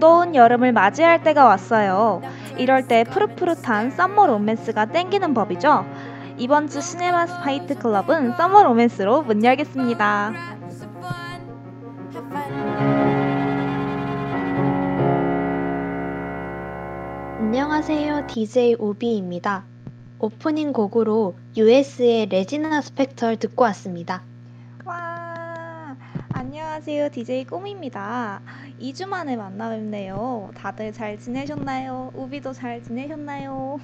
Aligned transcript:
무더운 0.00 0.34
여름을 0.34 0.72
맞이할 0.72 1.22
때가 1.22 1.44
왔어요. 1.44 2.22
이럴 2.56 2.88
때 2.88 3.04
푸릇푸릇한 3.04 3.90
summer 3.90 4.28
로맨스가 4.28 4.86
땡기는 4.86 5.34
법이죠. 5.34 5.84
이번 6.38 6.68
주 6.68 6.80
시네마 6.80 7.26
스파이트 7.26 7.78
클럽은 7.78 8.34
summer 8.38 8.62
로맨스로 8.62 9.24
문 9.24 9.44
열겠습니다. 9.44 10.32
안녕하세요. 17.40 18.26
DJ 18.26 18.76
우비입니다. 18.78 19.64
오프닝 20.18 20.72
곡으로 20.72 21.34
Us의 21.58 22.26
레지나 22.30 22.80
스펙터 22.80 23.36
듣고 23.36 23.64
왔습니다. 23.64 24.29
와, 26.80 26.82
안녕하세요. 26.82 27.10
DJ 27.10 27.44
꿈입니다. 27.44 28.40
2주 28.80 29.06
만에 29.06 29.36
만나 29.36 29.68
뵙네요. 29.68 30.50
다들 30.54 30.92
잘 30.94 31.18
지내셨나요? 31.18 32.10
우비도 32.14 32.54
잘 32.54 32.82
지내셨나요? 32.82 33.78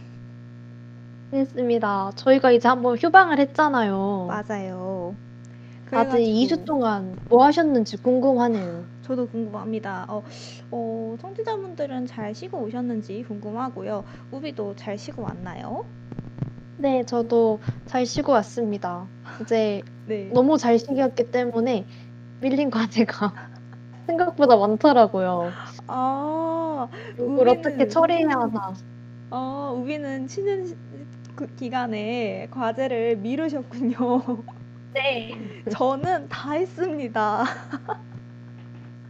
했습니다. 1.30 2.10
저희가 2.14 2.52
이제 2.52 2.66
한번 2.68 2.96
휴방을 2.96 3.38
했잖아요. 3.38 4.28
맞아요. 4.28 5.14
다들 5.90 6.20
그래가지고 6.24 6.26
2주 6.26 6.64
동안 6.64 7.18
뭐 7.28 7.44
하셨는지 7.44 7.98
궁금하네요. 7.98 8.86
저도 9.02 9.28
궁금합니다. 9.28 10.06
어, 10.08 10.22
어, 10.70 11.16
청취자분들은 11.20 12.06
잘 12.06 12.34
쉬고 12.34 12.60
오셨는지 12.60 13.24
궁금하고요. 13.28 14.04
우비도 14.32 14.76
잘 14.76 14.96
쉬고 14.96 15.20
왔나요? 15.20 15.84
네, 16.78 17.04
저도 17.04 17.60
잘 17.84 18.06
쉬고 18.06 18.32
왔습니다. 18.32 19.06
이제 19.42 19.82
네. 20.06 20.30
너무 20.32 20.56
잘 20.56 20.78
쉬겼기 20.78 21.30
때문에 21.30 21.84
밀린 22.40 22.70
과제가 22.70 23.32
생각보다 24.06 24.56
많더라고요. 24.56 25.50
아, 25.88 26.88
이걸 27.14 27.48
어떻게 27.48 27.84
우비는- 27.86 27.90
처리해야 27.90 28.28
하나. 28.30 28.74
어, 29.30 29.74
우비는 29.76 30.28
쉬는 30.28 30.66
시- 30.66 30.76
그 31.34 31.46
기간에 31.56 32.48
과제를 32.50 33.16
미루셨군요. 33.16 33.96
네. 34.94 35.32
저는 35.70 36.28
다 36.28 36.52
했습니다. 36.52 37.44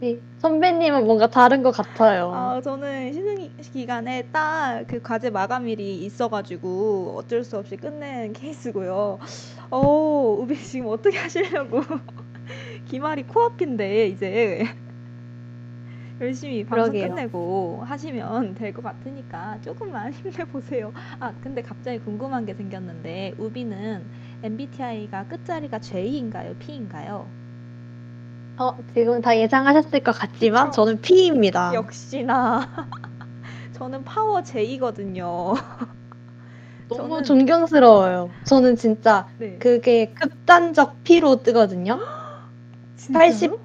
네, 0.00 0.18
선배님은 0.40 1.06
뭔가 1.06 1.27
다른 1.27 1.62
것 1.62 1.70
같아요. 1.70 2.30
아, 2.34 2.61
저는 2.61 3.12
쉬는 3.14 3.36
기- 3.38 3.52
기간에 3.72 4.22
딱 4.33 4.84
그 4.88 5.00
과제 5.00 5.30
마감일이 5.30 6.05
있어가지고 6.05 7.14
어쩔 7.16 7.42
수 7.44 7.56
없이 7.56 7.77
끝낸 7.77 8.33
케이스고요. 8.34 9.18
어, 9.70 10.36
우비 10.38 10.56
지금 10.62 10.88
어떻게 10.88 11.16
하시려고? 11.18 11.80
기말이 12.87 13.25
코앞인데 13.25 14.06
이제 14.09 14.65
열심히 16.20 16.65
방송 16.65 16.92
그러게요. 16.92 17.09
끝내고 17.15 17.83
하시면 17.84 18.55
될 18.55 18.73
것 18.73 18.83
같으니까 18.83 19.59
조금만 19.62 20.12
힘내보세요. 20.15 20.92
아, 21.20 21.33
근데 21.42 21.61
갑자기 21.62 21.98
궁금한 21.98 22.47
게 22.47 22.55
생겼는데 22.55 23.34
우비는 23.39 24.03
MBTI가 24.42 25.25
끝자리가 25.25 25.79
J인가요? 25.81 26.55
P인가요? 26.59 27.27
어, 28.59 28.75
지금 28.95 29.20
다 29.20 29.37
예상하셨을 29.37 30.01
것 30.01 30.12
같지만 30.12 30.73
저는 30.73 31.01
P입니다. 31.03 31.75
역시나 31.75 32.87
저는 33.75 34.03
파워 34.05 34.42
J거든요. 34.42 35.55
너무 36.89 37.19
저는- 37.19 37.25
존경스러워요. 37.25 38.30
저는 38.45 38.77
진짜 38.77 39.27
네. 39.39 39.58
그게 39.58 40.14
극단적 40.14 41.02
P로 41.05 41.42
뜨거든요. 41.42 41.98
진짜요? 42.96 43.51
80 43.51 43.61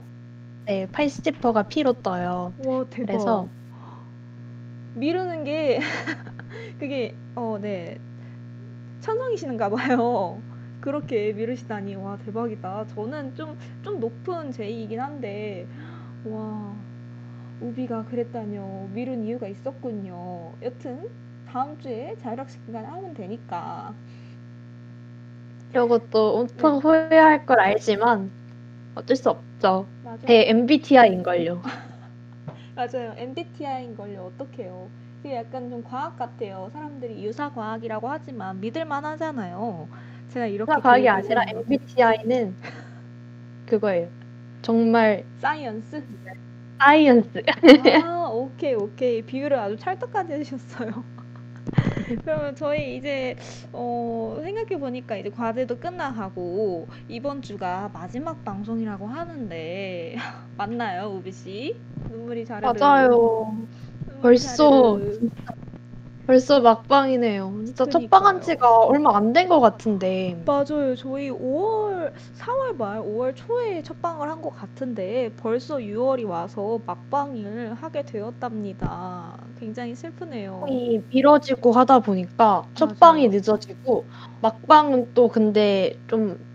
네, 0.66 0.88
80%가 0.88 1.64
P로 1.64 1.94
떠요. 2.02 2.54
와 2.58 2.86
대박. 2.90 3.08
그래서 3.08 3.50
미루는 4.94 5.44
게 5.44 5.80
그게 6.80 7.18
어 7.36 7.58
네 7.60 7.98
천성이시는가 9.02 9.70
봐요. 9.70 10.44
그렇게 10.80 11.34
미루시다니 11.34 11.96
와 11.96 12.18
대박이다. 12.18 12.88
저는 12.88 13.36
좀좀 13.36 14.00
높은 14.00 14.52
제이이긴 14.52 15.00
한데 15.00 15.68
와 16.24 16.76
우비가 17.60 18.06
그랬다뇨. 18.06 18.90
미룬 18.94 19.24
이유가 19.24 19.48
있었군요. 19.48 20.58
여튼 20.62 21.10
다음 21.46 21.78
주에 21.80 22.16
자율학습 22.18 22.66
기간에 22.66 22.88
하면 22.88 23.14
되니까. 23.14 23.96
또 26.12 26.38
엄청 26.38 26.78
후회할 26.78 27.46
걸 27.46 27.60
알지만 27.60 28.32
어쩔 28.96 29.16
수 29.16 29.30
없죠. 29.30 29.86
맞아요. 30.04 30.20
제 30.28 30.50
MBTI인걸요. 30.50 31.62
맞아요. 32.76 33.14
MBTI인 33.18 33.96
걸요. 33.96 34.32
어떡해요. 34.34 34.90
그게 35.22 35.36
약간 35.36 35.70
좀 35.70 35.84
과학 35.84 36.18
같아요. 36.18 36.70
사람들이 36.74 37.24
유사 37.24 37.52
과학이라고 37.52 38.08
하지만 38.10 38.60
믿을만 38.60 39.06
하잖아요. 39.06 39.88
제가 40.30 40.48
이렇게 40.48 40.72
과학이 40.82 41.04
계획을 41.04 41.38
아니라. 41.38 41.44
MBTI는 41.68 42.56
그거예요. 43.68 44.10
정말 44.62 45.24
science? 45.40 46.04
science. 46.80 47.44
아, 48.04 48.30
오케이, 48.32 48.74
오케이. 48.74 49.22
비유를 49.22 49.58
아주 49.58 49.78
찰떡같이 49.78 50.34
해주셨어요. 50.34 51.04
그러면 52.24 52.56
저희 52.56 52.98
이제 52.98 53.36
어, 53.72 54.38
생각해 54.42 54.80
보니까 54.80 55.18
이제 55.18 55.30
과제도 55.30 55.80
끝나가고 55.80 56.88
이번 57.08 57.42
주가 57.42 57.90
마지막 57.94 58.44
방송이라고 58.44 59.08
하는데 59.08 60.16
맞나요, 60.58 61.10
우비 61.18 61.32
씨? 61.32 61.82
눈물이 62.10 62.46
자르르. 62.46 62.80
맞아요. 62.80 63.68
눈물이 64.08 64.40
벌써 64.40 64.40
자르르. 64.40 65.22
벌써 66.26 66.62
막방이네요. 66.62 67.64
진짜 67.66 67.86
그니까요. 67.86 68.00
첫방한 68.10 68.42
지가 68.42 68.86
얼마 68.86 69.16
안 69.16 69.34
된 69.34 69.48
것 69.50 69.60
같은데. 69.60 70.36
맞아요. 70.46 70.96
저희 70.96 71.30
5월, 71.30 72.14
4월 72.34 72.74
말, 72.74 73.00
5월 73.02 73.34
초에 73.36 73.82
첫 73.84 74.02
방을 74.02 74.30
한 74.30 74.42
것 74.42 74.50
같은데 74.52 75.34
벌써 75.38 75.80
6월이 75.80 76.26
와서 76.26 76.80
막방을 76.86 77.74
하게 77.76 78.04
되었답니다. 78.04 79.38
굉장히 79.62 79.94
슬프네요. 79.94 80.66
이 80.68 81.00
미뤄지고 81.14 81.72
하다 81.72 82.00
보니까 82.00 82.66
첫 82.74 83.00
방이 83.00 83.30
늦어지고 83.30 84.06
막방은 84.42 85.14
또 85.14 85.28
근데 85.28 86.00
좀 86.08 86.52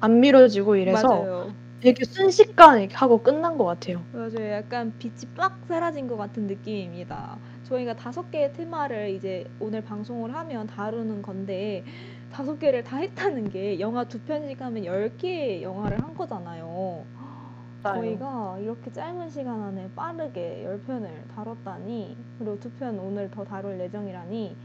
안 0.00 0.20
미뤄지고 0.20 0.76
이래서 0.76 1.08
맞아요. 1.08 1.52
되게 1.80 2.04
순식간에 2.04 2.80
이렇게 2.82 2.94
하고 2.96 3.22
끝난 3.22 3.56
것 3.56 3.64
같아요. 3.64 4.02
맞아요. 4.12 4.52
약간 4.52 4.92
빛이 4.98 5.26
빡 5.36 5.58
사라진 5.68 6.06
것 6.08 6.16
같은 6.16 6.46
느낌입니다. 6.46 7.36
저희가 7.64 7.94
다섯 7.96 8.30
개의 8.30 8.52
테마를 8.52 9.10
이제 9.10 9.44
오늘 9.60 9.82
방송을 9.82 10.34
하면 10.34 10.66
다루는 10.66 11.22
건데 11.22 11.84
다섯 12.32 12.58
개를 12.58 12.82
다 12.84 12.96
했다는 12.98 13.50
게 13.50 13.80
영화 13.80 14.04
두 14.04 14.20
편씩 14.20 14.60
하면 14.60 14.84
열 14.84 15.16
개의 15.16 15.62
영화를 15.62 16.02
한 16.02 16.14
거잖아요. 16.14 17.04
저희가 17.82 18.58
이렇게 18.60 18.92
짧은 18.92 19.30
시간 19.30 19.62
안에 19.62 19.88
빠르게 19.94 20.64
10편을 20.66 21.08
다뤘다니 21.34 22.16
그리고 22.38 22.58
두 22.60 22.70
편 22.78 22.98
오늘 22.98 23.30
더 23.30 23.44
다룰 23.44 23.78
예정이라니 23.80 24.56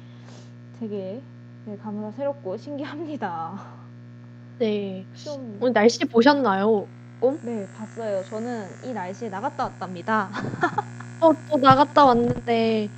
되게 0.80 1.22
네, 1.66 1.78
새롭고 2.16 2.58
신기합니다. 2.58 3.54
네. 4.60 5.06
좀 5.16 5.58
오늘 5.62 5.74
날씨 5.74 6.00
보셨나요? 6.06 6.88
네, 7.42 7.66
봤어요. 7.78 8.24
저는 8.26 8.66
이 8.86 8.94
날씨에 8.94 9.30
나갔다 9.30 9.64
왔답니다. 9.66 10.30
어, 11.22 11.32
또 11.50 11.58
나갔다 11.58 12.06
왔는데 12.06 12.90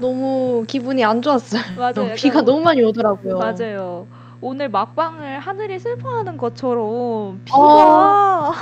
너무 0.00 0.64
기분이 0.68 1.02
안 1.04 1.22
좋았어요. 1.22 1.62
맞아요. 1.78 2.14
비가 2.14 2.42
너무 2.42 2.60
많이 2.60 2.82
오더라고요. 2.82 3.38
맞아요. 3.38 4.06
오늘 4.42 4.68
막방을 4.68 5.38
하늘이 5.38 5.78
슬퍼하는 5.78 6.36
것처럼 6.36 7.40
비가 7.44 7.58
어. 7.58 8.52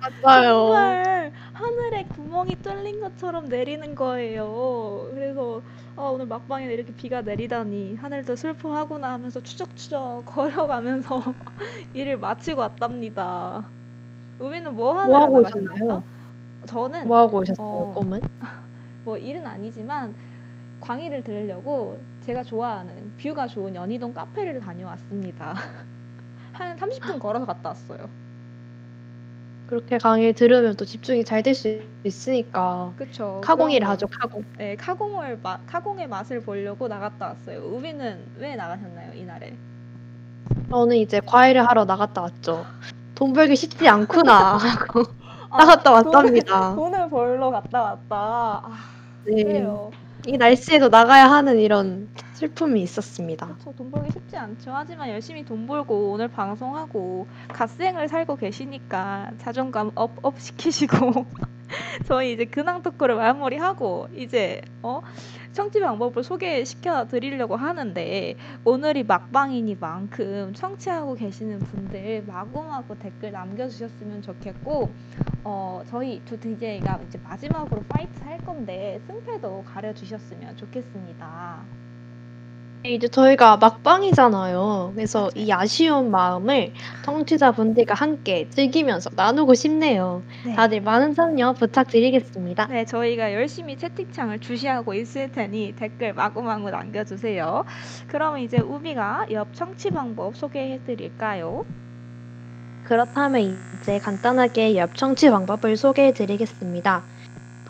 맞아요. 0.00 0.68
정말 0.68 1.32
하늘에 1.52 2.04
구멍이 2.04 2.56
뚫린 2.62 3.00
것처럼 3.00 3.48
내리는 3.48 3.94
거예요. 3.94 5.08
그래서 5.12 5.62
아, 5.96 6.02
오늘 6.04 6.26
막방에 6.26 6.64
이렇게 6.66 6.94
비가 6.94 7.20
내리다니 7.20 7.96
하늘도 7.96 8.36
슬퍼하구나 8.36 9.12
하면서 9.12 9.42
추적추적 9.42 10.24
걸어가면서 10.26 11.22
일을 11.92 12.18
마치고 12.18 12.60
왔답니다. 12.60 13.64
우비는 14.38 14.74
뭐 14.74 14.98
하느라 14.98 15.26
뭐 15.26 15.26
하고? 15.26 15.38
오셨나요? 15.40 16.02
저는 16.66 17.06
뭐 17.06 17.18
하고 17.18 17.38
오셨어요, 17.38 17.66
어. 17.66 17.92
꿈은? 17.94 18.20
뭐 19.04 19.18
일은 19.18 19.46
아니지만 19.46 20.14
광희를 20.80 21.22
들으려고 21.22 21.98
제가 22.22 22.42
좋아하는 22.42 23.12
뷰가 23.18 23.46
좋은 23.48 23.74
연희동 23.74 24.14
카페를 24.14 24.60
다녀왔습니다. 24.60 25.54
한 26.52 26.76
30분 26.76 27.18
걸어서 27.18 27.44
갔다 27.44 27.70
왔어요. 27.70 28.08
그렇게 29.70 29.98
강의 29.98 30.32
들으면 30.32 30.74
또 30.76 30.84
집중이 30.84 31.24
잘 31.24 31.44
될 31.44 31.54
수 31.54 31.80
있으니까. 32.02 32.92
카공이를 33.40 33.86
그런 33.86 33.92
하죠, 33.92 34.06
거. 34.08 34.12
카공. 34.20 34.44
네, 34.58 34.74
카공을 34.74 35.38
마, 35.44 35.58
카공의 35.66 36.08
맛을 36.08 36.40
보려고 36.42 36.88
나갔다 36.88 37.28
왔어요. 37.28 37.60
우비는 37.60 38.18
왜 38.38 38.56
나가셨나요, 38.56 39.12
이날에? 39.14 39.54
저는 40.70 40.96
이제 40.96 41.20
과외를 41.24 41.64
하러 41.68 41.84
나갔다 41.84 42.22
왔죠. 42.22 42.66
돈 43.14 43.32
벌기 43.32 43.54
쉽지 43.54 43.86
않구나 43.88 44.56
하고 44.58 45.04
아, 45.50 45.58
나갔다 45.64 46.02
돈을, 46.02 46.06
왔답니다. 46.16 46.74
돈을 46.74 47.08
벌러 47.08 47.50
갔다 47.50 47.82
왔다. 47.82 48.06
아, 48.16 48.78
네. 49.24 49.44
그래요. 49.44 49.92
이 50.26 50.36
날씨에도 50.36 50.88
나가야 50.88 51.30
하는 51.30 51.58
이런 51.58 52.08
슬픔이 52.34 52.82
있었습니다. 52.82 53.46
그렇죠. 53.46 53.72
돈 53.76 53.90
벌기 53.90 54.10
쉽지 54.12 54.36
않죠. 54.36 54.72
하지만 54.72 55.08
열심히 55.08 55.44
돈 55.44 55.66
벌고 55.66 56.12
오늘 56.12 56.28
방송하고 56.28 57.26
갓생을 57.48 58.08
살고 58.08 58.36
계시니까 58.36 59.32
자존감 59.38 59.90
up, 59.94 60.12
up 60.22 60.38
시키시고 60.40 61.26
저희 62.06 62.32
이제 62.32 62.44
근황 62.44 62.82
talk를 62.82 63.16
마무리하고 63.16 64.08
이제 64.14 64.62
어 64.82 65.02
청취 65.52 65.80
방법을 65.80 66.22
소개시켜 66.22 67.06
드리려고 67.06 67.56
하는데 67.56 68.36
오늘이 68.64 69.04
막방이니만큼 69.04 70.54
청취하고 70.54 71.14
계시는 71.14 71.58
분들 71.60 72.24
마구마구 72.26 72.98
댓글 72.98 73.32
남겨주셨으면 73.32 74.22
좋겠고 74.22 74.90
어 75.44 75.82
저희 75.88 76.20
두 76.24 76.38
DJ가 76.38 77.00
이제 77.06 77.18
마지막으로 77.18 77.82
fight 77.88 78.22
할 78.22 78.38
건데 78.38 79.00
승패도 79.06 79.64
가려주셨으면 79.64 80.56
좋겠습니다. 80.56 81.89
이제 82.82 83.08
저희가 83.08 83.58
막방이잖아요. 83.58 84.92
그래서 84.94 85.28
이 85.34 85.52
아쉬운 85.52 86.10
마음을 86.10 86.72
청취자분들과 87.04 87.92
함께 87.92 88.48
즐기면서 88.48 89.10
나누고 89.14 89.52
싶네요. 89.52 90.22
네. 90.46 90.54
다들 90.54 90.80
많은 90.80 91.14
참여 91.14 91.52
부탁드리겠습니다. 91.54 92.68
네, 92.68 92.86
저희가 92.86 93.34
열심히 93.34 93.76
채팅창을 93.76 94.38
주시하고 94.38 94.94
있을 94.94 95.30
테니 95.30 95.74
댓글 95.76 96.14
마구마구 96.14 96.70
남겨주세요. 96.70 97.66
그럼 98.06 98.38
이제 98.38 98.56
우비가 98.58 99.26
옆 99.30 99.52
청취 99.52 99.90
방법 99.90 100.34
소개해 100.34 100.80
드릴까요? 100.86 101.66
그렇다면 102.84 103.58
이제 103.78 103.98
간단하게 103.98 104.76
옆 104.76 104.96
청취 104.96 105.28
방법을 105.28 105.76
소개해 105.76 106.12
드리겠습니다. 106.12 107.04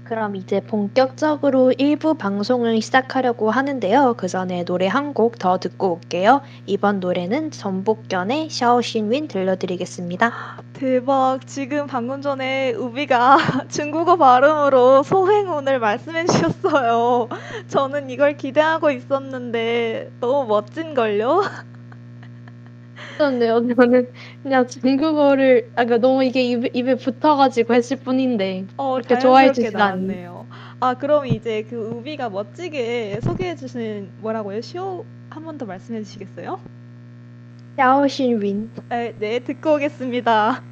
그럼 0.03 0.35
이제 0.35 0.59
본격적으로 0.59 1.71
1부 1.79 2.17
방송을 2.17 2.81
시작하려고 2.81 3.49
하는데요. 3.51 4.15
그 4.17 4.27
전에 4.27 4.65
노래 4.65 4.87
한 4.87 5.13
곡 5.13 5.37
더 5.39 5.57
듣고 5.59 5.93
올게요. 5.93 6.41
이번 6.65 6.99
노래는 6.99 7.51
전복견의 7.51 8.49
샤오신윈 8.49 9.27
들려드리겠습니다. 9.29 10.31
대박. 10.73 11.39
지금 11.47 11.87
방금 11.87 12.21
전에 12.21 12.73
우비가 12.73 13.37
중국어 13.69 14.17
발음으로 14.17 15.03
소행운을 15.03 15.79
말씀해 15.79 16.25
주셨어요. 16.25 17.29
저는 17.69 18.09
이걸 18.09 18.35
기대하고 18.35 18.91
있었는데 18.91 20.11
너무 20.19 20.47
멋진걸요? 20.47 21.43
그런데요, 23.17 23.61
저는 23.75 24.11
그냥 24.43 24.67
중국어를 24.67 25.71
아, 25.75 25.85
그러니까 25.85 25.97
너무 26.07 26.23
이게 26.23 26.43
입에, 26.43 26.69
입에 26.73 26.95
붙어가지고 26.95 27.73
했을 27.73 27.97
뿐인데 27.97 28.65
어, 28.77 28.93
그렇게 28.93 29.17
좋아해 29.17 29.51
주진 29.51 29.79
않네. 29.79 30.15
나왔네요. 30.17 30.47
아, 30.79 30.95
그럼 30.95 31.25
이제 31.27 31.63
그 31.63 31.75
우비가 31.77 32.29
멋지게 32.29 33.19
소개해 33.21 33.55
주신 33.55 34.11
뭐라고요? 34.17 34.61
쇼 34.61 35.05
한 35.29 35.43
번 35.45 35.57
더 35.57 35.65
말씀해 35.65 36.03
주시겠어요? 36.03 36.59
샤오신 37.75 38.41
윈 38.41 38.71
네, 38.89 39.13
네, 39.19 39.39
듣고 39.39 39.75
오겠습니다. 39.75 40.63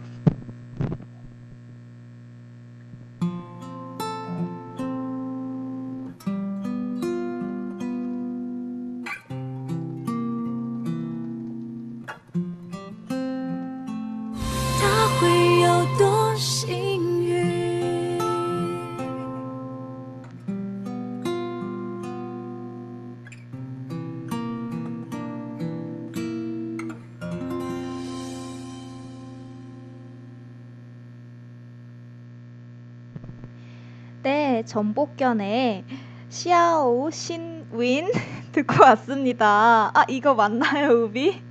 전복견의 34.72 35.84
시아오 36.30 37.10
신윈 37.12 38.10
듣고 38.54 38.84
왔습니다. 38.86 39.92
아, 39.94 40.06
이거 40.08 40.34
맞나요, 40.34 40.92
우비? 41.04 41.42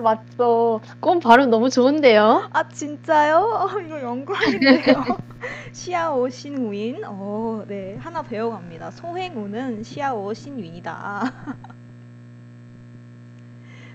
맞죠. 0.00 0.80
그건 0.94 1.18
발음 1.18 1.50
너무 1.50 1.70
좋은데요. 1.70 2.48
아, 2.52 2.68
진짜요? 2.68 3.38
어, 3.38 3.80
이거 3.80 4.00
영광인데요. 4.00 4.94
시아오 5.74 6.28
신윈. 6.28 7.02
어, 7.04 7.64
네, 7.66 7.96
하나 7.98 8.22
배워갑니다. 8.22 8.92
소행우는 8.92 9.82
시아오 9.82 10.32
신윈이다. 10.32 11.32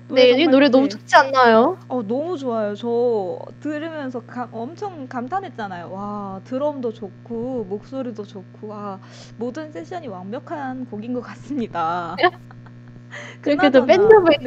네, 0.10 0.30
이 0.42 0.48
노래 0.48 0.70
너무 0.70 0.88
네. 0.88 0.90
좋지 0.90 1.16
않나요? 1.18 1.78
어, 1.90 2.02
너무 2.02 2.38
좋아요. 2.38 2.76
저 2.76 3.40
들으면서 3.60 4.22
가- 4.22 4.48
엄청 4.54 5.08
감탄했잖아요. 5.08 5.92
와, 5.92 6.40
드럼도 6.46 6.94
좋고, 6.94 7.66
목소리도 7.66 8.24
좋고, 8.24 8.74
아, 8.74 9.00
모든 9.36 9.72
세션이 9.72 10.08
완벽한 10.08 10.86
곡인 10.86 11.14
것 11.14 11.22
같습니다. 11.22 12.16
그렇게도 13.42 13.86
네. 13.86 13.98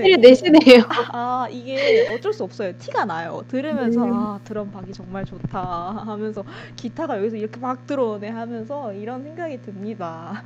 티를 0.03 0.21
내시네요. 0.21 0.83
아, 1.13 1.47
이게 1.51 2.07
어쩔 2.15 2.33
수 2.33 2.45
없어요. 2.45 2.77
티가 2.79 3.05
나요. 3.05 3.43
들으면서, 3.49 4.05
음. 4.05 4.13
아, 4.15 4.41
드럼 4.45 4.71
박이 4.71 4.93
정말 4.93 5.25
좋다 5.25 5.61
하면서, 6.07 6.45
기타가 6.77 7.19
여기서 7.19 7.37
이렇게 7.37 7.61
막 7.61 7.87
들어오네 7.87 8.29
하면서 8.29 8.93
이런 8.93 9.23
생각이 9.23 9.61
듭니다. 9.63 10.43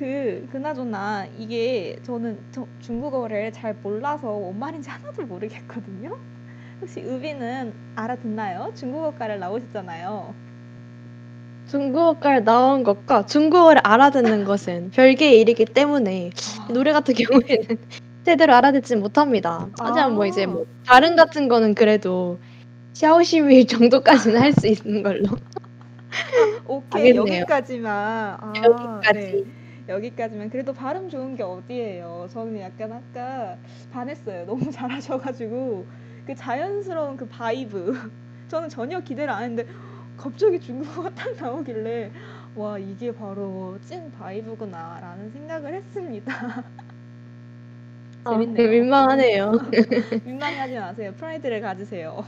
그, 0.00 0.48
그나저나, 0.50 1.26
이게 1.36 1.98
저는 2.04 2.38
저- 2.52 2.66
중국어를 2.80 3.52
잘 3.52 3.74
몰라서 3.82 4.28
뭔 4.32 4.58
말인지 4.58 4.88
하나도 4.88 5.26
모르겠거든요. 5.26 6.18
혹시 6.80 7.00
의비는 7.02 7.74
알아듣나요? 7.96 8.72
중국어과를 8.74 9.38
나오셨잖아요. 9.38 10.34
중국어과를 11.66 12.44
나온 12.44 12.82
것과 12.82 13.26
중국어를 13.26 13.80
알아듣는 13.84 14.44
것은 14.44 14.90
별개의 14.90 15.40
일이기 15.40 15.64
때문에 15.66 16.30
이 16.68 16.72
노래 16.72 16.92
같은 16.92 17.14
경우에는 17.14 17.76
제대로 18.24 18.54
알아듣지 18.54 18.96
못합니다. 18.96 19.70
하지만 19.78 20.14
뭐 20.14 20.26
이제 20.26 20.46
뭐 20.46 20.64
다른 20.84 21.16
같은 21.16 21.48
거는 21.48 21.74
그래도 21.74 22.40
샤오시밀 22.94 23.66
정도까지는 24.32 24.40
할 24.40 24.52
수 24.54 24.66
있는 24.68 25.02
걸로. 25.02 25.24
오케이, 26.64 27.06
알겠네요. 27.08 27.40
여기까지만. 27.40 28.38
아, 28.40 28.52
여기까지. 28.64 29.18
네. 29.44 29.59
여기까지만. 29.90 30.50
그래도 30.50 30.72
발음 30.72 31.08
좋은 31.08 31.36
게 31.36 31.42
어디예요? 31.42 32.28
저는 32.30 32.58
약간 32.60 32.92
아까 32.92 33.58
반했어요. 33.90 34.46
너무 34.46 34.60
잘하셔가지고 34.72 35.86
그 36.26 36.34
자연스러운 36.34 37.16
그 37.16 37.26
vibe. 37.26 37.92
저는 38.48 38.68
전혀 38.68 39.00
기대를 39.00 39.32
안 39.32 39.42
했는데 39.44 39.70
갑자기 40.16 40.60
중국어가 40.60 41.10
딱 41.14 41.36
나오길래 41.40 42.12
와 42.56 42.78
이게 42.78 43.12
바로 43.12 43.78
찐 43.82 44.10
바이브구나라는 44.12 45.30
생각을 45.30 45.74
했습니다. 45.74 46.32
아, 48.24 48.30
재밌네요. 48.30 48.68
민망하네요. 48.70 49.52
민망해하지 50.24 50.74
마세요. 50.78 51.12
프라이드를 51.16 51.60
가지세요. 51.60 52.24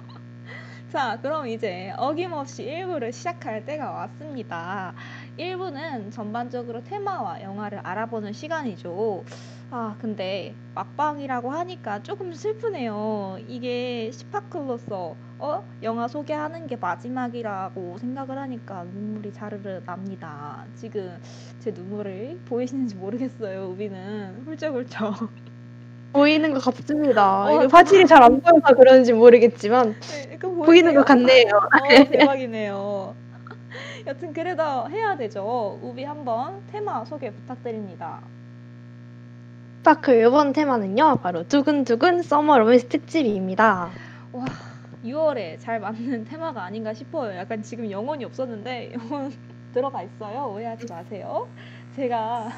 자, 0.93 1.19
그럼 1.23 1.47
이제 1.49 1.91
어김없이 1.97 2.65
1부를 2.65 3.13
시작할 3.13 3.65
때가 3.65 3.93
왔습니다. 3.93 4.95
1부는 5.39 6.11
전반적으로 6.11 6.83
테마와 6.85 7.41
영화를 7.41 7.79
알아보는 7.79 8.35
시간이죠. 8.35 9.25
아, 9.71 9.97
근데 9.99 10.59
막방이라고 10.75 11.51
하니까 11.51 12.03
조금 12.03 12.35
슬프네요. 12.35 13.39
이게 13.49 14.11
시파클로서 14.13 15.17
어? 15.39 15.65
영화 15.81 16.09
소개하는 16.09 16.67
게 16.67 16.77
마지막이라고 16.77 17.97
생각을 17.97 18.37
하니까 18.39 18.85
눈물이 18.85 19.33
자르르 19.33 19.83
납니다. 19.87 20.67
지금 20.75 21.19
제 21.59 21.71
눈물을 21.71 22.43
보이시는지 22.45 22.97
모르겠어요. 22.97 23.71
우비는 23.71 24.43
훌쩍훌쩍. 24.45 25.33
보이는 26.13 26.53
것 26.53 26.63
같습니다. 26.65 27.45
어, 27.47 27.67
화질이 27.71 28.07
잘 28.07 28.23
안 28.23 28.41
보여서 28.41 28.75
그런지 28.77 29.13
모르겠지만 29.13 29.95
네, 30.01 30.39
보이는 30.39 30.95
것 30.95 31.05
같네요. 31.05 31.49
어, 31.57 31.89
대박이네요. 32.11 33.15
여튼 34.07 34.33
그래도 34.33 34.63
해야 34.91 35.17
되죠. 35.17 35.79
우비 35.83 36.05
한번 36.05 36.63
테마 36.71 37.05
소개 37.05 37.31
부탁드립니다. 37.31 38.21
스파클 39.79 40.25
이번 40.27 40.53
테마는요. 40.53 41.17
바로 41.23 41.47
두근두근 41.49 42.23
summer 42.23 42.59
로맨스 42.59 42.89
특집입니다. 42.89 43.91
와, 44.33 44.45
6월에 45.05 45.59
잘 45.61 45.81
맞는 45.81 46.25
테마가 46.27 46.63
아닌가 46.65 46.95
싶어요. 46.95 47.37
약간 47.37 47.63
지금 47.63 47.91
영혼이 47.91 48.25
없었는데 48.25 48.93
영혼 48.95 49.33
들어가 49.75 50.03
있어요. 50.03 50.53
오해하지 50.55 50.87
마세요. 50.89 51.49
제가 51.97 52.49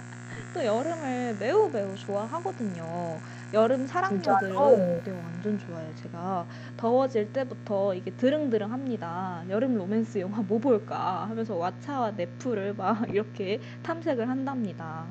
또 0.53 0.65
여름을 0.65 1.37
매우 1.39 1.69
매우 1.71 1.95
좋아하거든요. 1.97 3.21
여름 3.53 3.87
사랑녀들은 3.87 4.53
진짜요? 4.53 5.03
네, 5.05 5.11
완전 5.11 5.59
좋아요. 5.59 5.95
제가 5.97 6.47
더워질 6.77 7.33
때부터 7.33 7.95
이게 7.95 8.11
드릉드릉합니다. 8.13 9.45
여름 9.51 9.75
로맨스 9.77 10.19
영화 10.19 10.43
뭐 10.43 10.59
볼까 10.59 11.27
하면서 11.29 11.55
왓챠와 11.57 12.15
넷플을 12.17 12.75
막 12.75 13.09
이렇게 13.11 13.61
탐색을 13.83 14.29
한답니다. 14.29 15.05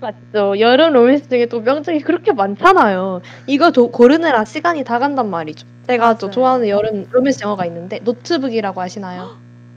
맞죠. 0.00 0.58
여름 0.60 0.92
로맨스 0.92 1.28
중에 1.28 1.46
또 1.46 1.60
명작이 1.60 2.00
그렇게 2.00 2.32
많잖아요. 2.32 3.22
이거 3.46 3.70
도, 3.72 3.90
고르느라 3.90 4.44
시간이 4.44 4.84
다 4.84 4.98
간단 4.98 5.30
말이죠. 5.30 5.66
제가 5.86 6.18
또 6.18 6.28
맞아요. 6.28 6.30
좋아하는 6.30 6.68
여름 6.68 7.06
로맨스 7.10 7.42
영화가 7.44 7.64
있는데 7.66 8.00
노트북이라고 8.00 8.80
아시나요? 8.80 9.30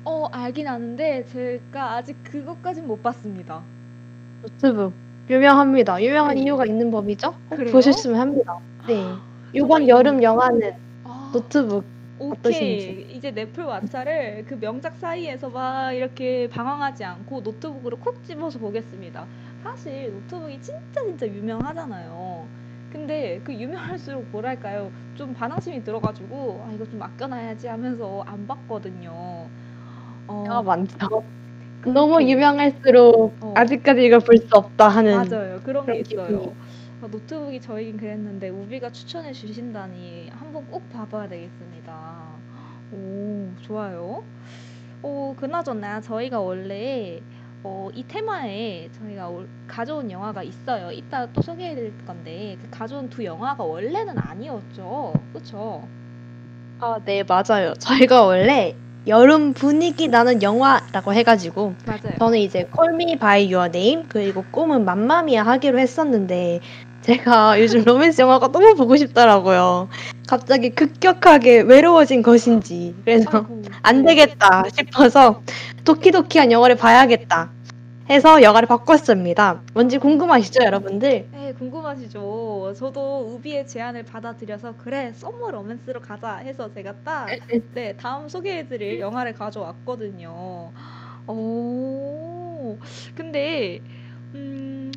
어, 0.05 0.25
알긴 0.31 0.67
아는데 0.67 1.25
제가 1.25 1.93
아직 1.95 2.23
그것까진 2.23 2.87
못 2.87 3.01
봤습니다. 3.03 3.63
노트북 4.41 4.93
유명합니다. 5.29 6.01
유명한 6.01 6.37
이유가 6.37 6.65
있는 6.65 6.89
법이죠. 6.89 7.33
그래요? 7.49 7.71
보셨으면 7.71 8.19
합니다. 8.19 8.55
네. 8.87 8.95
이번 9.53 9.87
여름 9.87 10.23
영화는 10.23 10.71
아. 11.03 11.31
노트북 11.33 11.83
오케이 12.19 12.37
어떠신지. 12.39 13.07
이제 13.11 13.31
넷플 13.31 13.65
왓챠를 13.65 14.45
그 14.47 14.59
명작 14.59 14.95
사이에서 14.95 15.49
막 15.49 15.91
이렇게 15.91 16.47
방황하지 16.49 17.03
않고 17.03 17.41
노트북으로 17.41 17.97
콕 17.97 18.23
집어서 18.23 18.57
보겠습니다. 18.59 19.25
사실 19.63 20.11
노트북이 20.11 20.59
진짜 20.61 21.03
진짜 21.05 21.27
유명하잖아요. 21.27 22.47
근데 22.91 23.39
그 23.43 23.53
유명할수록 23.53 24.25
뭐랄까요 24.31 24.91
좀 25.15 25.33
반항심이 25.33 25.83
들어가지고 25.83 26.63
아 26.65 26.71
이거 26.71 26.85
좀 26.85 27.01
아껴놔야지 27.01 27.67
하면서 27.67 28.23
안 28.25 28.47
봤거든요. 28.47 29.11
어, 30.27 30.43
영화 30.47 30.61
많죠. 30.61 31.23
너무 31.93 32.21
유명할수록 32.23 33.37
어. 33.41 33.53
아직까지 33.55 34.03
이걸 34.05 34.19
볼 34.19 34.37
수 34.37 34.47
없다 34.53 34.87
하는 34.89 35.15
맞아요 35.29 35.59
그런 35.63 35.85
게 35.85 35.99
있어요. 35.99 36.27
기분이. 36.27 36.53
아, 37.01 37.07
노트북이 37.07 37.61
저희긴 37.61 37.97
그랬는데 37.97 38.49
우비가 38.49 38.89
추천해 38.91 39.31
주신다니 39.31 40.29
한번 40.31 40.65
꼭 40.71 40.89
봐봐야 40.91 41.27
되겠습니다. 41.27 41.93
오 42.93 43.49
좋아요. 43.61 44.23
오 45.03 45.35
그나저나 45.39 46.01
저희가 46.01 46.39
원래 46.39 47.19
어, 47.63 47.89
이 47.93 48.03
테마에 48.07 48.89
저희가 48.99 49.27
올- 49.29 49.47
가져온 49.67 50.09
영화가 50.09 50.43
있어요. 50.43 50.91
이따 50.91 51.25
또 51.33 51.41
소개해 51.41 51.75
드릴 51.75 51.93
건데 52.05 52.57
그 52.61 52.69
가져온 52.69 53.09
두 53.09 53.23
영화가 53.25 53.63
원래는 53.63 54.17
아니었죠. 54.17 55.13
그쵸? 55.33 55.87
아, 56.79 56.99
네, 57.03 57.23
맞아요. 57.23 57.73
저희가 57.73 58.23
원래 58.23 58.75
여름 59.07 59.53
분위기 59.53 60.07
나는 60.07 60.41
영화라고 60.43 61.13
해가지고 61.13 61.73
맞아요. 61.85 62.17
저는 62.19 62.39
이제 62.39 62.67
Call 62.75 62.93
Me 62.95 63.15
By 63.17 63.53
Your 63.53 63.69
Name 63.73 64.05
그리고 64.09 64.43
꿈은 64.51 64.85
맘마미아 64.85 65.43
하기로 65.43 65.79
했었는데 65.79 66.59
제가 67.01 67.59
요즘 67.61 67.83
로맨스 67.83 68.21
영화가 68.21 68.51
너무 68.51 68.75
보고 68.75 68.95
싶더라고요. 68.97 69.87
갑자기 70.27 70.69
급격하게 70.71 71.61
외로워진 71.61 72.21
것인지 72.21 72.95
그래서 73.05 73.45
안 73.81 74.03
네. 74.03 74.15
되겠다 74.15 74.65
싶어서 74.75 75.41
도키도키한 75.85 76.51
영화를 76.51 76.75
봐야겠다 76.75 77.51
해서 78.09 78.41
영화를 78.41 78.67
바꿨습니다. 78.67 79.61
뭔지 79.73 79.97
궁금하시죠, 79.97 80.63
여러분들? 80.63 81.27
네, 81.31 81.53
궁금하시죠? 81.53 82.73
저도 82.77 83.27
우비의 83.35 83.67
제안을 83.67 84.03
받아들여서 84.03 84.75
그래 84.77 85.11
summer 85.13 85.51
로맨스로 85.51 85.99
가자 86.01 86.37
해서 86.37 86.71
제가 86.73 86.93
딱 87.03 87.27
네, 87.73 87.95
다음 87.97 88.29
소개해드릴 88.29 88.99
영화를 88.99 89.33
가져왔거든요. 89.33 90.71
오, 91.27 92.77
근데 93.13 93.81
음, 94.35 94.91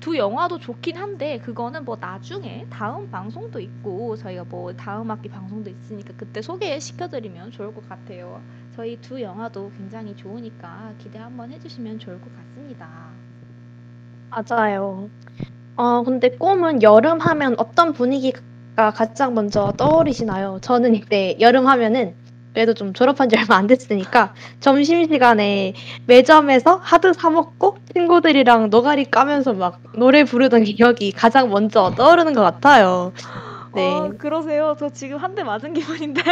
두 0.00 0.16
영화도 0.16 0.58
좋긴 0.60 0.96
한데 0.96 1.38
그거는 1.38 1.84
뭐 1.84 1.96
나중에 2.00 2.66
다음 2.70 3.10
방송도 3.10 3.58
있고 3.58 4.14
저희가 4.16 4.44
뭐 4.44 4.72
다음 4.72 5.10
학기 5.10 5.28
방송도 5.28 5.68
있으니까 5.68 6.14
그때 6.16 6.40
소개시켜드리면 6.42 7.50
좋을 7.50 7.74
것 7.74 7.88
같아요. 7.88 8.40
저희 8.76 8.96
두 9.00 9.20
영화도 9.22 9.72
굉장히 9.76 10.14
좋으니까 10.16 10.92
기대 10.98 11.18
한번 11.18 11.50
해주시면 11.50 11.98
좋을 11.98 12.20
것 12.20 12.28
같습니다. 12.36 12.86
맞아요. 14.30 15.08
어, 15.76 16.02
근데 16.02 16.30
꿈은 16.36 16.82
여름 16.82 17.18
하면 17.20 17.54
어떤 17.58 17.92
분위기가 17.92 18.90
가장 18.94 19.34
먼저 19.34 19.72
떠오르시나요? 19.76 20.58
저는 20.62 20.94
이때 20.94 21.36
여름 21.40 21.66
하면은 21.66 22.14
그래도 22.52 22.74
좀 22.74 22.92
졸업한 22.94 23.28
지 23.28 23.36
얼마 23.36 23.56
안 23.56 23.66
됐으니까 23.66 24.34
점심시간에 24.60 25.74
매점에서 26.06 26.76
하드 26.82 27.12
사 27.12 27.30
먹고 27.30 27.78
친구들이랑 27.94 28.70
노가리 28.70 29.06
까면서 29.10 29.52
막 29.54 29.80
노래 29.94 30.24
부르던 30.24 30.64
기억이 30.64 31.12
가장 31.12 31.50
먼저 31.50 31.92
떠오르는 31.96 32.32
것 32.34 32.42
같아요. 32.42 33.12
네. 33.74 33.94
어, 33.94 34.12
그러세요. 34.18 34.74
저 34.78 34.88
지금 34.90 35.18
한 35.18 35.34
대 35.34 35.42
맞은 35.44 35.74
기분인데 35.74 36.22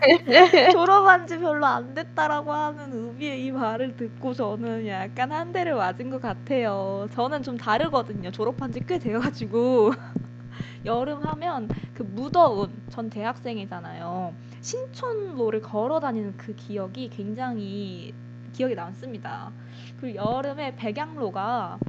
졸업한 0.68 1.26
지 1.26 1.38
별로 1.38 1.66
안 1.66 1.94
됐다라고 1.94 2.52
하는 2.52 2.92
우비의 2.92 3.44
이 3.44 3.50
말을 3.52 3.96
듣고 3.96 4.32
저는 4.34 4.86
약간 4.86 5.32
한 5.32 5.52
대를 5.52 5.74
맞은 5.74 6.10
것 6.10 6.20
같아요. 6.20 7.06
저는 7.12 7.42
좀 7.42 7.56
다르거든요. 7.56 8.30
졸업한 8.30 8.72
지 8.72 8.80
꽤 8.86 8.98
돼가지고 8.98 9.92
여름 10.84 11.22
하면 11.24 11.68
그 11.94 12.02
무더운 12.04 12.82
전 12.90 13.10
대학생이잖아요. 13.10 14.34
신촌로를 14.60 15.60
걸어 15.62 16.00
다니는 16.00 16.36
그 16.36 16.54
기억이 16.54 17.08
굉장히 17.10 18.14
기억에 18.52 18.74
남습니다. 18.74 19.52
그리고 19.96 20.16
여름에 20.16 20.76
백양로가 20.76 21.80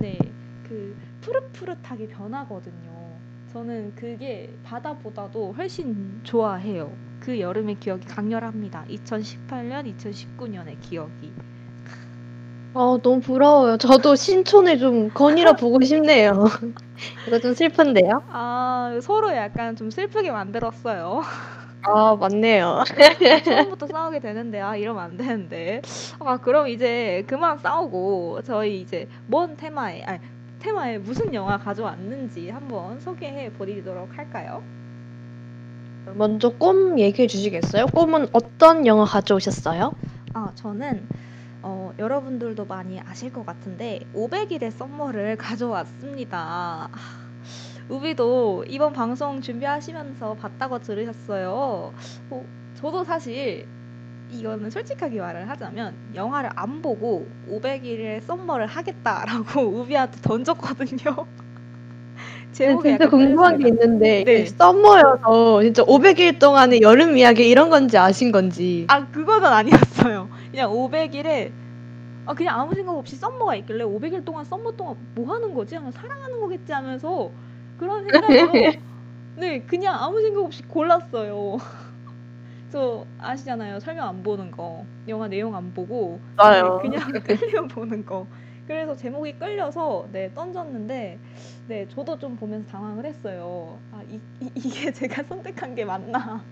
네, 0.00 0.34
그 0.62 0.96
푸릇푸릇하게 1.20 2.08
변하거든요. 2.08 2.95
저는 3.52 3.92
그게 3.94 4.50
바다보다도 4.64 5.52
훨씬 5.56 6.20
좋아해요. 6.24 6.92
그 7.20 7.40
여름의 7.40 7.76
기억이 7.80 8.06
강렬합니다. 8.06 8.84
2018년, 8.88 9.86
2019년의 9.96 10.80
기억이. 10.80 11.32
어, 12.74 12.98
너무 13.00 13.20
부러워요. 13.20 13.78
저도 13.78 14.16
신촌을 14.16 14.78
좀 14.78 15.08
거닐어 15.10 15.54
보고 15.54 15.80
싶네요. 15.82 16.44
이거 17.26 17.38
좀 17.38 17.54
슬픈데요? 17.54 18.22
아, 18.28 18.98
서로 19.00 19.34
약간 19.34 19.76
좀 19.76 19.90
슬프게 19.90 20.30
만들었어요. 20.30 21.22
아, 21.82 22.16
맞네요. 22.16 22.84
처음부터 23.44 23.86
싸우게 23.86 24.20
되는데, 24.20 24.60
아, 24.60 24.76
이러면 24.76 25.02
안 25.02 25.16
되는데. 25.16 25.80
아, 26.18 26.36
그럼 26.36 26.68
이제 26.68 27.24
그만 27.26 27.56
싸우고, 27.58 28.42
저희 28.44 28.80
이제 28.80 29.08
뭔 29.26 29.56
테마에, 29.56 30.02
아니, 30.02 30.18
테마에 30.66 30.98
무슨 30.98 31.32
영화 31.32 31.58
가져왔는지 31.58 32.50
한번 32.50 32.98
소개해 32.98 33.52
보도록 33.52 34.18
할까요? 34.18 34.64
먼저 36.14 36.48
꿈 36.48 36.98
얘기해 36.98 37.28
주시겠어요? 37.28 37.86
꿈은 37.86 38.26
어떤 38.32 38.84
영화 38.84 39.04
가져오셨어요? 39.04 39.92
아, 40.34 40.52
저는 40.56 41.06
어, 41.62 41.94
여러분들도 42.00 42.64
많이 42.64 42.98
아실 42.98 43.32
것 43.32 43.46
같은데 43.46 44.00
500일의 44.12 44.72
썸머를 44.72 45.36
가져왔습니다. 45.38 46.90
아, 46.90 46.98
우비도 47.88 48.64
이번 48.66 48.92
방송 48.92 49.40
준비하시면서 49.40 50.34
봤다고 50.34 50.80
들으셨어요. 50.80 51.92
어, 52.30 52.44
저도 52.74 53.04
사실 53.04 53.68
이거는 54.30 54.70
솔직하게 54.70 55.20
말을 55.20 55.48
하자면 55.48 55.94
영화를 56.14 56.50
안 56.54 56.82
보고 56.82 57.26
500일의 57.48 58.22
썸머를 58.22 58.66
하겠다라고 58.66 59.60
우비한테 59.80 60.20
던졌거든요. 60.20 61.26
제목에 62.52 62.90
진짜 62.90 63.04
약간 63.04 63.10
궁금한 63.10 63.58
게. 63.58 63.68
있는데 63.68 64.24
네. 64.24 64.46
썸머여서 64.46 65.62
진짜 65.62 65.84
500일 65.84 66.38
동안의 66.38 66.80
여름 66.82 67.16
이야기 67.16 67.48
이런 67.48 67.70
건지 67.70 67.98
아신 67.98 68.32
건지. 68.32 68.86
아 68.88 69.06
그거는 69.06 69.46
아니었어요. 69.46 70.28
그냥 70.50 70.70
500일에 70.72 71.52
아 72.26 72.34
그냥 72.34 72.58
아무 72.58 72.74
생각 72.74 72.96
없이 72.96 73.14
썸머가 73.16 73.54
있길래 73.56 73.84
500일 73.84 74.24
동안 74.24 74.44
썸머 74.44 74.72
동안 74.72 74.96
뭐 75.14 75.32
하는 75.34 75.54
거지? 75.54 75.76
그냥 75.76 75.92
사랑하는 75.92 76.40
거겠지 76.40 76.72
하면서 76.72 77.30
그런 77.78 78.04
생각으로 78.04 78.52
네 79.36 79.60
그냥 79.60 79.94
아무 80.02 80.20
생각 80.22 80.44
없이 80.44 80.62
골랐어요. 80.64 81.58
저 82.68 83.06
아시잖아요. 83.18 83.80
설명 83.80 84.08
안 84.08 84.22
보는 84.22 84.50
거, 84.50 84.86
영화 85.08 85.28
내용 85.28 85.54
안 85.54 85.72
보고. 85.72 86.20
네, 86.48 86.70
그냥 86.76 87.00
끌려 87.24 87.66
보는 87.68 88.04
거. 88.04 88.26
그래서 88.66 88.96
제목이 88.96 89.38
끌려서 89.38 90.08
네 90.12 90.32
던졌는데 90.34 91.20
네 91.66 91.86
저도 91.88 92.18
좀 92.18 92.36
보면서 92.36 92.66
당황을 92.68 93.04
했어요. 93.06 93.80
아 93.92 94.02
이, 94.08 94.20
이, 94.40 94.50
이 94.56 94.70
게 94.70 94.90
제가 94.92 95.22
선택한 95.24 95.74
게 95.74 95.84
맞나? 95.84 96.44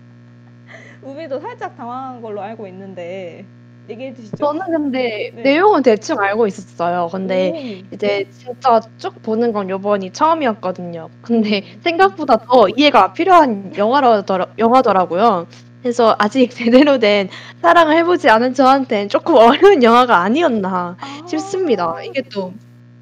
우비도 1.01 1.39
살짝 1.39 1.75
당황한 1.75 2.21
걸로 2.21 2.41
알고 2.41 2.67
있는데 2.67 3.49
얘기해 3.89 4.13
주시죠. 4.13 4.35
저는 4.37 4.59
근데 4.71 5.31
네. 5.33 5.41
내용은 5.43 5.81
대충 5.83 6.17
알고 6.19 6.47
있었어요. 6.47 7.07
근데 7.11 7.53
오, 7.53 7.85
이제 7.91 8.25
진짜 8.31 8.79
쭉 8.97 9.21
보는 9.21 9.53
건 9.53 9.69
요번이 9.69 10.11
처음이었거든요. 10.11 11.09
근데 11.21 11.61
음. 11.75 11.79
생각보다 11.83 12.37
더 12.37 12.67
이해가 12.75 13.13
필요한 13.13 13.71
영화더라, 13.77 14.47
영화더라고요. 14.57 15.47
그래서 15.85 16.15
아직 16.17 16.49
제대로 16.49 16.97
된 16.97 17.29
사랑을 17.61 17.95
해보지 17.97 18.27
않은 18.27 18.55
저한테는 18.55 19.07
조금 19.07 19.35
어려운 19.35 19.83
영화가 19.83 20.17
아니었나 20.17 20.97
아, 20.99 21.27
싶습니다. 21.27 22.01
이게 22.01 22.23
또 22.23 22.53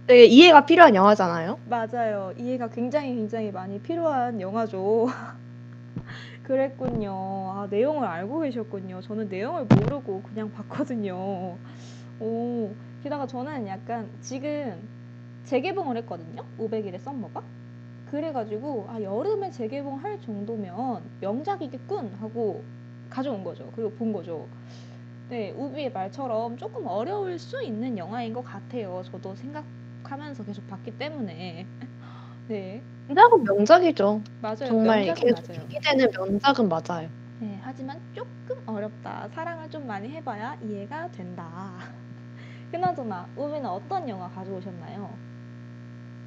되게 0.06 0.26
이해가 0.26 0.66
필요한 0.66 0.94
영화잖아요. 0.94 1.60
맞아요. 1.70 2.34
이해가 2.38 2.68
굉장히 2.68 3.16
굉장히 3.16 3.54
많이 3.54 3.80
필요한 3.80 4.42
영화죠. 4.42 5.08
그랬군요. 6.44 7.14
아, 7.56 7.68
내용을 7.70 8.06
알고 8.06 8.42
계셨군요. 8.42 9.00
저는 9.00 9.30
내용을 9.30 9.64
모르고 9.64 10.22
그냥 10.24 10.52
봤거든요. 10.52 11.56
오, 12.20 12.70
게다가 13.02 13.26
저는 13.26 13.66
약간 13.66 14.10
지금 14.20 14.78
재개봉을 15.46 15.96
했거든요. 16.00 16.44
500일의 16.60 17.00
썸머가. 17.00 17.42
그래가지고 18.14 18.86
아 18.92 19.02
여름에 19.02 19.50
재개봉할 19.50 20.22
정도면 20.22 21.02
명작이겠군 21.20 22.14
하고 22.22 22.64
가져온 23.10 23.44
거죠. 23.44 23.72
그리고 23.76 23.90
본 23.90 24.14
거죠. 24.14 24.48
네, 25.32 25.50
우비의 25.50 25.92
말처럼 25.92 26.56
조금 26.58 26.86
어려울 26.86 27.40
수 27.40 27.64
있는 27.64 27.98
영화인 27.98 28.32
것 28.32 28.44
같아요. 28.44 29.02
저도 29.06 29.34
생각하면서 29.34 30.44
계속 30.44 30.68
봤기 30.68 30.96
때문에. 31.00 31.66
네, 32.50 32.84
명작은 33.08 33.46
명작이죠. 33.46 34.22
맞아요. 34.44 34.56
정말 34.60 35.06
명작은 35.06 35.34
계속 35.34 35.52
맞아요. 35.52 35.68
기대는 35.70 36.08
명작은 36.16 36.70
맞아요. 36.70 37.10
네, 37.40 37.60
하지만 37.64 38.00
조금 38.14 38.62
어렵다. 38.68 39.28
사랑을 39.34 39.68
좀 39.72 39.88
많이 39.88 40.08
해봐야 40.10 40.56
이해가 40.62 41.10
된다. 41.10 41.80
그나저나 42.72 43.28
우비는 43.36 43.66
어떤 43.66 44.08
영화 44.08 44.30
가져오셨나요? 44.30 45.33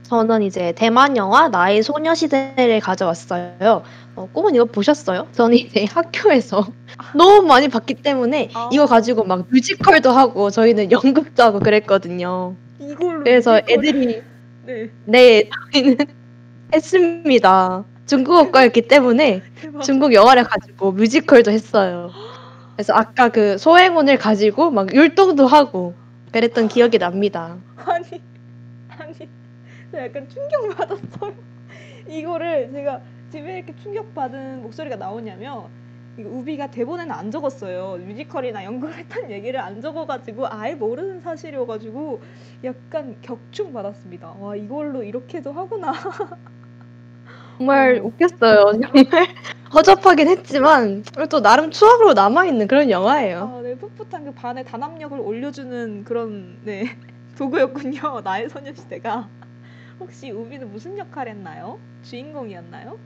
저는 0.09 0.43
이제 0.43 0.73
대만 0.77 1.17
영화 1.17 1.49
나의 1.49 1.83
소녀시대를 1.83 2.79
가져왔어요. 2.81 3.83
어, 4.15 4.27
꿈은 4.33 4.55
이거 4.55 4.65
보셨어요? 4.65 5.29
저는 5.33 5.57
이제 5.57 5.85
학교에서 5.91 6.65
너무 7.17 7.47
많이 7.47 7.69
봤기 7.69 7.95
때문에 7.95 8.51
아. 8.55 8.69
이거 8.73 8.87
가지고 8.87 9.25
막 9.25 9.47
뮤지컬도 9.51 10.11
하고 10.13 10.51
저희는 10.51 10.93
연극도 10.93 11.43
하고 11.43 11.59
그랬거든요. 11.61 12.57
이걸로 12.79 13.25
그래서 13.25 13.61
애들이 13.69 14.23
네 14.67 14.91
네 15.07 15.49
저희는 15.73 15.97
했습니다. 16.75 17.85
중국어과였기 18.07 18.89
때문에 18.89 19.43
대박. 19.55 19.83
중국 19.83 20.13
영화를 20.15 20.45
가지고 20.45 20.93
뮤지컬도 20.93 21.51
했어요. 21.53 22.11
그래서 22.77 22.95
아까 22.95 23.31
그 23.31 23.59
소행운을 23.59 24.19
가지고 24.19 24.71
막 24.71 24.95
율동도 24.95 25.47
하고 25.47 25.95
그랬던 26.33 26.69
기억이 26.69 26.99
납니다. 26.99 27.59
아니 27.77 28.23
약간 29.95 30.29
충격 30.29 30.77
받았어요. 30.77 31.35
이거를 32.09 32.71
제가 32.73 33.01
지금 33.31 33.47
왜 33.47 33.59
이렇게 33.59 33.75
충격 33.83 34.15
받은 34.15 34.63
목소리가 34.63 34.97
나오냐면 34.97 35.65
우비가 36.19 36.71
대본에는 36.71 37.13
안 37.13 37.31
적었어요. 37.31 37.99
뮤지컬이나 37.99 38.65
연극을 38.65 38.97
했다는 38.97 39.31
얘기를 39.31 39.61
안 39.61 39.81
적어가지고 39.81 40.47
아예 40.49 40.75
모르는 40.75 41.21
사실이어가지고 41.21 42.21
약간 42.65 43.17
격충 43.21 43.73
받았습니다. 43.73 44.35
와 44.41 44.57
이걸로 44.57 45.03
이렇게도 45.03 45.53
하구나. 45.53 45.93
정말 47.59 47.99
어. 47.99 48.07
웃겼어요. 48.07 48.81
정말 48.81 49.27
허접하긴 49.75 50.29
했지만 50.29 51.05
또 51.31 51.41
나름 51.43 51.71
추억으로 51.71 52.15
남아있는 52.15 52.67
그런 52.67 52.91
영화예요. 52.91 53.57
아, 53.59 53.61
네 53.63 53.75
풋풋한 53.77 54.25
그 54.25 54.33
반의 54.33 54.65
단합력을 54.65 55.19
올려주는 55.19 56.05
그런 56.05 56.59
네 56.65 56.97
도구였군요. 57.37 58.21
나의 58.25 58.49
소녀시대가. 58.49 59.29
혹시 60.01 60.31
우비는 60.31 60.71
무슨 60.71 60.97
역할 60.99 61.29
했나요? 61.29 61.79
주인공이었나요? 62.03 62.99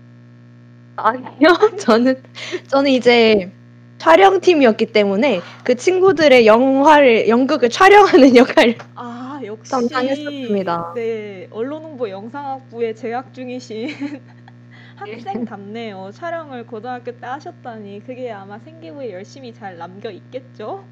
아니요. 0.97 1.49
저는 1.81 2.23
저는 2.69 2.91
이제 2.91 3.51
촬영팀이었기 3.99 4.87
때문에 4.87 5.41
그 5.65 5.75
친구들의 5.75 6.47
영화를 6.47 7.29
연극을 7.29 7.69
촬영하는 7.69 8.35
역할. 8.37 8.77
아 8.95 9.41
역시 9.45 9.73
담당했었습니다. 9.73 10.95
네 10.95 11.49
언론홍보 11.51 12.09
영상학부에 12.11 12.95
재학 12.95 13.33
중이신 13.33 13.89
학생답네요. 14.97 16.11
촬영을 16.13 16.67
고등학교 16.67 17.13
때 17.13 17.27
하셨다니 17.27 18.05
그게 18.07 18.31
아마 18.31 18.59
생기부에 18.59 19.13
열심히 19.13 19.53
잘 19.55 19.79
남겨 19.79 20.11
있겠죠? 20.11 20.85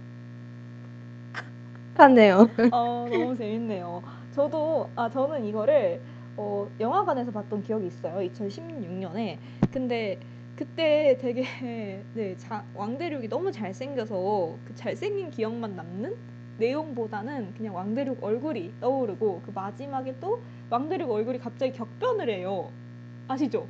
하네요. 1.97 2.49
어 2.71 3.09
너무 3.11 3.37
재밌네요. 3.37 4.03
저도 4.39 4.89
아 4.95 5.11
저는 5.11 5.45
이거를 5.47 6.01
어, 6.37 6.71
영화관에서 6.79 7.33
봤던 7.33 7.65
기억이 7.65 7.89
있어요. 7.89 8.21
2016년에. 8.23 9.37
근데 9.73 10.21
그때 10.55 11.19
되게 11.21 11.43
네, 12.15 12.37
자, 12.37 12.65
왕대륙이 12.77 13.29
너무 13.29 13.51
잘생겨서 13.51 14.55
그 14.65 14.75
잘생긴 14.77 15.33
기억만 15.33 15.75
남는 15.75 16.15
내용보다는 16.59 17.55
그냥 17.55 17.75
왕대륙 17.75 18.23
얼굴이 18.23 18.75
떠오르고 18.81 19.43
그 19.45 19.51
마지막에 19.53 20.15
또 20.21 20.41
왕대륙 20.71 21.11
얼굴이 21.11 21.41
갑자기 21.41 21.73
격변을 21.73 22.31
해요. 22.31 22.71
아시죠? 23.27 23.67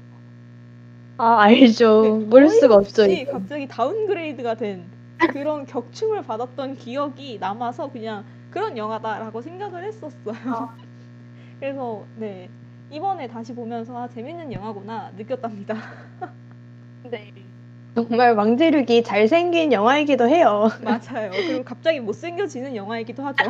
아 1.16 1.40
알죠. 1.40 2.02
네, 2.02 2.26
모를 2.26 2.50
수가 2.50 2.74
없죠. 2.74 3.06
갑자기 3.32 3.66
다운그레이드가 3.66 4.56
된 4.56 4.84
그런 5.32 5.64
격충을 5.64 6.22
받았던 6.24 6.76
기억이 6.76 7.38
남아서 7.38 7.90
그냥 7.90 8.24
그런 8.50 8.76
영화다라고 8.76 9.40
생각을 9.40 9.84
했었어요. 9.84 10.34
아. 10.46 10.74
그래서 11.60 12.04
네 12.16 12.48
이번에 12.90 13.28
다시 13.28 13.54
보면서 13.54 13.96
아, 14.04 14.08
재밌는 14.08 14.52
영화구나 14.52 15.10
느꼈답니다. 15.16 15.74
네. 17.10 17.32
정말 17.94 18.34
왕대륙이 18.34 19.02
잘생긴 19.02 19.72
영화이기도 19.72 20.28
해요. 20.28 20.68
맞아요. 20.82 21.30
그리고 21.46 21.64
갑자기 21.64 22.00
못생겨지는 22.00 22.76
영화이기도 22.76 23.24
하죠. 23.24 23.44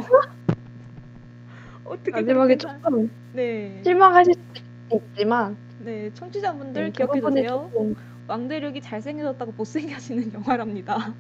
어떻게 1.84 2.10
마지막에 2.10 2.56
그렇게 2.56 2.66
사- 2.66 2.74
조금 2.78 3.10
네, 3.32 3.80
실망하실 3.84 4.34
수도 4.34 5.04
있지만 5.06 5.56
네 5.80 6.10
청취자분들 6.14 6.84
네, 6.84 6.90
그 6.90 7.20
기억해. 7.20 7.46
조금 7.46 7.94
왕대륙이 8.26 8.80
잘생겨졌다고 8.80 9.52
못생겨지는 9.52 10.32
영화랍니다. 10.34 11.14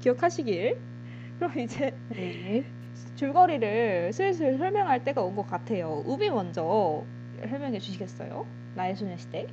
기억하시길. 0.00 0.78
그럼 1.40 1.58
이제 1.58 1.92
네. 2.10 2.64
줄거리를 3.16 4.12
슬슬 4.12 4.58
설명할 4.58 5.04
때가 5.04 5.22
온 5.22 5.34
것 5.36 5.46
같아요. 5.48 6.02
우비 6.06 6.28
먼저 6.30 7.06
설명해 7.48 7.78
주시겠어요? 7.78 8.46
나의 8.74 8.94
소녀시대. 8.96 9.46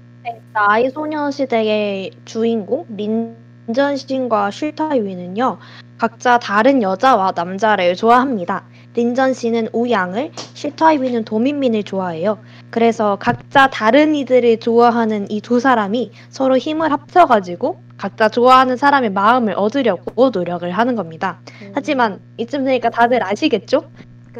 나의 0.53 0.89
소녀시대의 0.91 2.11
주인공 2.25 2.85
린전신과 2.89 4.51
쉴타유이는요 4.51 5.59
각자 5.97 6.37
다른 6.39 6.81
여자와 6.83 7.31
남자를 7.35 7.95
좋아합니다. 7.95 8.65
린전 8.93 9.33
씨는 9.33 9.69
우양을, 9.73 10.31
쉴타유이는 10.35 11.23
도민민을 11.23 11.83
좋아해요. 11.83 12.39
그래서 12.69 13.15
각자 13.17 13.69
다른 13.69 14.13
이들을 14.15 14.59
좋아하는 14.59 15.31
이 15.31 15.39
두 15.41 15.59
사람이 15.61 16.11
서로 16.29 16.57
힘을 16.57 16.91
합쳐가지고 16.91 17.79
각자 17.97 18.29
좋아하는 18.29 18.77
사람의 18.77 19.11
마음을 19.11 19.53
얻으려고 19.55 20.29
노력을 20.29 20.69
하는 20.69 20.95
겁니다. 20.95 21.39
하지만 21.73 22.19
이쯤 22.37 22.63
되니까 22.65 22.89
다들 22.89 23.23
아시겠죠? 23.23 23.89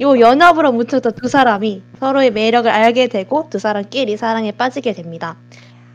요? 0.02 0.20
연합으로 0.20 0.72
뭉쳤던 0.74 1.13
두 1.13 1.28
사람이 1.28 1.82
서로의 2.00 2.32
매력을 2.32 2.70
알게 2.70 3.08
되고 3.08 3.48
두 3.50 3.58
사람끼리 3.58 4.15
사랑에 4.15 4.52
빠지게 4.52 4.93
됩니다. 4.93 5.38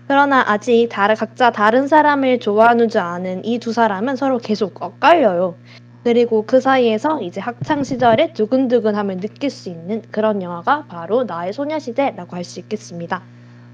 그러나 0.09 0.44
아직 0.46 0.88
다른 0.90 1.14
각자 1.14 1.53
다른 1.53 1.87
사람을 1.87 2.40
좋아하는 2.40 2.88
줄 2.88 3.01
아는 3.01 3.44
이 3.44 3.59
두 3.61 3.72
사람은 3.72 4.16
서로 4.16 4.38
계속 4.38 4.83
엇갈려요. 4.83 5.55
그리고 6.03 6.44
그 6.44 6.61
사이에서 6.61 7.22
이제 7.22 7.40
학창 7.40 7.85
시절의 7.85 8.33
두근두근함을 8.35 9.18
느낄 9.20 9.51
수 9.51 9.68
있는 9.68 10.03
그런 10.11 10.42
영화가 10.42 10.87
바로 10.88 11.22
나의 11.22 11.53
소녀시대라고 11.53 12.35
할 12.35 12.42
수 12.42 12.59
있겠습니다. 12.59 13.22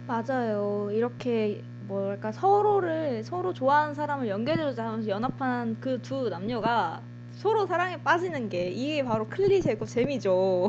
맞아요. 0.07 0.90
이렇게 0.92 1.62
뭐랄까 1.88 2.33
서로를 2.33 3.24
서로 3.24 3.53
좋아하는 3.55 3.94
사람을 3.94 4.29
연결해주자 4.29 4.85
하면서 4.87 5.09
연합한 5.09 5.79
그 5.81 5.98
두 6.03 6.29
남녀가 6.29 7.01
서로 7.33 7.66
사랑에 7.66 7.96
빠지는 8.03 8.48
게 8.48 8.68
이게 8.68 9.03
바로 9.05 9.27
클리셰고 9.29 9.87
재미죠. 9.87 10.68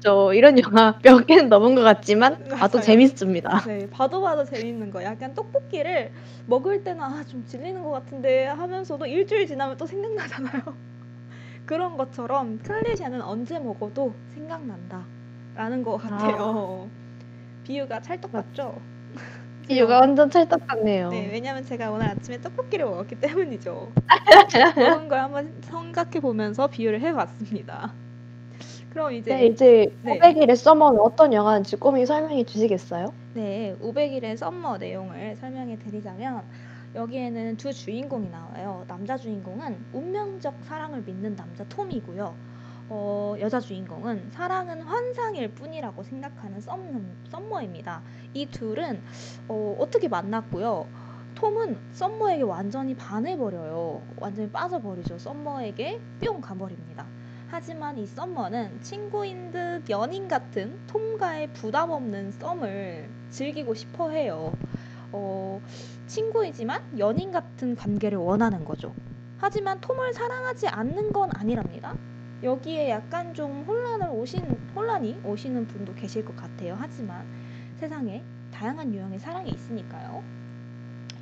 저 0.00 0.32
이런 0.32 0.56
영화 0.60 0.96
몇 1.02 1.26
개는 1.26 1.48
넘은 1.48 1.74
것 1.74 1.82
같지만 1.82 2.44
봐도. 2.48 2.80
재밌습니다. 2.80 3.60
네, 3.66 3.90
봐도 3.90 4.22
봐도 4.22 4.44
재밌는 4.44 4.90
거. 4.92 5.02
약간 5.02 5.34
떡볶이를 5.34 6.12
먹을 6.46 6.84
때는 6.84 7.02
아, 7.02 7.24
좀 7.24 7.44
질리는 7.44 7.82
것 7.82 7.90
같은데 7.90 8.46
하면서도 8.46 9.04
일주일 9.06 9.46
지나면 9.48 9.76
또 9.76 9.86
생각나잖아요. 9.86 10.62
그런 11.66 11.96
것처럼 11.96 12.60
클리셰는 12.60 13.20
언제 13.20 13.58
먹어도 13.58 14.14
생각난다. 14.34 15.04
라는 15.56 15.82
것 15.82 15.96
같아요. 15.96 16.88
비유가 17.64 18.00
찰떡 18.00 18.30
같죠? 18.32 18.80
이유가 19.68 20.00
완전 20.00 20.30
찰떡 20.30 20.66
같네요. 20.66 21.10
네, 21.10 21.28
왜냐면 21.30 21.64
제가 21.64 21.90
오늘 21.90 22.06
아침에 22.06 22.40
떡볶이를 22.40 22.86
먹었기 22.86 23.20
때문이죠. 23.20 23.92
그런 24.74 25.08
걸 25.08 25.20
한번 25.20 25.52
생각해 25.62 26.20
보면서 26.20 26.66
비유를 26.66 27.00
해봤습니다. 27.00 27.92
그럼 28.90 29.12
이제 29.12 29.34
네, 29.34 29.46
이제 29.46 29.92
네. 30.02 30.18
500일의 30.18 30.56
서머는 30.56 31.00
어떤 31.00 31.32
영화인지 31.32 31.76
꼬미 31.76 32.06
설명해 32.06 32.44
주시겠어요? 32.44 33.12
네, 33.34 33.76
500일의 33.82 34.36
썸머 34.36 34.78
내용을 34.78 35.36
설명해 35.36 35.78
드리자면 35.78 36.42
여기에는 36.94 37.58
두 37.58 37.72
주인공이 37.72 38.30
나와요. 38.30 38.84
남자 38.88 39.16
주인공은 39.16 39.76
운명적 39.92 40.54
사랑을 40.64 41.02
믿는 41.02 41.36
남자 41.36 41.64
톰이고요. 41.68 42.34
어, 42.90 43.34
여자 43.40 43.60
주인공은 43.60 44.30
사랑은 44.32 44.80
환상일 44.80 45.48
뿐이라고 45.54 46.02
생각하는 46.02 46.60
썸, 46.60 46.80
썸머입니다. 47.30 48.00
이 48.32 48.46
둘은 48.46 49.02
어, 49.48 49.76
어떻게 49.78 50.08
만났고요. 50.08 50.86
톰은 51.34 51.78
썸머에게 51.92 52.42
완전히 52.42 52.94
반해버려요. 52.94 54.02
완전히 54.16 54.50
빠져버리죠. 54.50 55.18
썸머에게 55.18 56.00
뿅 56.20 56.40
가버립니다. 56.40 57.06
하지만 57.50 57.96
이 57.98 58.06
썸머는 58.06 58.82
친구인 58.82 59.50
듯 59.50 59.88
연인 59.88 60.26
같은 60.26 60.78
톰과의 60.86 61.52
부담 61.52 61.90
없는 61.90 62.32
썸을 62.32 63.08
즐기고 63.30 63.74
싶어 63.74 64.10
해요. 64.10 64.52
어, 65.12 65.60
친구이지만 66.06 66.82
연인 66.98 67.30
같은 67.30 67.76
관계를 67.76 68.18
원하는 68.18 68.64
거죠. 68.64 68.94
하지만 69.38 69.80
톰을 69.80 70.12
사랑하지 70.12 70.68
않는 70.68 71.12
건 71.12 71.30
아니랍니다. 71.34 71.94
여기에 72.42 72.90
약간 72.90 73.34
좀 73.34 73.64
혼란을 73.66 74.08
오신 74.10 74.44
혼란이 74.74 75.20
오시는 75.24 75.66
분도 75.66 75.92
계실 75.94 76.24
것 76.24 76.36
같아요. 76.36 76.76
하지만 76.78 77.24
세상에 77.78 78.22
다양한 78.52 78.94
유형의 78.94 79.18
사랑이 79.18 79.50
있으니까요. 79.50 80.22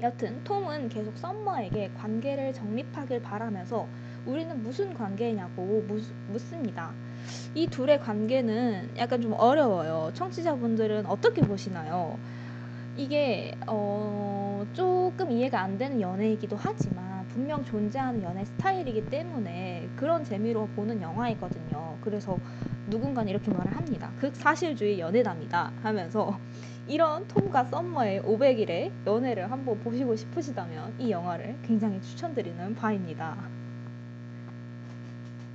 여튼 0.03 0.45
톰은 0.45 0.91
계속 0.91 1.17
썸머에게 1.17 1.93
관계를 1.97 2.53
정립하길 2.53 3.23
바라면서 3.23 3.87
우리는 4.27 4.63
무슨 4.63 4.93
관계냐고 4.93 5.83
묻, 5.87 6.05
묻습니다. 6.29 6.93
이 7.55 7.67
둘의 7.67 8.01
관계는 8.01 8.91
약간 8.99 9.23
좀 9.23 9.33
어려워요. 9.33 10.11
청취자분들은 10.13 11.07
어떻게 11.07 11.41
보시나요? 11.41 12.19
이게 12.97 13.55
어, 13.67 14.67
조금 14.75 15.31
이해가 15.31 15.61
안 15.61 15.79
되는 15.79 16.01
연애이기도 16.01 16.57
하지만 16.59 17.16
분명 17.37 17.63
존재하는 17.65 18.23
연애 18.23 18.47
스타일이기 18.47 19.11
때문에 19.11 19.91
그런 19.95 20.25
재미로 20.25 20.69
보는 20.69 21.03
영화이거든요. 21.03 21.99
그래서 22.01 22.39
누군가는 22.87 23.29
이렇게 23.29 23.51
말을 23.51 23.77
합니다. 23.77 24.15
극사실주의 24.17 24.99
연애담이다 24.99 25.75
하면서 25.77 26.39
이런 26.87 27.27
톰과 27.27 27.65
썸머의 27.65 28.23
500일의 28.23 28.95
연애를 29.07 29.51
한번 29.51 29.79
보시고 29.81 30.17
싶으시다면 30.17 30.95
이 30.97 31.11
영화를 31.11 31.59
굉장히 31.61 32.01
추천드리는 32.01 32.75
바입니다. 32.75 33.51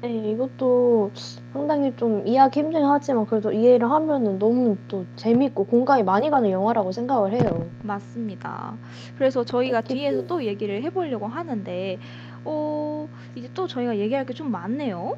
네, 0.01 0.31
이것도 0.31 1.11
상당히 1.53 1.95
좀 1.95 2.25
이해하기 2.25 2.59
힘들긴 2.59 2.87
하지만 2.89 3.25
그래도 3.27 3.51
이해를 3.51 3.89
하면은 3.91 4.39
너무 4.39 4.75
또 4.87 5.05
재밌고 5.15 5.65
공감이 5.65 6.01
많이 6.01 6.31
가는 6.31 6.49
영화라고 6.49 6.91
생각을 6.91 7.33
해요. 7.33 7.69
맞습니다. 7.83 8.73
그래서 9.15 9.43
저희가 9.43 9.81
특히- 9.81 9.99
뒤에서 9.99 10.25
또 10.25 10.43
얘기를 10.43 10.81
해보려고 10.81 11.27
하는데, 11.27 11.99
어, 12.45 13.07
이제 13.35 13.47
또 13.53 13.67
저희가 13.67 13.97
얘기할 13.99 14.25
게 14.25 14.33
좀 14.33 14.49
많네요. 14.49 15.15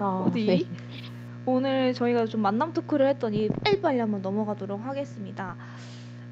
아, 0.00 0.24
어디? 0.26 0.46
네. 0.46 0.60
오늘 1.46 1.94
저희가 1.94 2.26
좀 2.26 2.40
만남 2.40 2.72
토크를 2.72 3.06
했더니 3.10 3.48
빨리빨리 3.62 4.00
한번 4.00 4.22
넘어가도록 4.22 4.84
하겠습니다. 4.84 5.54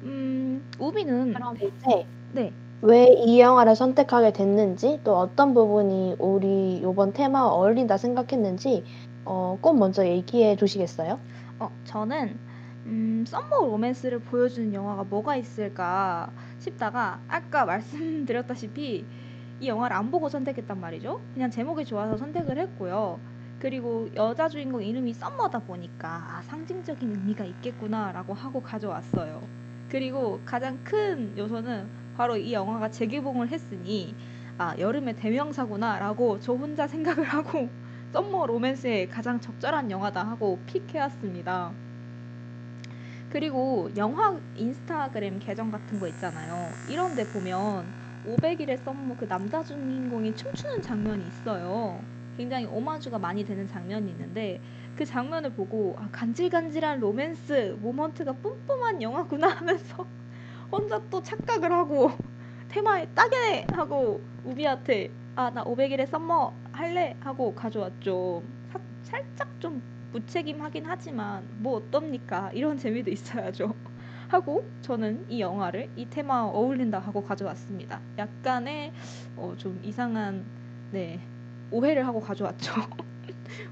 음, 0.03 0.61
우비는 0.79 1.33
그럼 1.33 1.55
이제 1.55 2.05
네, 2.33 2.51
왜 2.83 3.07
이 3.17 3.39
영화를 3.39 3.75
선택하게 3.75 4.31
됐는지 4.31 4.99
또 5.03 5.17
어떤 5.17 5.55
부분이 5.55 6.17
우리 6.19 6.77
이번 6.77 7.11
테마와 7.13 7.51
어울린다 7.51 7.97
생각했는지 7.97 8.85
어, 9.25 9.57
꼭 9.61 9.77
먼저 9.79 10.05
얘기해 10.05 10.55
주시겠어요? 10.55 11.19
어, 11.59 11.71
저는 11.85 12.39
음, 12.85 13.23
썸머 13.27 13.65
로맨스를 13.65 14.19
보여주는 14.19 14.73
영화가 14.73 15.05
뭐가 15.05 15.35
있을까 15.37 16.31
싶다가 16.59 17.21
아까 17.27 17.65
말씀드렸다시피 17.65 19.05
이 19.59 19.67
영화를 19.67 19.95
안 19.95 20.11
보고 20.11 20.29
선택했단 20.29 20.79
말이죠. 20.79 21.21
그냥 21.33 21.49
제목이 21.49 21.85
좋아서 21.85 22.17
선택을 22.17 22.57
했고요. 22.59 23.19
그리고 23.59 24.09
여자 24.15 24.49
주인공 24.49 24.83
이름이 24.83 25.13
썸머다 25.13 25.59
보니까 25.59 26.09
아, 26.37 26.41
상징적인 26.43 27.09
의미가 27.11 27.45
있겠구나라고 27.45 28.33
하고 28.33 28.61
가져왔어요. 28.61 29.49
그리고 29.87 30.41
가장 30.43 30.83
큰 30.83 31.37
요소는 31.37 32.02
바로 32.15 32.37
이 32.37 32.53
영화가 32.53 32.91
재개봉을 32.91 33.49
했으니 33.49 34.15
아 34.57 34.75
여름의 34.77 35.15
대명사구나라고 35.15 36.39
저 36.39 36.53
혼자 36.53 36.87
생각을 36.87 37.23
하고 37.23 37.69
summer 38.13 38.45
로맨스에 38.45 39.07
가장 39.07 39.39
적절한 39.39 39.89
영화다 39.89 40.23
하고 40.23 40.59
pick해왔습니다. 40.67 41.71
그리고 43.29 43.89
영화 43.97 44.39
인스타그램 44.55 45.39
계정 45.39 45.71
같은 45.71 45.99
거 45.99 46.07
있잖아요. 46.07 46.77
이런 46.87 47.15
데 47.15 47.25
보면 47.25 47.91
500일의 48.27 48.77
썸머 48.83 49.15
그 49.17 49.27
남자 49.27 49.63
주인공이 49.63 50.35
춤추는 50.35 50.81
장면이 50.83 51.25
있어요. 51.27 51.99
굉장히 52.37 52.65
오마주가 52.65 53.17
많이 53.17 53.43
되는 53.43 53.67
장면이 53.67 54.11
있는데 54.11 54.61
그 54.95 55.05
장면을 55.05 55.51
보고 55.51 55.95
아, 55.99 56.07
간질간질한 56.11 56.99
로맨스 56.99 57.77
moment가 57.81 58.33
뿜뿜한 58.33 59.01
영화구나 59.01 59.47
하면서 59.57 60.05
혼자 60.77 60.99
또 61.09 61.21
착각을 61.21 61.71
하고 61.71 62.11
테마에 62.69 63.07
딱이네 63.13 63.67
하고 63.73 64.21
우비한테 64.43 65.11
아 65.35 65.49
나 65.49 65.63
500일의 65.63 66.05
썸머 66.07 66.53
할래 66.71 67.15
하고 67.19 67.53
가져왔죠. 67.55 68.43
사- 68.71 68.79
살짝 69.03 69.49
좀 69.59 69.81
무책임하긴 70.11 70.83
하지만 70.85 71.47
뭐 71.57 71.77
어떻습니까? 71.77 72.51
이런 72.53 72.77
재미도 72.77 73.09
있어야죠. 73.11 73.73
하고 74.29 74.67
저는 74.81 75.25
이 75.29 75.41
영화를 75.41 75.89
이 75.95 76.05
테마와 76.09 76.49
어울린다 76.51 76.99
하고 76.99 77.23
가져왔습니다. 77.23 77.99
약간의 78.17 78.93
어, 79.37 79.53
좀 79.57 79.79
이상한 79.83 80.45
네 80.91 81.19
오해를 81.71 82.05
하고 82.07 82.19
가져왔죠. 82.19 82.73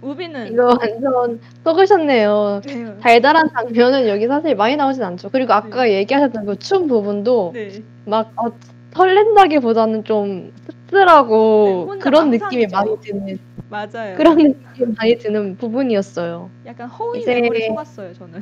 우비는 0.02 0.54
이거 0.54 0.66
완전 0.80 1.40
속으셨네요. 1.64 2.62
네, 2.66 2.98
달달한 3.02 3.50
장면은 3.54 4.08
여기 4.08 4.28
사실 4.28 4.56
많이 4.56 4.76
나오진 4.76 5.04
않죠. 5.04 5.30
그리고 5.30 5.54
아까 5.54 5.90
얘기하셨던 5.90 6.46
그 6.46 6.56
춤 6.58 6.88
부분도 6.88 7.52
네 7.54 7.70
막 8.06 8.32
어, 8.36 8.52
설렌다기보다는 8.94 10.04
좀 10.04 10.52
씁쓸하고 10.90 11.92
네, 11.94 12.00
그런 12.00 12.30
느낌이. 12.32 12.68
많이 12.68 13.00
드는 13.02 13.38
맞아요. 13.70 14.16
그런 14.18 14.38
느낌이 14.38 14.94
많이 14.98 15.18
드는 15.18 15.58
부분이었어요. 15.58 16.50
약간 16.66 16.88
허위 16.90 17.22
이제- 17.22 17.36
매물에 17.42 17.68
속았어요 17.68 18.14
저는. 18.14 18.42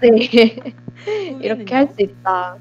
네. 0.00 0.10
이렇게 1.40 1.74
할 1.74 1.88
수 1.88 2.02
있다. 2.02 2.56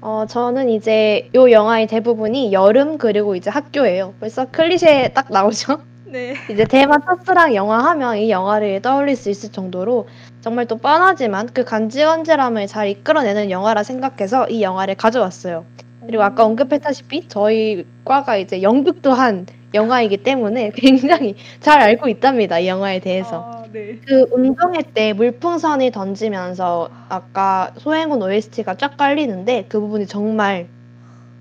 어, 0.00 0.26
저는 0.28 0.68
이제 0.68 1.28
요 1.34 1.50
영화의 1.50 1.86
대부분이 1.86 2.52
여름 2.52 2.98
그리고 2.98 3.34
이제 3.34 3.50
학교예요. 3.50 4.14
벌써 4.20 4.44
클리셰 4.50 5.14
딱 5.14 5.26
나오죠? 5.30 5.80
네. 6.10 6.34
이제 6.50 6.64
대만 6.64 7.00
첫사랑 7.04 7.54
영화 7.54 7.78
하면 7.84 8.16
이 8.16 8.30
영화를 8.30 8.80
떠올릴 8.80 9.16
수 9.16 9.30
있을 9.30 9.52
정도로 9.52 10.08
정말 10.40 10.66
또 10.66 10.76
뻔하지만 10.76 11.48
그 11.52 11.64
간질간질함을 11.64 12.66
잘 12.66 12.88
이끌어내는 12.88 13.50
영화라 13.50 13.82
생각해서 13.82 14.48
이 14.48 14.62
영화를 14.62 14.94
가져왔어요. 14.94 15.66
그리고 16.06 16.22
아까 16.22 16.44
언급했다시피 16.44 17.28
저희 17.28 17.84
과가 18.04 18.36
이제 18.38 18.62
연극도 18.62 19.12
한 19.12 19.46
영화이기 19.74 20.18
때문에 20.18 20.70
굉장히 20.74 21.36
잘 21.60 21.80
알고 21.80 22.08
있답니다. 22.08 22.58
이 22.58 22.68
영화에 22.68 23.00
대해서. 23.00 23.44
아, 23.52 23.64
네. 23.70 23.98
그 24.06 24.26
운동회 24.30 24.80
때 24.94 25.12
물풍선을 25.12 25.90
던지면서 25.90 26.88
아까 27.10 27.72
소행운 27.76 28.22
OST가 28.22 28.76
쫙 28.76 28.96
깔리는데 28.96 29.66
그 29.68 29.80
부분이 29.80 30.06
정말 30.06 30.68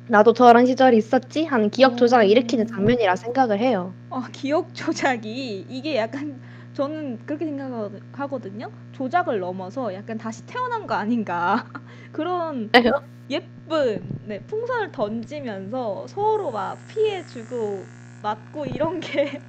나도 0.10 0.34
저런 0.34 0.66
시절이 0.66 0.98
있었지 0.98 1.46
하는 1.46 1.70
기억 1.70 1.98
조작을 1.98 2.26
음. 2.26 2.30
일으키는 2.30 2.66
장면이라 2.68 3.16
생각을 3.16 3.60
해요. 3.60 3.96
어, 4.10 4.22
기억 4.34 4.74
조작이 4.74 5.62
이게 5.68 5.98
약간 5.98 6.40
저는 6.74 7.18
그렇게 7.26 7.46
생각하거든요. 7.46 8.72
조작을 8.92 9.40
넘어서 9.40 9.94
약간 9.94 10.18
다시 10.18 10.46
태어난 10.46 10.88
거 10.88 10.96
아닌가 10.96 11.70
그런? 12.12 12.72
예쁜 13.30 14.20
네, 14.24 14.46
풍선을 14.46 14.92
던지면서 14.92 16.08
서로 16.08 16.52
막 16.52 16.88
피해주고 16.88 17.92
맞고 18.22 18.66
이런 18.68 19.00
게 19.00 19.44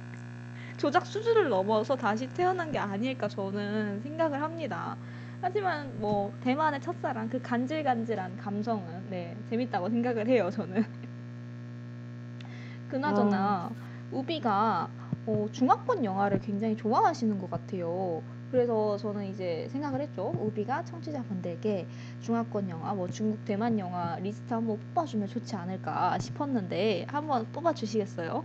조작 0.77 1.05
수준을 1.05 1.49
넘어서 1.49 1.95
다시 1.97 2.27
태어난 2.27 2.71
게 2.71 2.79
아닐까 2.79 3.27
저는 3.27 4.01
생각을 4.01 4.41
합니다. 4.41 4.99
하지만 5.41 5.97
뭐 5.99 6.33
대만의 6.41 6.81
첫사랑 6.81 7.29
그 7.29 7.41
간질간질한 7.41 8.37
감성은 8.37 9.09
네 9.09 9.35
재밌다고 9.49 9.89
생각을 9.89 10.27
해요 10.27 10.49
저는. 10.51 10.85
그나저나 12.89 13.71
우비가 14.11 14.89
어, 15.25 15.47
중화권 15.51 16.03
영화를 16.03 16.39
굉장히 16.39 16.75
좋아하시는 16.75 17.39
것 17.39 17.49
같아요. 17.49 18.21
그래서 18.51 18.97
저는 18.97 19.25
이제 19.25 19.67
생각을 19.69 20.01
했죠. 20.01 20.33
우비가 20.39 20.83
청취자분들께 20.83 21.87
중화권 22.21 22.67
영화, 22.69 22.95
뭐 22.95 23.07
중국 23.07 23.45
대만 23.45 23.77
영화 23.77 24.17
리스트 24.17 24.51
한번 24.51 24.79
뽑아주면 24.79 25.27
좋지 25.27 25.55
않을까 25.55 26.17
싶었는데 26.17 27.05
한번 27.07 27.45
뽑아주시겠어요? 27.51 28.43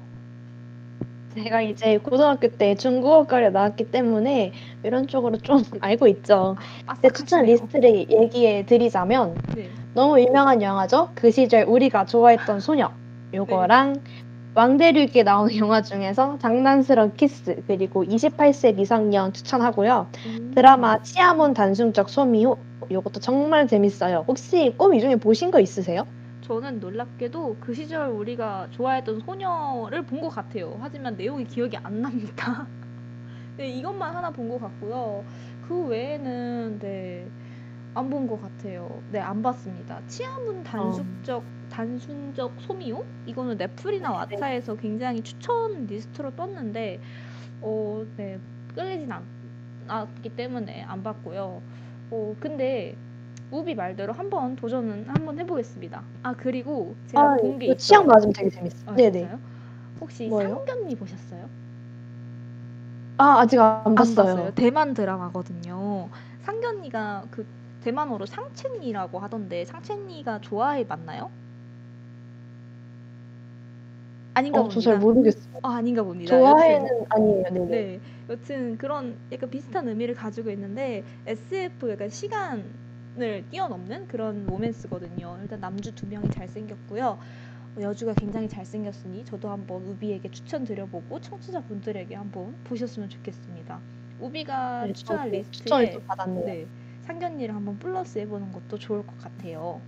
제가 1.35 1.63
이제 1.63 1.99
고등학교 1.99 2.49
때 2.49 2.75
중국어과를 2.77 3.53
나왔기 3.53 3.91
때문에 3.91 4.53
이런 4.85 5.07
쪽으로 5.09 5.39
좀 5.39 5.63
알고 5.81 6.07
있죠. 6.09 6.57
제 7.03 7.11
추천. 7.11 7.45
리스트를 7.45 8.09
얘기해 8.11 8.67
드리자면 8.67 9.35
네. 9.55 9.71
너무 9.95 10.21
유명한 10.21 10.63
영화죠. 10.63 11.11
그 11.15 11.31
시절 11.31 11.65
우리가 11.65 12.07
좋아했던 12.07 12.61
소녀 12.61 12.91
요거랑 13.35 13.97
왕대륙이 14.55 15.25
나오는 15.25 15.55
영화 15.59 15.83
중에서 15.83 16.39
장난스러운 16.39 17.15
키스 17.17 17.63
그리고 17.67 18.05
28세 18.05 18.73
미성년 18.77 19.33
추천하고요. 19.33 20.11
음. 20.27 20.53
드라마 20.55 21.03
치아문 21.03 21.55
단순적 21.55 22.09
소미호 22.11 22.57
요것도 22.93 23.21
정말 23.21 23.67
재밌어요. 23.67 24.25
혹시 24.29 24.73
꿈 24.79 24.95
이 24.95 25.01
중에 25.01 25.17
보신 25.17 25.51
거 25.51 25.59
있으세요? 25.61 26.05
저는 26.45 26.79
놀랍게도 26.81 27.57
그 27.61 27.73
시절 27.75 28.09
우리가 28.09 28.69
좋아했던 28.71 29.21
소녀를 29.21 30.05
본 30.07 30.21
것 30.21 30.29
같아요. 30.29 30.77
하지만 30.81 31.17
내용이 31.17 31.45
기억이 31.47 31.77
안 31.79 32.03
납니다. 32.03 32.69
네, 33.57 33.69
이것만 33.71 34.15
하나 34.15 34.31
본 34.31 34.49
것 34.49 34.59
같고요. 34.59 35.27
그 35.61 35.87
외에는 35.87 36.79
네, 36.81 37.33
안 37.95 38.11
본 38.11 38.27
것 38.27 38.41
같아요. 38.41 39.03
네, 39.09 39.21
안 39.21 39.43
봤습니다. 39.43 40.03
치아문 40.07 40.63
단순적 40.65 41.51
단순적 41.71 42.61
소미호? 42.61 43.13
이거는 43.27 43.57
넷플이나 43.57 44.27
네. 44.29 44.37
왓챠에서 44.37 44.79
굉장히 44.81 45.23
추천 45.23 45.87
리스트로 45.87 46.33
떴는데 46.37 47.01
어, 47.61 48.05
네, 48.17 48.41
끌리진 48.75 49.11
않, 49.13 49.29
않기 49.89 50.31
때문에 50.37 50.83
안 50.85 51.03
봤고요. 51.03 51.63
어, 52.11 52.37
근데 52.41 52.99
우비 53.51 53.75
말대로 53.75 54.13
한번 54.13 54.57
도전은 54.57 55.09
한번 55.09 55.39
해보겠습니다. 55.39 56.03
아 56.23 56.35
그리고 56.35 56.95
제가 57.07 57.29
본게 57.31 57.67
이거 57.67 57.75
있어요. 57.75 57.77
취향 57.77 58.07
맞으면 58.07 58.33
되게 58.35 58.51
재밌어. 58.51 58.91
아, 58.91 58.95
네네. 58.95 59.13
진짜요? 59.13 59.41
혹시 60.01 60.29
뭐예요? 60.29 60.67
상견니 60.67 60.97
보셨어요? 60.97 61.49
아 63.17 63.41
아직 63.41 63.59
안안 63.61 64.15
봤어요. 64.15 64.51
대만 64.55 64.95
드라마거든요. 64.95 66.11
상견니가 66.43 67.27
그 67.31 67.47
대만어로 67.83 68.27
상첸니라고 68.27 69.19
하던데 69.19 69.65
상첸니가 69.65 70.41
좋아해 70.41 70.85
맞나요? 70.85 71.31
아닌가 74.35 74.61
어, 74.61 74.63
봅니다. 74.63 74.75
저 74.75 74.81
잘 74.81 74.99
모르겠어요. 74.99 75.55
아, 75.63 75.77
아닌가 75.77 76.03
봅니다. 76.03 76.31
좋아해는 76.37 76.89
아니에요. 77.11 77.43
네네. 77.53 77.67
네, 77.71 78.01
여튼 78.29 78.77
그런 78.77 79.17
약간 79.33 79.51
비슷한 79.51 79.89
의미를 79.89 80.15
가지고 80.15 80.51
있는데 80.51 81.05
SF 81.27 81.91
약간 81.91 82.09
시간 82.11 82.65
을 83.21 83.45
뛰어넘는 83.51 84.09
그런 84.09 84.45
로맨스거든요. 84.47 85.39
일단 85.43 85.61
남주 85.61 85.95
두 85.95 86.07
명이 86.07 86.31
잘생겼고요. 86.31 87.19
어, 87.77 87.81
여주가 87.81 88.15
굉장히 88.15 88.49
잘생겼으니 88.49 89.25
저도 89.25 89.51
한번 89.51 89.85
우비에게 89.87 90.31
추천드려보고 90.31 91.21
청취자분들에게 91.21 92.15
한번 92.15 92.55
보셨으면 92.65 93.09
좋겠습니다. 93.09 93.81
우비가 94.19 94.87
네, 94.87 94.93
저도 94.93 95.15
리스트에. 95.31 96.01
네, 96.45 96.67
상견니를 97.03 97.55
한번 97.55 97.79
플러스 97.79 98.19
해보는 98.19 98.53
것도 98.53 98.79
좋을 98.79 99.07
것 99.07 99.17
같아요. 99.19 99.81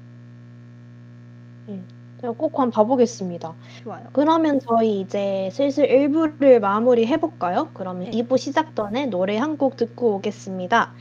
제가 2.21 2.33
꼭 2.33 2.59
한번 2.59 2.71
봐보겠습니다. 2.71 3.55
좋아요. 3.83 4.09
그러면 4.13 4.59
저희 4.61 5.01
이제 5.01 5.51
슬슬 5.53 5.87
1부를 5.89 6.61
마무리 6.61 7.07
해볼까요? 7.07 7.71
그러면 7.75 8.11
네. 8.11 8.11
2부 8.11 8.39
시작 8.39 8.75
전에 8.75 9.07
노래 9.07 9.37
한 9.37 9.57
곡 9.59 9.77
듣고 9.77 10.15
오겠습니다. 10.17 10.95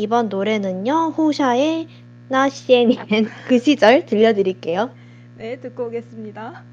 이번 0.00 0.30
노래는요, 0.30 1.10
호샤의 1.16 1.86
나시엔ien 2.30 3.28
그 3.48 3.58
시절 3.58 4.06
들려드릴게요. 4.06 4.90
네, 5.36 5.60
듣고 5.60 5.86
오겠습니다. 5.86 6.64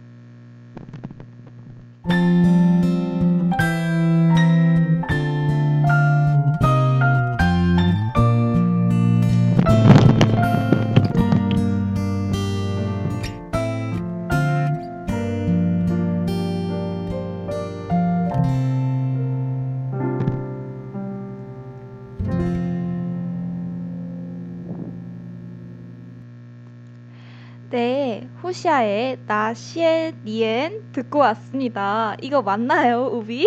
네, 27.70 28.30
호시아의 28.42 29.18
나시에 29.28 30.14
니엔 30.24 30.92
듣고 30.94 31.20
왔습니다. 31.20 32.16
이거 32.22 32.42
맞나요, 32.42 33.08
우비? 33.08 33.46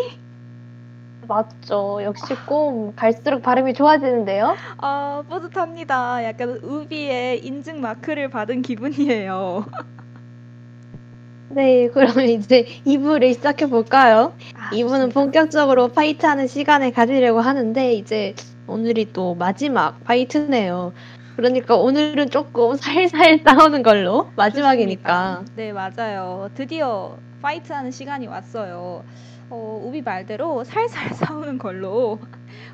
맞죠. 1.26 2.00
역시 2.02 2.34
꿈 2.46 2.94
갈수록 2.94 3.40
발음이 3.40 3.72
좋아지는데요. 3.72 4.56
아, 4.78 5.22
뿌듯합니다. 5.26 6.22
약간 6.24 6.58
우비의 6.62 7.46
인증 7.46 7.80
마크를 7.80 8.28
받은 8.28 8.60
기분이에요. 8.60 9.64
네, 11.48 11.88
그러면 11.88 12.26
이제 12.28 12.66
2부를 12.84 13.32
시작해 13.32 13.66
볼까요? 13.66 14.34
아, 14.54 14.70
2부는 14.70 15.08
좋습니다. 15.08 15.14
본격적으로 15.14 15.88
파이트하는 15.88 16.46
시간을 16.46 16.92
가지려고 16.92 17.40
하는데 17.40 17.92
이제 17.94 18.34
오늘이 18.66 19.12
또 19.12 19.34
마지막 19.34 20.04
파이트네요. 20.04 20.92
그러니까 21.40 21.74
오늘은 21.74 22.28
조금 22.28 22.76
살살 22.76 23.40
싸우는 23.48 23.82
걸로 23.82 24.30
마지막이니까. 24.36 25.38
좋습니다. 25.46 25.56
네, 25.56 25.72
맞아요. 25.72 26.50
드디어 26.54 27.16
파이트하는 27.40 27.90
시간이 27.90 28.26
왔어요. 28.26 29.02
어, 29.48 29.82
우비 29.82 30.02
말대로 30.02 30.64
살살 30.64 31.14
싸우는 31.16 31.56
걸로 31.56 32.18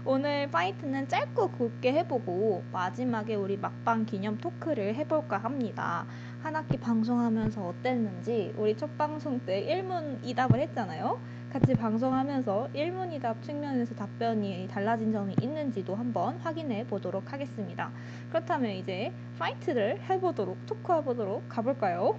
오늘 0.05 0.51
파이트는 0.51 1.07
짧고 1.07 1.53
굵게 1.53 1.93
해보고 1.93 2.65
마지막에 2.73 3.37
우리 3.37 3.57
막방 3.57 4.05
기념 4.05 4.37
토크를 4.39 4.97
해볼까 4.97 5.39
합니다. 5.39 6.05
한 6.43 6.57
학기 6.57 6.77
방송하면서 6.77 7.61
어땠는지 7.61 8.53
우리 8.57 8.77
첫 8.77 8.99
방송 8.99 9.39
때 9.47 9.61
일문이답을 9.61 10.59
했잖아요. 10.61 11.21
같이 11.53 11.75
방송하면서 11.75 12.69
일문이답 12.75 13.43
측면에서 13.43 13.95
답변이 13.95 14.69
달라진 14.71 15.13
점이 15.13 15.35
있는지도 15.41 15.95
한번 15.95 16.37
확인해 16.39 16.87
보도록 16.87 17.33
하겠습니다. 17.33 17.91
그렇다면 18.29 18.73
이제 18.73 19.13
fight를 19.39 20.01
해보도록 20.09 20.67
talk해보도록 20.67 21.49
가볼까요? 21.49 22.17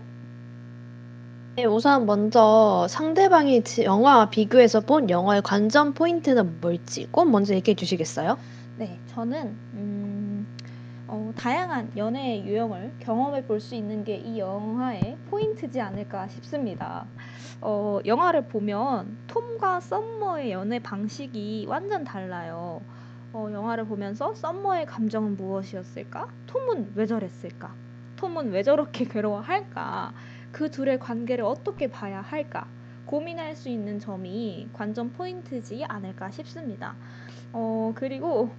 네, 1.55 1.65
우선 1.65 2.05
먼저 2.05 2.87
상대방이 2.89 3.63
지- 3.63 3.83
영화와 3.83 4.29
비교해서 4.29 4.79
본 4.81 5.09
영화의 5.09 5.41
관전 5.41 5.93
포인트는 5.93 6.59
뭘지 6.61 7.07
꼼 7.11 7.29
먼저 7.31 7.53
얘기해 7.55 7.75
주시겠어요? 7.75 8.37
네, 8.75 8.99
저는 9.07 9.57
음, 9.73 9.96
어, 11.07 11.31
다양한 11.35 11.91
연애의 11.95 12.45
유형을 12.45 12.95
경험해 12.99 13.45
볼 13.45 13.59
수 13.59 13.75
있는 13.75 14.03
게 14.03 14.17
이 14.17 14.39
영화의 14.39 15.17
포인트지 15.29 15.79
않을까 15.79 16.27
싶습니다. 16.27 17.05
어, 17.61 17.99
영화를 18.05 18.47
보면 18.47 19.17
톰과 19.27 19.79
썸머의 19.79 20.51
연애 20.51 20.79
방식이 20.79 21.65
완전 21.67 22.03
달라요. 22.03 22.81
어, 23.33 23.47
영화를 23.51 23.85
보면서 23.85 24.33
썸머의 24.35 24.85
감정은 24.85 25.37
무엇이었을까? 25.37 26.27
톰은 26.47 26.91
왜 26.95 27.05
저랬을까? 27.05 27.73
톰은 28.17 28.51
왜 28.51 28.63
저렇게 28.63 29.05
괴로워할까? 29.05 30.13
그 30.51 30.69
둘의 30.71 30.99
관계를 30.99 31.45
어떻게 31.45 31.87
봐야 31.87 32.21
할까? 32.21 32.67
고민할 33.05 33.55
수 33.55 33.69
있는 33.69 33.99
점이 33.99 34.69
관전 34.73 35.13
포인트지 35.13 35.85
않을까 35.87 36.29
싶습니다. 36.31 36.95
어, 37.53 37.93
그리고 37.95 38.49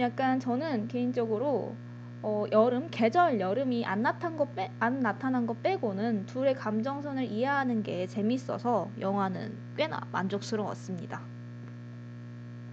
약간 0.00 0.40
저는 0.40 0.88
개인적으로 0.88 1.76
어, 2.22 2.44
여름 2.52 2.88
계절 2.90 3.40
여름이 3.40 3.84
안 3.86 4.02
나타난 4.02 4.36
거 4.36 4.46
빼, 4.52 4.70
안 4.78 5.00
나타난 5.00 5.46
거 5.46 5.54
빼고는 5.54 6.26
둘의 6.26 6.54
감정선을 6.54 7.24
이해하는 7.24 7.82
게 7.82 8.06
재밌어서 8.06 8.90
영화는 9.00 9.56
꽤나 9.76 10.00
만족스러웠습니다. 10.12 11.22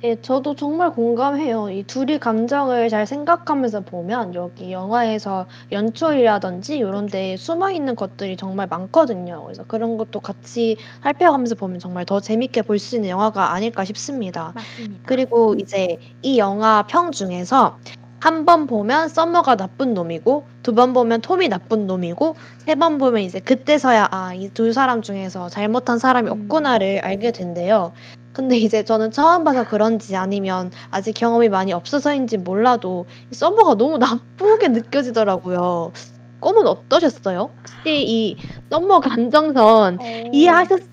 예, 0.04 0.16
저도 0.22 0.54
정말 0.54 0.92
공감해요. 0.92 1.72
이 1.72 1.84
둘이 1.84 2.20
감정을 2.20 2.88
잘 2.90 3.08
생각하면서 3.08 3.82
보면 3.82 4.36
여기 4.36 4.72
영화에서 4.72 5.48
연출이라든지 5.72 6.78
이런 6.78 7.08
데 7.10 7.36
숨어 7.36 7.72
있는 7.72 7.96
것들이 7.96 8.38
정말 8.38 8.68
많거든요. 8.68 9.44
그래서 9.46 9.64
그런 9.64 9.98
것도 9.98 10.20
같이 10.20 10.78
살펴가면서 11.02 11.56
보면 11.56 11.80
정말 11.80 12.06
더 12.06 12.20
재밌게 12.20 12.62
볼 12.62 12.78
수 12.78 12.96
있는 12.96 13.10
영화가 13.10 13.54
아닐까 13.54 13.84
싶습니다. 13.86 14.52
맞습니다. 14.54 15.02
그리고 15.08 15.56
이제 15.58 15.98
이 16.22 16.38
영화 16.38 16.84
평 16.88 17.12
중에서 17.12 17.80
한 18.20 18.46
번 18.46 18.66
보면 18.68 19.10
썸머가 19.10 19.56
나쁜 19.58 19.94
놈이고 19.96 20.48
두 20.64 20.74
번 20.74 20.94
보면 20.94 21.22
톰이 21.22 21.48
나쁜 21.50 21.88
놈이고 21.88 22.36
세 22.60 22.76
번 22.76 22.98
보면 23.00 23.22
이제 23.24 23.40
그때서야 23.40 24.08
아, 24.12 24.34
이 24.36 24.50
두 24.54 24.74
사람 24.74 25.02
중에서 25.02 25.50
잘못한 25.50 25.98
사람이 26.00 26.30
음. 26.30 26.32
없구나를 26.32 27.00
알게 27.04 27.32
된대요. 27.32 27.94
근데 28.38 28.56
이제 28.56 28.84
저는 28.84 29.10
처음 29.10 29.44
봐서 29.44 29.64
그런지 29.64 30.16
아니면 30.16 30.70
아직 30.92 31.14
경험이 31.14 31.50
많이 31.50 31.74
없어서인지 31.74 32.38
몰라도 32.38 33.08
이 33.32 33.36
썸머가 33.36 33.76
너무 33.78 33.98
나쁘게 33.98 34.68
느껴지더라고요. 34.68 35.92
꼼은 36.40 36.68
어떠셨어요? 36.68 37.56
혹시 37.58 37.74
이 37.86 38.38
썸머 38.70 39.00
감정선 39.00 39.98
어, 40.00 40.30
이해하셨으면 40.32 40.88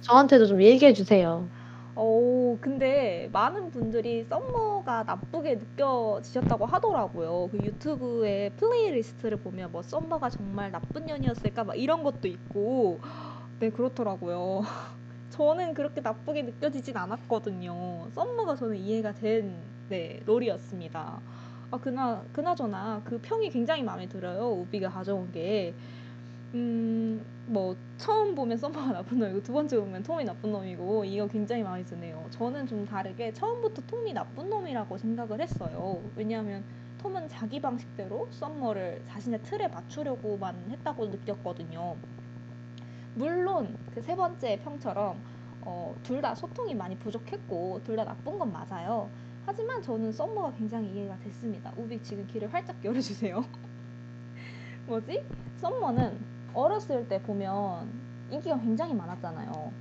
저한테도 0.00 0.44
좀 0.46 0.60
얘기해 0.60 0.92
주세요. 0.92 1.48
어, 1.94 2.58
근데 2.60 3.28
많은 3.32 3.70
분들이 3.70 4.24
썸머가 4.24 5.04
나쁘게 5.04 5.54
느껴지셨다고 5.56 6.66
하더라고요. 6.66 7.48
그 7.50 7.58
유튜브의 7.64 8.50
playlist를 8.56 9.38
보면 9.38 9.72
뭐 9.72 9.80
썸머가 9.82 10.28
정말 10.28 10.70
나쁜 10.70 11.06
년이었을까 11.06 11.64
막 11.64 11.74
이런 11.76 12.02
것도 12.02 12.28
있고, 12.28 13.00
네 13.60 13.70
그렇더라고요. 13.70 14.62
저는 15.32 15.72
그렇게 15.72 16.02
나쁘게 16.02 16.42
느껴지진 16.42 16.94
않았거든요. 16.94 18.10
썸머가 18.14 18.54
저는 18.54 18.76
이해가 18.76 19.12
된 19.12 19.56
네, 19.88 20.20
롤이었습니다. 20.26 21.20
아 21.70 21.78
그나 21.78 22.22
그나저나 22.34 23.00
그 23.02 23.18
평이 23.18 23.48
굉장히 23.48 23.82
마음에 23.82 24.06
들어요. 24.06 24.50
우비가 24.50 24.90
가져온 24.90 25.32
게. 25.32 25.74
음, 26.52 27.24
뭐 27.46 27.74
처음 27.96 28.34
보면 28.34 28.58
썸머가 28.58 28.92
나쁜 28.92 29.20
놈이고 29.20 29.42
두 29.42 29.54
번째 29.54 29.78
보면 29.80 30.02
톰이 30.02 30.24
나쁜 30.24 30.52
놈이고 30.52 31.06
이거 31.06 31.26
굉장히 31.26 31.62
마음에 31.62 31.82
드네요. 31.82 32.26
저는 32.30 32.66
좀 32.66 32.84
다르게 32.84 33.32
처음부터 33.32 33.80
톰이 33.86 34.12
나쁜 34.12 34.50
놈이라고 34.50 34.98
생각을 34.98 35.40
했어요. 35.40 36.02
왜냐하면 36.14 36.62
톰은 36.98 37.30
자기 37.30 37.58
방식대로 37.58 38.28
썸머를 38.32 39.02
자신의 39.08 39.40
틀에 39.44 39.68
맞추려고만 39.68 40.72
했다고 40.72 41.06
느꼈거든요. 41.06 41.96
물론 43.14 43.76
그 43.94 44.00
세 44.02 44.16
번째 44.16 44.58
평처럼 44.64 45.16
어, 45.64 45.94
둘 46.02 46.20
다 46.22 46.34
소통이 46.34 46.74
많이 46.74 46.96
부족했고 46.98 47.80
둘 47.84 47.96
다 47.96 48.04
나쁜 48.04 48.38
건 48.38 48.52
맞아요. 48.52 49.08
하지만 49.46 49.82
저는 49.82 50.12
썸머가 50.12 50.52
굉장히 50.56 50.88
이해가 50.92 51.16
됐습니다. 51.18 51.72
우비 51.76 52.02
지금 52.02 52.26
귀를 52.28 52.52
활짝 52.52 52.76
열어주세요. 52.84 53.44
뭐지? 54.86 55.24
썸머는 55.58 56.18
어렸을 56.54 57.06
때 57.08 57.20
보면 57.22 57.90
인기가 58.30 58.58
굉장히 58.58 58.94
많았잖아요. 58.94 59.72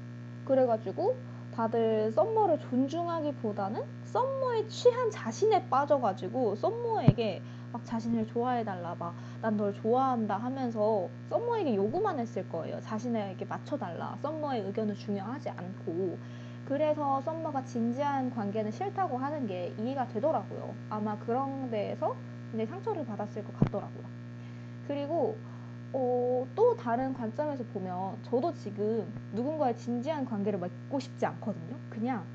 그래가지고 0.46 1.16
다들 1.56 2.12
썸머를 2.12 2.60
존중하기보다는 2.60 3.84
썸머에 4.06 4.68
취한 4.68 5.10
자신에 5.12 5.68
빠져가지고 5.70 6.56
썸머에게 6.56 7.42
막 7.72 7.86
자신을 7.86 8.28
좋아해달라, 8.28 8.96
막 9.00 9.16
난 9.42 9.58
널 9.58 9.74
좋아한다 9.74 10.38
하면서 10.38 11.10
썸머에게 11.30 11.76
요구만 11.76 12.20
했을 12.20 12.48
거예요. 12.48 12.80
자신에게 12.82 13.46
맞춰달라. 13.46 14.18
썸머의 14.22 14.62
의견은 14.68 14.96
중요하지 14.96 15.50
않고. 15.50 16.20
그래서 16.66 17.22
썸머가 17.22 17.64
진지한 17.66 18.30
관계는 18.30 18.72
싫다고 18.72 19.18
하는 19.18 19.48
게 19.48 19.74
이해가 19.80 20.08
되더라고요. 20.10 20.76
아마 20.90 21.18
그런 21.18 21.72
데에서 21.72 22.16
굉장히 22.52 22.68
상처를 22.68 23.06
받았을 23.06 23.44
것 23.44 23.54
같더라고요. 23.60 24.04
그리고 24.88 25.38
어, 25.94 26.48
또 26.56 26.76
다른 26.78 27.14
관점에서 27.14 27.64
보면 27.74 28.18
저도 28.24 28.54
지금 28.54 29.12
누군가의 29.34 29.78
진지한 29.78 30.26
관계를 30.26 30.60
맺고 30.60 31.00
싶지 31.00 31.26
않거든요. 31.26 31.78
그냥 31.90 32.26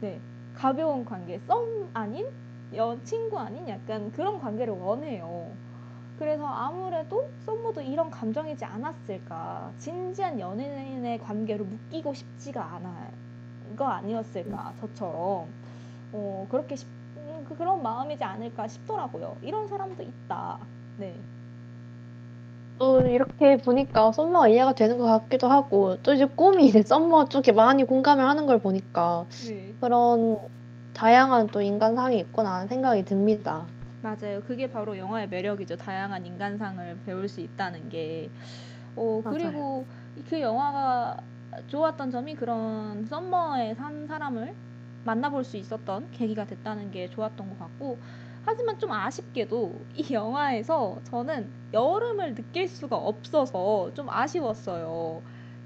네 0.00 0.20
가벼운 0.54 1.04
관계, 1.04 1.38
썸 1.40 1.88
아닌 1.94 2.26
여 2.74 2.96
친구 3.04 3.38
아닌 3.38 3.68
약간 3.68 4.10
그런 4.12 4.40
관계를 4.40 4.74
원해요. 4.74 5.50
그래서 6.18 6.46
아무래도 6.46 7.28
썸머도 7.44 7.82
이런 7.82 8.10
감정이지 8.10 8.64
않았을까. 8.64 9.72
진지한 9.78 10.38
연인의 10.38 11.18
관계로 11.18 11.64
묶이고 11.64 12.14
싶지가 12.14 12.74
않아 12.76 13.10
거 13.76 13.86
아니었을까 13.86 14.74
저처럼 14.80 15.48
어, 16.12 16.46
그렇게 16.48 16.76
싶, 16.76 16.86
그런 17.58 17.82
마음이지 17.82 18.22
않을까 18.22 18.68
싶더라고요. 18.68 19.36
이런 19.42 19.66
사람도 19.66 20.02
있다. 20.02 20.58
네. 20.98 21.14
또 22.78 23.00
이렇게 23.00 23.56
보니까 23.56 24.12
썸머가 24.12 24.48
이해가 24.48 24.74
되는 24.74 24.98
것 24.98 25.06
같기도 25.06 25.48
하고 25.48 25.96
또 26.02 26.12
이제 26.12 26.24
꿈이 26.24 26.66
이제 26.66 26.82
썸머 26.82 27.28
쪽에 27.28 27.52
많이 27.52 27.84
공감을 27.84 28.24
하는 28.24 28.46
걸 28.46 28.58
보니까 28.60 29.26
네. 29.48 29.74
그런 29.80 30.38
다양한 30.94 31.48
또 31.48 31.60
인간상이 31.60 32.18
있구나 32.20 32.54
하는 32.54 32.68
생각이 32.68 33.04
듭니다. 33.04 33.66
맞아요. 34.00 34.40
그게 34.46 34.70
바로 34.70 34.96
영화의 34.96 35.28
매력이죠. 35.28 35.76
다양한 35.76 36.24
인간상을 36.24 36.98
배울 37.04 37.28
수 37.28 37.40
있다는 37.40 37.88
게. 37.88 38.30
어, 38.94 39.20
맞아요. 39.24 39.36
그리고 39.38 39.86
그 40.28 40.40
영화가 40.40 41.16
좋았던 41.66 42.10
점이 42.10 42.34
그런 42.36 43.06
썸머에 43.06 43.74
산 43.74 44.06
사람을 44.06 44.54
만나볼 45.04 45.44
수 45.44 45.56
있었던 45.56 46.10
계기가 46.12 46.46
됐다는 46.46 46.90
게 46.90 47.08
좋았던 47.10 47.50
것 47.50 47.58
같고, 47.58 47.98
하지만 48.44 48.78
좀 48.78 48.92
아쉽게도 48.92 49.80
이 49.94 50.12
영화에서 50.12 51.00
저는 51.04 51.48
여름을 51.72 52.34
느낄 52.34 52.68
수가 52.68 52.96
없어서 52.96 53.92
좀 53.94 54.08
아쉬웠어요. 54.10 55.22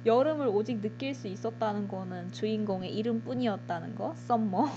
여름을 0.07 0.47
오직 0.49 0.81
느낄 0.81 1.15
수 1.15 1.27
있었다는 1.29 1.89
거는 1.89 2.33
주인공의 2.33 2.95
이름뿐이었다는 2.95 3.95
거, 3.95 4.15
썸머. 4.17 4.69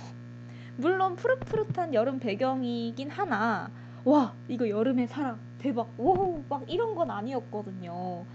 물론 0.77 1.15
푸릇푸릇한 1.15 1.93
여름 1.93 2.19
배경이긴 2.19 3.09
하나 3.09 3.69
와 4.03 4.33
이거 4.47 4.67
여름에 4.67 5.07
살아 5.07 5.37
대박 5.59 5.89
오막 5.97 6.63
이런 6.67 6.95
건 6.95 7.11
아니었거든요. 7.11 8.25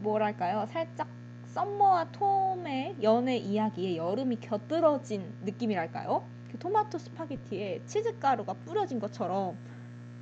뭐랄까요? 0.00 0.66
살짝 0.70 1.08
썸머와 1.46 2.12
톰의 2.12 2.96
연애 3.02 3.36
이야기에 3.36 3.96
여름이 3.96 4.36
곁들어진 4.40 5.24
느낌이랄까요? 5.44 6.24
그 6.50 6.58
토마토 6.58 6.98
스파게티에 6.98 7.82
치즈가루가 7.86 8.54
뿌려진 8.66 9.00
것처럼 9.00 9.56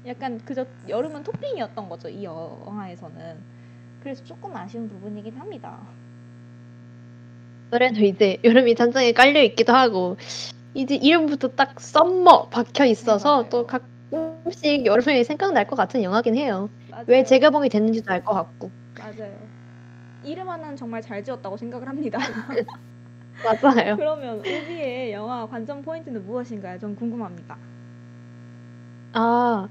약간 0.07 0.39
그저 0.45 0.67
여름은 0.89 1.25
토핑이었던 1.25 1.89
거죠 1.89 2.09
이 2.09 2.25
영화에서는. 2.25 3.61
그래서 4.03 4.25
조금 4.25 4.57
아쉬운 4.57 4.89
부분이긴 4.89 5.37
합니다. 5.37 5.81
그래도 7.71 8.01
이제 8.01 8.39
여름이 8.43 8.75
잔장에 8.75 9.13
깔려 9.13 9.43
있기도 9.43 9.73
하고 9.73 10.17
이제 10.75 10.95
이름부터 10.95 11.49
딱 11.49 11.79
썸머 11.81 12.49
박혀 12.51 12.85
있어서. 12.87 13.49
또 13.49 13.67
가끔씩 13.67 14.87
여름이 14.87 15.25
생각날 15.25 15.67
것 15.67 15.77
같은 15.77 16.03
영화긴 16.03 16.37
해요. 16.37 16.69
맞아요. 16.91 17.05
왜 17.09 17.25
재개봉이 17.25 17.69
됐는지도 17.69 18.13
알 18.13 18.23
것 18.23 18.35
같고. 18.35 18.71
맞아요 18.99 19.37
이름 20.23 20.49
하나는 20.51 20.77
정말 20.77 21.01
잘 21.01 21.25
지었다고 21.25 21.57
생각을 21.57 21.89
합니다 21.89 22.19
맞아요. 23.43 23.97
그러면 23.97 24.41
우비의 24.41 25.13
영화 25.13 25.47
관전 25.47 25.83
포인트는 25.83 26.25
무엇인가요? 26.27 26.79
전 26.79 26.95
궁금합니다. 26.95 27.57
아, 29.13 29.69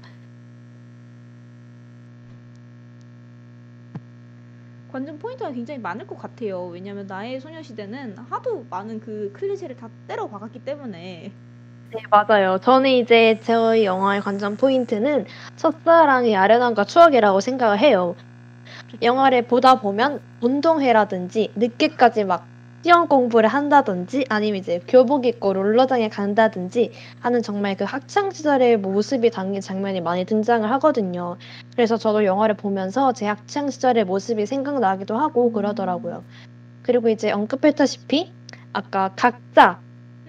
관전 4.90 5.18
포인트가 5.18 5.50
굉장히 5.52 5.80
많을 5.80 6.06
것 6.06 6.18
같아요. 6.18 6.66
왜냐면 6.66 7.06
나의 7.06 7.40
소녀시대는 7.40 8.16
하도 8.18 8.66
많은 8.68 9.00
그 9.00 9.32
클리셰를 9.34 9.76
다 9.76 9.88
때려 10.08 10.28
박았기 10.28 10.64
때문에. 10.64 11.32
네, 11.92 12.02
맞아요. 12.10 12.58
저는 12.58 12.90
이제 12.90 13.40
저희 13.42 13.84
영화의 13.84 14.20
관전 14.20 14.56
포인트는 14.56 15.26
첫사랑의 15.56 16.36
아련함과 16.36 16.84
추억이라고 16.84 17.40
생각을 17.40 17.78
해요. 17.78 18.14
영화를 19.02 19.42
보다 19.42 19.80
보면 19.80 20.20
운동회라든지 20.40 21.52
늦게까지 21.56 22.24
막 22.24 22.46
시험 22.82 23.08
공부를 23.08 23.48
한다든지 23.48 24.24
아니면 24.30 24.60
이제 24.60 24.80
교복 24.88 25.26
입고 25.26 25.52
롤러장에 25.52 26.08
간다든지 26.08 26.92
하는 27.20 27.42
정말 27.42 27.76
그 27.76 27.84
학창 27.84 28.30
시절의 28.30 28.78
모습이 28.78 29.30
담긴 29.30 29.60
장면이 29.60 30.00
많이 30.00 30.24
등장을 30.24 30.68
하거든요. 30.72 31.36
그래서 31.72 31.98
저도 31.98 32.24
영화를 32.24 32.56
보면서 32.56 33.12
제 33.12 33.26
학창 33.26 33.68
시절의 33.68 34.04
모습이 34.04 34.46
생각나기도 34.46 35.18
하고 35.18 35.52
그러더라고요. 35.52 36.24
그리고 36.82 37.10
이제 37.10 37.30
언급했다시피 37.30 38.32
아까 38.72 39.12
각자 39.14 39.80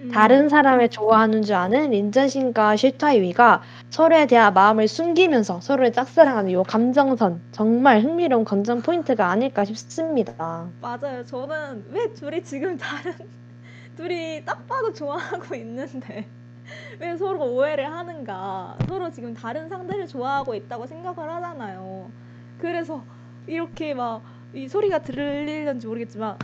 음. 0.02 0.10
다른 0.10 0.48
사람을 0.48 0.88
좋아하는 0.88 1.42
줄 1.42 1.54
아는 1.54 1.90
린전신과 1.90 2.76
실타이위가 2.76 3.62
서로에 3.90 4.26
대한 4.26 4.52
마음을 4.54 4.88
숨기면서 4.88 5.60
서로를 5.60 5.92
짝사랑하는 5.92 6.50
이 6.50 6.62
감정선 6.62 7.40
정말 7.52 8.02
흥미로운 8.02 8.44
관전 8.44 8.82
포인트가 8.82 9.30
아닐까 9.30 9.64
싶습니다. 9.64 10.68
맞아요. 10.80 11.24
저는 11.24 11.86
왜 11.90 12.12
둘이 12.12 12.42
지금 12.42 12.76
다른 12.76 13.14
둘이 13.96 14.44
딱 14.44 14.66
봐도 14.66 14.92
좋아하고 14.92 15.54
있는데 15.54 16.26
왜 17.00 17.16
서로 17.16 17.44
오해를 17.52 17.90
하는가? 17.90 18.76
서로 18.88 19.10
지금 19.10 19.34
다른 19.34 19.68
상대를 19.68 20.06
좋아하고 20.06 20.54
있다고 20.54 20.86
생각을 20.86 21.30
하잖아요. 21.30 22.10
그래서 22.58 23.02
이렇게 23.46 23.94
막 23.94 24.22
이 24.54 24.68
소리가 24.68 24.98
들리는지 24.98 25.86
모르겠지만 25.86 26.36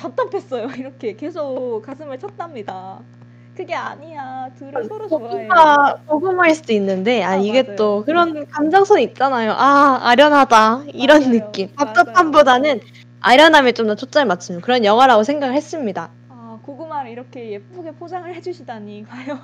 답답했어요. 0.00 0.66
이렇게 0.78 1.14
계속 1.16 1.82
가슴을 1.84 2.18
쳤답니다. 2.18 3.00
그게 3.54 3.74
아니야. 3.74 4.50
둘을 4.56 4.84
서로 4.84 5.08
좋아해. 5.08 5.48
고구마, 5.48 5.94
고구마일 6.06 6.54
수도 6.54 6.72
있는데, 6.72 7.22
아, 7.22 7.36
아, 7.36 7.36
이게 7.36 7.62
맞아요. 7.62 7.76
또 7.76 8.04
그런 8.04 8.46
감정선이 8.48 9.02
있잖아요. 9.04 9.52
아, 9.52 10.00
아련하다. 10.02 10.84
이런 10.94 11.22
맞아요. 11.22 11.32
느낌. 11.32 11.74
답답함보다는 11.76 12.80
아련함에 13.20 13.72
좀 13.72 13.86
더 13.88 13.94
초점을 13.96 14.26
맞추는 14.26 14.60
그런 14.62 14.84
영화라고 14.84 15.22
생각을 15.24 15.54
했습니다. 15.54 16.10
아, 16.28 16.58
고구마를 16.62 17.10
이렇게 17.10 17.50
예쁘게 17.52 17.92
포장을 17.92 18.32
해주시다니 18.34 19.04
과연 19.08 19.40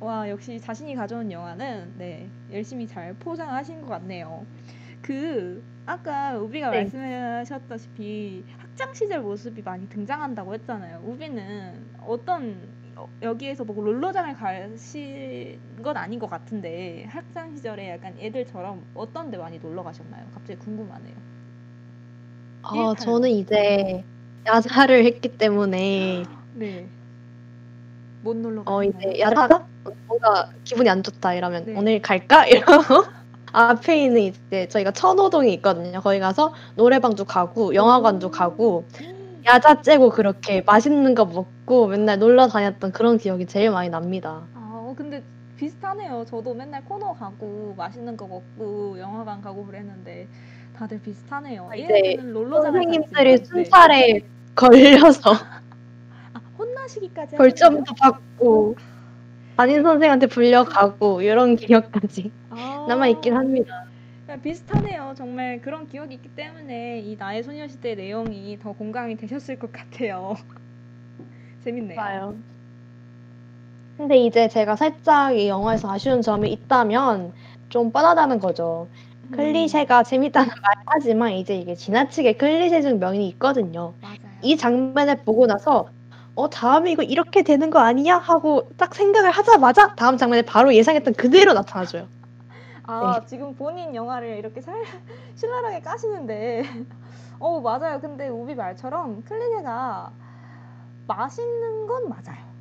와 0.00 0.28
역시 0.28 0.60
자신이 0.60 0.94
가져온 0.96 1.30
영화는 1.30 1.94
네 1.98 2.28
열심히 2.52 2.86
잘 2.86 3.14
포장하신 3.14 3.82
것 3.82 3.88
같네요. 3.88 4.46
그 5.02 5.62
아까 5.86 6.36
우비가 6.38 6.70
네. 6.70 6.78
말씀하셨다시피 6.82 8.44
학창 8.72 8.94
시절 8.94 9.20
모습이 9.20 9.60
많이 9.62 9.86
등장한다고 9.90 10.54
했잖아요. 10.54 11.02
우비는 11.04 11.84
어떤 12.06 12.56
어, 12.96 13.06
여기에서 13.20 13.64
뭐 13.64 13.84
롤러장을 13.84 14.34
가신 14.34 15.58
건 15.82 15.96
아닌 15.98 16.18
것 16.18 16.30
같은데 16.30 17.04
학창 17.08 17.54
시절에 17.54 17.90
약간 17.90 18.14
애들처럼 18.18 18.82
어떤 18.94 19.30
데 19.30 19.36
많이 19.36 19.58
놀러 19.58 19.82
가셨나요? 19.82 20.24
갑자기 20.32 20.58
궁금하네요. 20.58 21.14
아. 22.62 22.94
저는 22.98 23.28
이제 23.30 24.04
야자를 24.46 25.04
했기 25.04 25.28
때문에, 25.28 26.22
네. 26.54 26.88
못 28.22 28.36
놀러 28.36 28.62
어, 28.62 28.78
가셨나요? 28.78 29.10
이제 29.10 29.20
야자? 29.20 29.66
뭔가 30.06 30.50
기분이 30.64 30.88
안 30.88 31.02
좋다 31.02 31.34
이러면 31.34 31.64
네. 31.66 31.74
오늘 31.76 32.00
갈까? 32.00 32.46
이러고 32.48 33.04
앞에 33.52 34.04
있는 34.04 34.20
이제 34.22 34.68
저희가 34.68 34.90
천호동이 34.92 35.52
있거든요. 35.54 36.00
거기 36.00 36.18
가서 36.18 36.54
노래방도 36.76 37.24
가고 37.24 37.74
영화관도 37.74 38.30
가고 38.30 38.84
야자 39.44 39.82
째고 39.82 40.10
그렇게 40.10 40.62
맛있는 40.62 41.14
거 41.14 41.24
먹고 41.24 41.88
맨날 41.88 42.18
놀러 42.18 42.48
다녔던 42.48 42.92
그런 42.92 43.18
기억이 43.18 43.46
제일 43.46 43.70
많이 43.70 43.88
납니다. 43.90 44.42
아, 44.54 44.70
어, 44.72 44.94
근데 44.96 45.22
비슷하네요. 45.58 46.24
저도 46.28 46.54
맨날 46.54 46.84
코너 46.84 47.12
가고 47.14 47.74
맛있는 47.76 48.16
거 48.16 48.26
먹고 48.26 48.98
영화관 48.98 49.42
가고 49.42 49.66
그랬는데 49.66 50.26
다들 50.76 51.00
비슷하네요. 51.02 51.68
아, 51.70 51.74
이제 51.76 51.92
얘네들은 51.94 52.32
롤러장을 52.32 52.72
선생님들이 52.82 53.36
네. 53.36 53.44
순찰에 53.44 54.20
걸려서 54.54 55.32
아, 55.32 56.40
혼나시기까지 56.58 57.36
벌점도 57.36 57.94
받고 58.00 58.76
담임 59.56 59.82
선생한테 59.82 60.26
불려가고 60.26 61.22
이런 61.22 61.56
기억까지? 61.56 62.30
아, 62.50 62.86
남아 62.88 63.08
있긴 63.08 63.34
합니다. 63.34 63.84
야, 64.28 64.36
비슷하네요. 64.36 65.14
정말 65.16 65.60
그런 65.60 65.86
기억이 65.86 66.14
있기 66.14 66.30
때문에 66.34 67.00
이 67.00 67.16
나의 67.16 67.42
소녀시대 67.42 67.94
내용이 67.94 68.58
더 68.60 68.72
공감이 68.72 69.16
되셨을 69.16 69.58
것 69.58 69.72
같아요. 69.72 70.34
재밌네요. 71.64 71.96
맞아요. 71.96 72.34
근데 73.98 74.16
이제 74.16 74.48
제가 74.48 74.74
살짝 74.74 75.36
이 75.36 75.48
영화에서 75.48 75.90
아쉬운 75.90 76.22
점이 76.22 76.50
있다면 76.50 77.32
좀 77.68 77.92
뻔하다는 77.92 78.40
거죠. 78.40 78.88
음, 79.24 79.36
클리셰가 79.36 80.02
재밌다는 80.02 80.48
말 80.48 80.74
하지만 80.86 81.32
이제 81.32 81.56
이게 81.56 81.74
지나치게 81.74 82.34
클리셰적 82.34 82.98
면이 82.98 83.28
있거든요. 83.28 83.94
맞아요. 84.00 84.16
이 84.42 84.56
장면을 84.56 85.22
보고 85.24 85.46
나서 85.46 85.88
어 86.34 86.48
다음에 86.48 86.90
이거 86.92 87.02
이렇게 87.02 87.42
되는 87.42 87.70
거 87.70 87.78
아니야 87.78 88.16
하고 88.16 88.68
딱 88.76 88.94
생각을 88.94 89.30
하자마자 89.30 89.94
다음 89.94 90.16
장면에 90.16 90.42
바로 90.42 90.74
예상했던 90.74 91.14
그대로 91.14 91.52
나타나줘요. 91.52 92.08
아, 92.84 93.20
네. 93.20 93.26
지금 93.26 93.54
본인 93.54 93.94
영화를 93.94 94.38
이렇게 94.38 94.60
살, 94.60 94.74
신랄하게 95.36 95.80
까시는데. 95.80 96.62
어, 97.38 97.60
맞아요. 97.60 98.00
근데 98.00 98.28
우비 98.28 98.54
말처럼 98.54 99.22
클리셰가 99.24 100.12
맛있는 101.06 101.86
건 101.86 102.08
맞아요. 102.08 102.52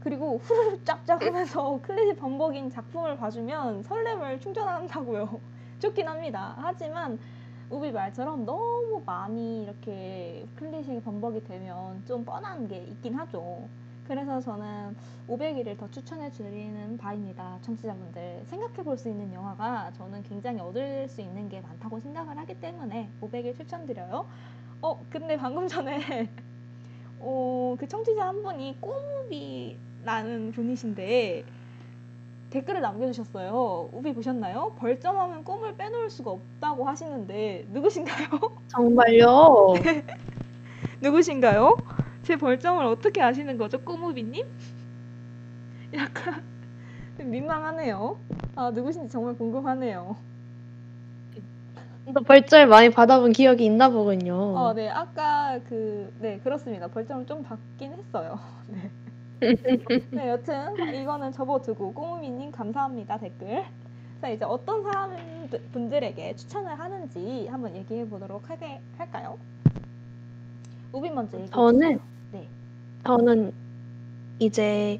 그리고 0.00 0.38
후루룩 0.38 0.84
짭짭 0.84 1.22
하면서 1.22 1.80
클리셰 1.82 2.16
범벅인 2.16 2.70
작품을 2.70 3.16
봐주면 3.16 3.82
설렘을 3.82 4.40
충전한다고요. 4.40 5.40
좋긴 5.80 6.06
합니다. 6.08 6.54
하지만 6.58 7.18
우비 7.68 7.90
말처럼 7.90 8.44
너무 8.44 9.02
많이 9.04 9.64
이렇게 9.64 10.46
클리셰 10.56 11.02
범벅이 11.02 11.44
되면 11.44 12.02
좀 12.06 12.24
뻔한 12.24 12.68
게 12.68 12.78
있긴 12.78 13.14
하죠. 13.14 13.68
그래서 14.06 14.40
저는 14.40 14.94
500일을 15.28 15.76
더 15.76 15.90
추천해 15.90 16.30
드리는 16.30 16.96
바입니다. 16.96 17.58
청취자분들. 17.62 18.44
생각해 18.46 18.84
볼 18.84 18.96
수 18.96 19.08
있는 19.08 19.32
영화가 19.32 19.92
저는 19.94 20.22
굉장히 20.22 20.60
얻을 20.60 21.08
수 21.08 21.20
있는 21.20 21.48
게 21.48 21.60
많다고 21.60 21.98
생각을 21.98 22.38
하기 22.38 22.60
때문에 22.60 23.10
500일 23.20 23.56
추천드려요. 23.56 24.26
어, 24.82 25.04
근데 25.10 25.36
방금 25.36 25.66
전에 25.66 25.98
어, 27.18 27.74
그 27.78 27.88
청취자 27.88 28.28
한 28.28 28.42
분이 28.44 28.76
꼬무비라는 28.80 30.52
분이신데 30.52 31.44
댓글을 32.56 32.80
남겨주셨어요. 32.80 33.90
우비 33.92 34.14
보셨나요? 34.14 34.74
벌점하면 34.78 35.44
꿈을 35.44 35.76
빼놓을 35.76 36.08
수가 36.08 36.30
없다고 36.30 36.88
하시는데 36.88 37.66
누구신가요? 37.68 38.28
정말요? 38.68 39.74
누구신가요? 41.02 41.76
제 42.22 42.36
벌점을 42.36 42.82
어떻게 42.86 43.20
아시는 43.20 43.58
거죠, 43.58 43.78
꼬무비님? 43.82 44.46
약간 45.92 46.42
좀 47.18 47.30
민망하네요. 47.30 48.18
아 48.54 48.70
누구신지 48.70 49.12
정말 49.12 49.36
궁금하네요. 49.36 50.16
또 52.14 52.22
벌점을 52.22 52.68
많이 52.68 52.88
받아본 52.88 53.32
기억이 53.32 53.66
있나 53.66 53.90
보군요. 53.90 54.34
어, 54.34 54.72
네, 54.72 54.88
아까 54.88 55.58
그, 55.68 56.10
네, 56.20 56.38
그렇습니다. 56.38 56.86
벌점을 56.86 57.26
좀 57.26 57.42
받긴 57.42 57.92
했어요. 57.92 58.38
네. 58.68 58.90
네, 59.40 60.28
여튼 60.30 60.94
이거는 60.94 61.32
접어두고 61.32 61.92
꼬무미님 61.92 62.50
감사합니다 62.50 63.18
댓글. 63.18 63.64
자 64.20 64.28
이제 64.28 64.44
어떤 64.44 64.82
사람 64.82 65.14
분들에게 65.72 66.36
추천을 66.36 66.78
하는지 66.78 67.46
한번 67.48 67.76
얘기해 67.76 68.08
보도록 68.08 68.48
하게 68.48 68.80
할까요? 68.96 69.38
우빈 70.92 71.14
먼저 71.14 71.36
얘기해 71.36 71.50
저는. 71.52 72.00
네. 72.32 72.48
저는 73.04 73.52
이제 74.38 74.98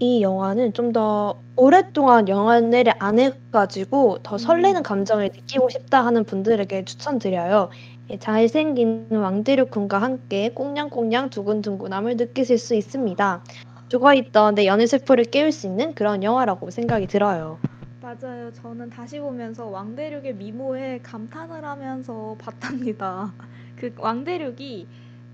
이 0.00 0.22
영화는 0.22 0.72
좀 0.72 0.92
더 0.92 1.38
오랫동안 1.56 2.28
영화를 2.28 2.84
안 3.00 3.18
해가지고 3.18 4.18
더 4.22 4.36
음. 4.36 4.38
설레는 4.38 4.82
감정을 4.84 5.30
느끼고 5.34 5.68
싶다 5.70 6.04
하는 6.06 6.24
분들에게 6.24 6.84
추천드려요. 6.84 7.70
이 8.10 8.18
잘생긴 8.18 9.08
왕대륙 9.10 9.70
군과 9.70 10.00
함께 10.00 10.48
꽁냥꽁냥 10.54 11.28
두근두근함을 11.28 12.16
느끼실 12.16 12.56
수 12.56 12.74
있습니다. 12.74 13.44
죽어있던 13.90 14.54
내 14.54 14.66
연애 14.66 14.86
세포를 14.86 15.24
깨울 15.24 15.52
수 15.52 15.66
있는 15.66 15.92
그런 15.92 16.22
영화라고 16.22 16.70
생각이 16.70 17.06
들어요. 17.06 17.58
맞아요. 18.00 18.50
저는 18.54 18.88
다시 18.88 19.20
보면서 19.20 19.66
왕대륙의 19.66 20.36
미모에 20.36 21.00
감탄을 21.02 21.62
하면서 21.62 22.34
봤답니다. 22.38 23.34
그 23.76 23.92
왕대륙이 23.98 24.86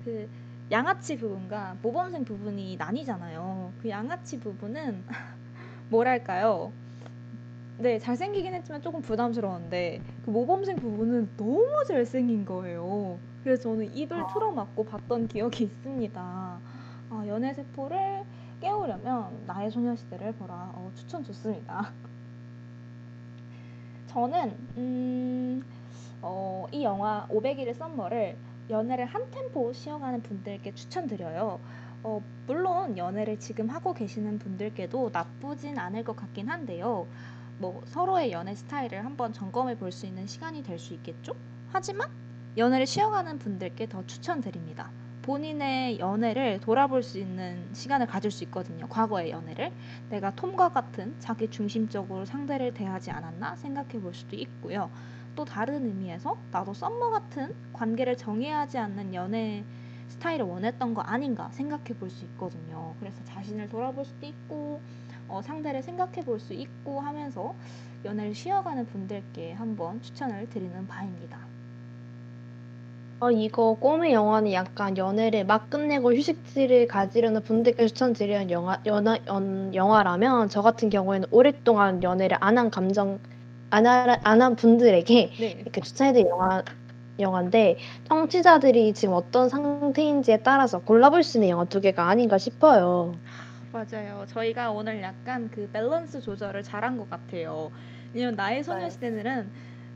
그 0.04 0.28
양아치 0.72 1.16
부분과 1.16 1.76
모범생 1.80 2.24
부분이 2.24 2.76
나뉘잖아요. 2.76 3.72
그 3.80 3.88
양아치 3.88 4.40
부분은 4.40 5.04
뭐랄까요? 5.90 6.72
네, 7.76 7.98
잘생기긴 7.98 8.54
했지만 8.54 8.80
조금 8.82 9.02
부담스러운데 9.02 10.00
그 10.24 10.30
모범생 10.30 10.76
부분은 10.76 11.30
너무 11.36 11.66
잘생긴 11.88 12.44
거예요. 12.44 13.18
그래서 13.42 13.64
저는 13.64 13.92
입을 13.92 14.24
틀어막고 14.32 14.84
봤던 14.84 15.26
기억이 15.26 15.64
있습니다. 15.64 16.60
아, 17.10 17.24
연애 17.26 17.52
세포를 17.52 18.22
깨우려면 18.60 19.42
나의 19.46 19.72
소녀시대를 19.72 20.34
보라. 20.34 20.70
어, 20.74 20.92
추천 20.94 21.24
좋습니다. 21.24 21.92
저는 24.06 24.56
음, 24.76 25.64
어, 26.22 26.66
이 26.70 26.84
영화 26.84 27.26
500일의 27.28 27.74
썸머를 27.74 28.36
연애를 28.70 29.04
한 29.04 29.28
템포 29.32 29.72
쉬어가는 29.72 30.22
분들께 30.22 30.74
추천드려요. 30.74 31.58
어, 32.04 32.22
물론 32.46 32.96
연애를 32.96 33.38
지금 33.38 33.68
하고 33.68 33.94
계시는 33.94 34.38
분들께도 34.38 35.10
나쁘진 35.12 35.78
않을 35.78 36.04
것 36.04 36.14
같긴 36.14 36.48
한데요. 36.48 37.08
뭐 37.58 37.82
서로의 37.86 38.32
연애 38.32 38.54
스타일을 38.54 39.04
한번 39.04 39.32
점검해 39.32 39.76
볼 39.76 39.90
수 39.92 40.06
있는 40.06 40.26
시간이 40.26 40.62
될 40.62 40.78
수 40.78 40.94
있겠죠? 40.94 41.34
하지만 41.68 42.08
연애를 42.56 42.86
쉬어가는 42.86 43.38
분들께 43.38 43.88
더 43.88 44.04
추천드립니다. 44.06 44.92
본인의 45.22 45.98
연애를 45.98 46.60
돌아볼 46.60 47.02
수 47.02 47.18
있는 47.18 47.72
시간을 47.72 48.06
가질 48.06 48.30
수 48.30 48.44
있거든요. 48.44 48.86
과거의 48.88 49.30
연애를. 49.30 49.72
내가 50.08 50.30
톰과 50.32 50.68
같은 50.70 51.16
자기 51.18 51.48
중심적으로 51.48 52.24
상대를 52.26 52.74
대하지 52.74 53.10
않았나 53.10 53.56
생각해 53.56 54.00
볼 54.00 54.14
수도 54.14 54.36
있고요. 54.36 54.90
또 55.34 55.44
다른 55.44 55.86
의미에서 55.86 56.36
나도 56.50 56.74
썸머 56.74 57.10
같은 57.10 57.54
관계를 57.72 58.16
정의하지 58.16 58.78
않는 58.78 59.14
연애 59.14 59.64
스타일을 60.08 60.44
원했던 60.46 60.94
거 60.94 61.00
아닌가 61.02 61.50
생각해 61.52 61.94
볼 61.98 62.10
수 62.10 62.24
있거든요. 62.26 62.94
그래서 63.00 63.24
자신을 63.24 63.68
돌아볼 63.68 64.04
수도 64.04 64.26
있고 64.26 64.82
어, 65.28 65.42
상대를 65.42 65.82
생각해 65.82 66.22
볼 66.24 66.38
수 66.40 66.52
있고 66.54 67.00
하면서 67.00 67.54
연애를 68.04 68.34
쉬어가는 68.34 68.86
분들께 68.86 69.52
한번 69.54 70.00
추천을 70.02 70.48
드리는 70.50 70.86
바입니다. 70.86 71.48
어, 73.20 73.30
이거 73.30 73.74
꿈의 73.80 74.12
영화는 74.12 74.52
약간 74.52 74.96
연애를 74.98 75.44
막 75.46 75.70
끝내고 75.70 76.12
휴식지를 76.14 76.86
가지려는 76.88 77.42
분들께 77.42 77.86
추천드리는 77.86 78.50
영화, 78.50 78.80
연하, 78.86 79.18
연, 79.28 79.74
영화라면 79.74 80.48
저 80.50 80.60
같은 80.62 80.90
경우에는 80.90 81.28
오랫동안 81.30 82.02
연애를 82.02 82.36
안 82.40 82.58
한 82.58 82.70
감정, 82.70 83.20
안한 83.70 84.56
분들에게 84.56 85.32
네. 85.38 85.50
이렇게 85.62 85.80
추천해드릴 85.80 86.26
영화, 86.28 86.62
영화인데 87.20 87.78
청취자들이 88.08 88.94
지금 88.94 89.14
어떤 89.14 89.48
상태인지에 89.48 90.38
따라서 90.42 90.80
골라볼 90.80 91.22
수 91.24 91.38
있는 91.38 91.50
영화 91.50 91.64
두 91.66 91.80
개가 91.80 92.08
아닌가 92.08 92.38
싶어요. 92.38 93.20
맞아요. 93.74 94.24
저희가 94.28 94.70
오늘 94.70 95.02
약간 95.02 95.50
그 95.50 95.68
밸런스 95.72 96.20
조절을 96.20 96.62
잘한 96.62 96.96
것 96.96 97.10
같아요. 97.10 97.72
왜냐면 98.12 98.36
나의 98.36 98.62
소녀시대는 98.62 99.50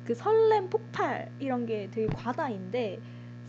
그 0.04 0.14
설렘 0.16 0.68
폭발 0.68 1.30
이런 1.38 1.64
게 1.64 1.88
되게 1.88 2.08
과다인데 2.08 2.98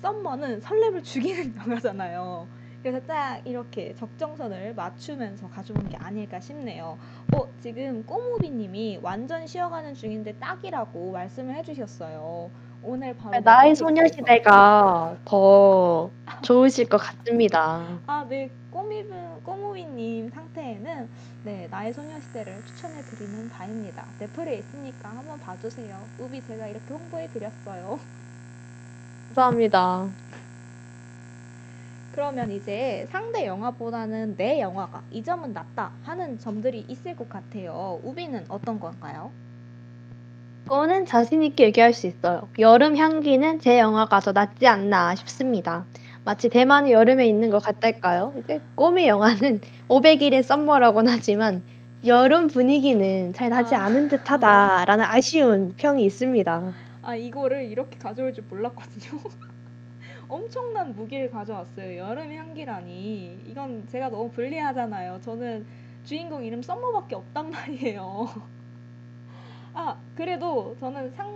썸머는 0.03 0.61
설렘을 0.61 1.01
죽이는 1.01 1.55
영화잖아요. 1.57 2.47
그래서 2.83 2.99
딱 3.07 3.41
이렇게 3.45 3.93
적정선을 3.95 4.75
맞추면서 4.75 5.49
가져온 5.49 5.89
게 5.89 5.97
아닐까 5.97 6.39
싶네요. 6.39 6.99
어, 7.35 7.47
지금 7.59 8.03
꼬무비님이 8.05 8.99
완전 9.01 9.47
쉬어가는 9.47 9.95
중인데 9.95 10.33
딱이라고 10.33 11.11
말씀을 11.11 11.55
해주셨어요. 11.55 12.51
오늘 12.81 13.15
바로 13.15 13.39
나의 13.41 13.75
소녀시대가 13.75 15.17
더 15.25 16.09
좋으실 16.41 16.87
것 16.87 16.97
같습니다. 16.97 17.99
아, 18.07 18.25
네. 18.29 18.49
꼬미분, 18.71 19.43
꼬무이님 19.43 20.29
상태에는 20.29 21.09
네, 21.43 21.67
나의 21.69 21.93
소녀시대를 21.93 22.63
추천해 22.65 23.01
드리는 23.01 23.49
바입니다. 23.49 24.05
넷플에 24.19 24.55
있으니까 24.57 25.09
한번 25.09 25.39
봐주세요. 25.39 25.99
우비 26.19 26.41
제가 26.45 26.67
이렇게 26.67 26.93
홍보해 26.93 27.27
드렸어요. 27.27 27.99
감사합니다. 29.27 30.07
그러면 32.13 32.51
이제 32.51 33.07
상대 33.11 33.45
영화보다는 33.45 34.35
내 34.37 34.59
영화가 34.59 35.03
이 35.11 35.23
점은 35.23 35.53
낫다 35.53 35.91
하는 36.03 36.37
점들이 36.39 36.85
있을 36.87 37.15
것 37.15 37.29
같아요. 37.29 37.99
우비는 38.03 38.45
어떤 38.49 38.79
건가요? 38.79 39.31
이거는 40.69 41.07
자신 41.07 41.41
있게 41.41 41.63
얘기할 41.65 41.93
수 41.93 42.05
있어요. 42.05 42.47
여름 42.59 42.95
향기는 42.95 43.59
제 43.59 43.79
영화가 43.79 44.19
더 44.19 44.33
낫지 44.33 44.67
않나 44.67 45.15
싶습니다. 45.15 45.83
마치 46.23 46.47
대만의 46.47 46.91
여름에 46.91 47.25
있는 47.25 47.49
것 47.49 47.57
같달까요? 47.63 48.35
이제 48.37 48.61
꿈의 48.75 49.07
영화는 49.07 49.61
500일의 49.89 50.43
썸머라고는 50.43 51.11
하지만 51.11 51.63
여름 52.05 52.45
분위기는 52.45 53.33
잘 53.33 53.49
나지 53.49 53.73
아. 53.73 53.85
않은 53.85 54.09
듯하다라는 54.09 55.05
아쉬운 55.05 55.73
평이 55.75 56.05
있습니다. 56.05 56.73
아, 57.01 57.15
이거를 57.15 57.63
이렇게 57.63 57.97
가져올 57.97 58.31
줄 58.31 58.43
몰랐거든요. 58.47 59.19
엄청난 60.29 60.93
무기를 60.93 61.31
가져왔어요. 61.31 61.97
여름 61.97 62.31
향기라니. 62.31 63.39
이건 63.47 63.87
제가 63.91 64.09
너무 64.09 64.29
불리하잖아요. 64.29 65.19
저는 65.21 65.65
주인공 66.05 66.45
이름 66.45 66.61
썸머밖에 66.61 67.15
없단 67.15 67.49
말이에요. 67.49 68.29
아, 69.73 69.95
그래도 70.15 70.75
저는 70.79 71.11
상, 71.11 71.27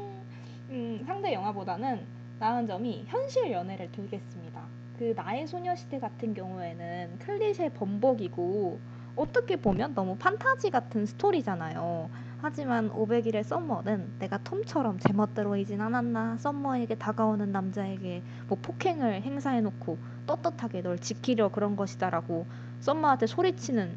음, 0.69 1.03
상대 1.05 1.33
영화보다는 1.33 2.05
나은 2.39 2.67
점이 2.67 3.05
현실 3.07 3.51
연애를 3.51 3.91
들겠습니다. 3.91 4.63
그 4.97 5.13
나의 5.15 5.47
소녀시대 5.47 5.99
같은 5.99 6.33
경우에는 6.33 7.19
클리셰 7.19 7.71
범벅이고 7.71 8.79
어떻게 9.15 9.55
보면 9.55 9.93
너무 9.93 10.17
판타지 10.17 10.71
같은 10.71 11.05
스토리잖아요. 11.05 12.09
하지만 12.41 12.89
500일의 12.89 13.43
썸머는 13.43 14.19
내가 14.19 14.37
톰처럼 14.39 14.99
제멋대로이진 14.99 15.79
않았나 15.79 16.37
썸머에게 16.39 16.95
다가오는 16.95 17.51
남자에게 17.51 18.21
뭐 18.49 18.57
폭행을 18.61 19.21
행사해놓고 19.21 19.97
떳떳하게 20.27 20.81
널 20.81 20.99
지키려 20.99 21.49
그런 21.49 21.77
것이다라고 21.77 22.45
썸머한테 22.81 23.27
소리치는 23.27 23.95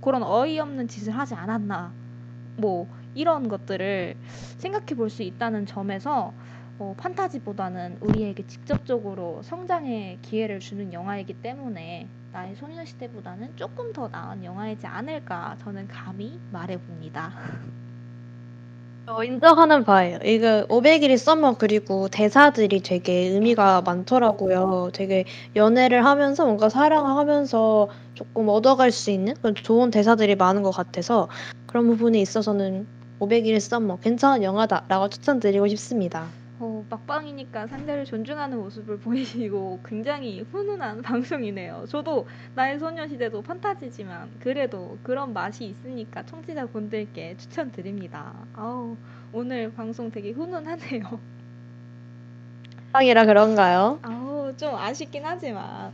그런 0.00 0.22
어이없는 0.22 0.86
짓을 0.86 1.16
하지 1.18 1.34
않았나 1.34 1.92
뭐 2.56 2.86
이런 3.18 3.48
것들을 3.48 4.14
생각해 4.58 4.94
볼 4.96 5.10
수 5.10 5.22
있다는 5.22 5.66
점에서 5.66 6.32
어, 6.78 6.94
판타지보다는 6.98 7.98
우리에게 8.00 8.46
직접적으로 8.46 9.40
성장의 9.42 10.18
기회를 10.22 10.60
주는 10.60 10.92
영화이기 10.92 11.34
때문에 11.42 12.08
나의 12.32 12.54
소녀시대보다는 12.56 13.56
조금 13.56 13.92
더 13.92 14.06
나은 14.08 14.44
영화이지 14.44 14.86
않을까 14.86 15.56
저는 15.64 15.88
감히 15.88 16.38
말해봅니다. 16.52 17.32
저 19.06 19.24
인정하는 19.24 19.84
바예요. 19.84 20.18
이거 20.22 20.66
500일의 20.68 21.16
썸머 21.16 21.56
그리고 21.58 22.08
대사들이 22.08 22.80
되게 22.82 23.12
의미가 23.30 23.80
많더라고요. 23.82 24.90
되게 24.92 25.24
연애를 25.56 26.04
하면서 26.04 26.44
뭔가 26.44 26.68
사랑하면서 26.68 27.88
조금 28.14 28.48
얻어갈 28.50 28.90
수 28.92 29.10
있는 29.10 29.34
그런 29.34 29.54
좋은 29.54 29.90
대사들이 29.90 30.36
많은 30.36 30.62
것 30.62 30.70
같아서 30.72 31.28
그런 31.66 31.86
부분에 31.88 32.20
있어서는 32.20 32.86
500일의 33.20 33.60
썸머 33.60 33.98
괜찮은 33.98 34.42
영화다 34.42 34.84
라고 34.88 35.08
추천드리고 35.08 35.66
싶습니다. 35.68 36.28
어, 36.60 36.84
막방이니까 36.90 37.68
상대를 37.68 38.04
존중하는 38.04 38.58
모습을 38.58 38.98
보이시고 38.98 39.80
굉장히 39.84 40.40
훈훈한 40.40 41.02
방송이네요. 41.02 41.84
저도 41.88 42.26
나의 42.54 42.78
소녀시대도 42.78 43.42
판타지지만 43.42 44.28
그래도 44.40 44.98
그런 45.04 45.32
맛이 45.32 45.64
있으니까 45.66 46.24
청취자분들께 46.26 47.36
추천드립니다. 47.38 48.32
아우, 48.54 48.96
오늘 49.32 49.72
방송 49.72 50.10
되게 50.10 50.32
훈훈하네요. 50.32 51.20
빵이라 52.92 53.26
그런가요? 53.26 54.00
아우, 54.02 54.52
좀 54.56 54.74
아쉽긴 54.74 55.22
하지만 55.24 55.92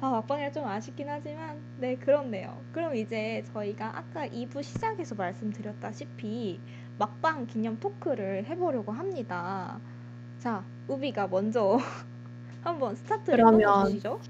아, 0.00 0.10
막방이라 0.10 0.52
좀 0.52 0.66
아쉽긴 0.66 1.08
하지만 1.08 1.60
네, 1.78 1.96
그렇네요. 1.96 2.60
그럼 2.72 2.94
이제 2.94 3.42
저희가 3.52 3.96
아까 3.98 4.26
2부 4.26 4.62
시작에서 4.62 5.14
말씀드렸다시피 5.14 6.60
막방 6.98 7.46
기념 7.46 7.78
talk를 7.80 8.44
해보려고 8.46 8.92
합니다. 8.92 9.80
자, 10.38 10.64
우비가 10.88 11.26
먼저 11.28 11.78
한번 12.62 12.94
스타트를 12.96 13.48
끊어주시죠. 13.50 14.20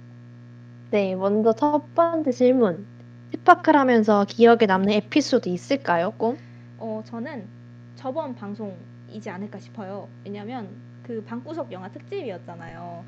네, 0.90 1.14
먼저 1.16 1.52
첫 1.52 1.94
번째 1.94 2.30
질문. 2.30 2.86
스파클 3.32 3.76
하면서 3.76 4.24
기억에 4.24 4.66
남는 4.66 4.92
에피소드 4.92 5.48
있을까요, 5.48 6.12
꼼? 6.12 6.38
어, 6.78 7.02
저는 7.04 7.48
저번 7.96 8.34
방송이지 8.34 9.28
않을까 9.28 9.58
싶어요. 9.58 10.08
왜냐면 10.24 10.68
그 11.02 11.22
방구석 11.24 11.72
영화 11.72 11.88
특집이었잖아요. 11.90 13.04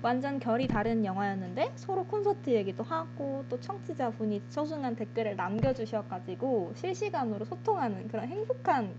완전 0.00 0.38
결이 0.38 0.68
다른 0.68 1.04
영화였는데 1.04 1.72
서로 1.74 2.04
콘서트 2.04 2.50
얘기도 2.50 2.84
하고 2.84 3.44
또 3.48 3.58
청취자분이 3.58 4.42
소중한 4.48 4.94
댓글을 4.94 5.34
남겨주셔가지고 5.34 6.72
실시간으로 6.76 7.44
소통하는 7.44 8.06
그런 8.08 8.28
행복한 8.28 8.94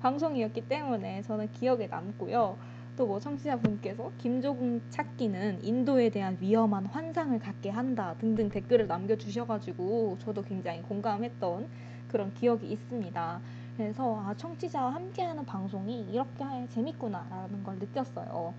방송이었기 0.00 0.68
때문에 0.68 1.22
저는 1.22 1.50
기억에 1.52 1.86
남고요. 1.86 2.58
또 2.96 3.06
뭐 3.06 3.18
청취자분께서 3.18 4.12
김조국 4.18 4.80
찾기는 4.90 5.64
인도에 5.64 6.10
대한 6.10 6.36
위험한 6.40 6.86
환상을 6.86 7.36
갖게 7.40 7.68
한다 7.70 8.14
등등 8.20 8.48
댓글을 8.48 8.86
남겨주셔가지고 8.86 10.18
저도 10.20 10.42
굉장히 10.42 10.80
공감했던 10.82 11.66
그런 12.08 12.32
기억이 12.34 12.68
있습니다. 12.68 13.40
그래서 13.76 14.22
아, 14.24 14.34
청취자와 14.34 14.94
함께하는 14.94 15.44
방송이 15.44 16.02
이렇게 16.02 16.44
재밌구나라는 16.68 17.64
걸 17.64 17.76
느꼈어요. 17.80 18.54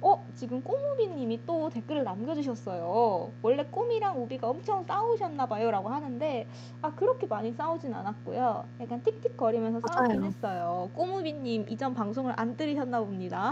어, 0.00 0.24
지금 0.36 0.62
꼬무비님이 0.62 1.40
또 1.46 1.68
댓글을 1.70 2.04
남겨주셨어요. 2.04 3.30
원래 3.42 3.64
꼬미랑 3.70 4.22
우비가 4.22 4.48
엄청 4.48 4.84
싸우셨나봐요 4.86 5.70
라고 5.72 5.88
하는데, 5.88 6.46
아, 6.82 6.92
그렇게 6.94 7.26
많이 7.26 7.52
싸우진 7.52 7.92
않았고요. 7.92 8.64
약간 8.80 9.02
틱틱거리면서 9.02 9.80
싸우긴 9.92 10.20
맞아요. 10.20 10.24
했어요. 10.28 10.90
꼬무비님 10.94 11.66
이전 11.68 11.94
방송을 11.94 12.32
안 12.36 12.56
들으셨나 12.56 13.00
봅니다. 13.00 13.50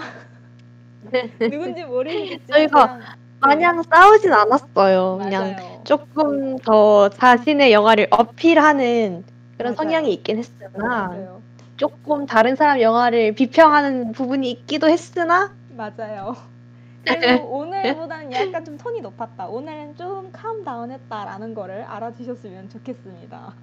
누군지 1.38 1.84
모르시겠지만. 1.84 2.46
저희가 2.48 2.86
그냥- 2.86 3.02
마냥 3.40 3.82
싸우진 3.82 4.32
않았어요. 4.32 5.18
그냥 5.22 5.52
맞아요. 5.52 5.80
조금 5.84 6.56
더 6.58 7.08
자신의 7.10 7.72
영화를 7.72 8.06
어필하는 8.10 9.24
그런 9.58 9.74
맞아요. 9.74 9.76
성향이 9.76 10.12
있긴 10.14 10.38
했으나 10.38 11.08
맞아요. 11.08 11.42
조금 11.76 12.24
다른 12.24 12.56
사람 12.56 12.80
영화를 12.80 13.32
비평하는 13.34 14.12
부분이 14.12 14.50
있기도 14.52 14.88
했으나 14.88 15.52
맞아요. 15.76 16.34
그리고 17.04 17.58
오늘보다는 17.58 18.32
약간 18.32 18.64
좀 18.64 18.76
톤이 18.78 19.00
높았다. 19.00 19.46
오늘은 19.46 19.96
좀 19.96 20.30
캄다운 20.32 20.90
했다라는 20.90 21.54
거를 21.54 21.82
알아주셨으면 21.82 22.68
좋겠습니다. 22.70 23.54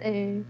네. 0.00 0.42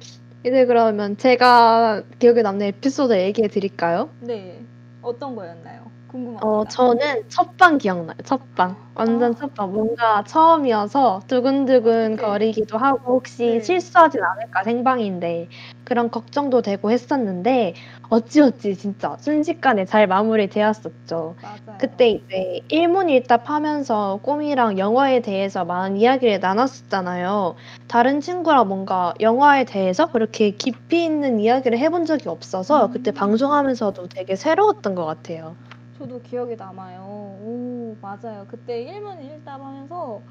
이제 0.45 0.67
그러면 0.67 1.17
제가 1.17 2.03
기억에 2.19 2.43
남는 2.43 2.67
에피소드 2.67 3.17
얘기해 3.19 3.49
드릴까요? 3.49 4.11
네, 4.21 4.61
어떤 5.01 5.37
거였나요? 5.37 5.85
궁금합니다. 6.09 6.47
어, 6.47 6.65
저는 6.65 7.29
첫방 7.29 7.79
기억나요. 7.79 8.17
첫방. 8.25 8.77
완전 8.95 9.33
아. 9.33 9.35
첫방. 9.37 9.73
뭔가 9.73 10.23
처음이어서 10.25 11.23
두근두근 11.29 12.15
어떡해. 12.15 12.29
거리기도 12.29 12.79
하고 12.79 13.15
혹시 13.15 13.47
네. 13.47 13.61
실수하진 13.61 14.23
않을까 14.23 14.63
생방인데 14.65 15.49
그런 15.85 16.11
걱정도 16.11 16.63
되고 16.63 16.91
했었는데 16.91 17.75
어찌어찌 18.09 18.77
진짜 18.77 19.17
순식간에 19.21 19.85
잘 19.85 20.07
마무리되었었죠. 20.07 21.37
맞아요. 21.43 21.79
그때 21.79 22.09
이제 22.09 22.61
일문일답 22.69 23.51
하면서 23.51 24.19
꿈이랑 24.23 24.79
영화에 24.79 25.21
대해서 25.21 25.65
많은 25.65 25.97
이야기를 25.97 26.41
나눴었잖아요. 26.41 27.57
다른 27.89 28.21
친구랑 28.21 28.69
뭔가 28.69 29.15
영화에 29.21 29.65
대해서 29.65 30.11
그렇게 30.11 30.51
깊이 30.51 31.05
있는 31.05 31.41
이야기를 31.41 31.79
해본 31.79 32.07
적이 32.07 32.29
없어서 32.29 32.91
그때 32.91 33.11
음. 33.11 33.15
방송하면서도 33.15 34.09
되게 34.09 34.37
새로웠던 34.37 34.95
것 34.95 35.05
같아요. 35.05 35.57
저도 35.99 36.21
기억이 36.23 36.57
남아요. 36.57 37.03
오, 37.03 37.97
맞아요. 38.01 38.47
그때 38.49 38.83
일문일답 38.83 39.61
하면서 39.61 40.23